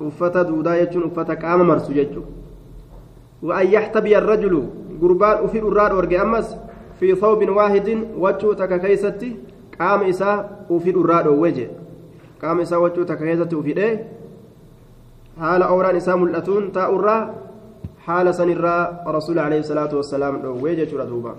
uffata 0.08 0.44
duudaa 0.50 0.78
jechuun 0.82 1.06
uffata 1.10 1.36
qaama 1.36 1.64
marsu 1.72 1.94
jechuudha 1.94 2.30
wa'an 3.50 3.72
yaxtabiya 3.72 4.20
rajulu 4.20 4.62
gurbaan 5.00 5.44
ufii 5.46 5.62
dhurraa 5.66 5.90
dhoorge 5.90 6.18
ammas 6.20 6.56
fi 7.00 7.16
thawbin 7.16 7.50
waahidin 7.50 8.06
waccuu 8.26 8.56
takka 8.56 8.80
keeysatti 8.80 9.36
qaama 9.80 10.08
isaa 10.14 10.36
ufii 10.76 10.94
dhurraa 10.98 11.22
dhoowwe 11.28 11.52
jee 11.58 11.70
qaama 12.42 12.62
isaa 12.68 12.80
waccuu 12.86 13.06
takka 13.10 13.26
keessatti 13.26 13.56
ufidhee 13.62 13.92
haala 15.44 15.66
ooraan 15.76 15.98
isaa 16.02 16.18
mul'atuun 16.24 16.72
taa'urraa 16.78 17.22
haala 18.08 18.34
sanirraa 18.40 18.82
rasuula 19.18 19.46
alayhi 19.50 19.64
salaatu 19.72 19.98
wassalaam 20.02 20.42
dhoowwee 20.44 20.76
jechuudha 20.82 21.06
duuba 21.12 21.36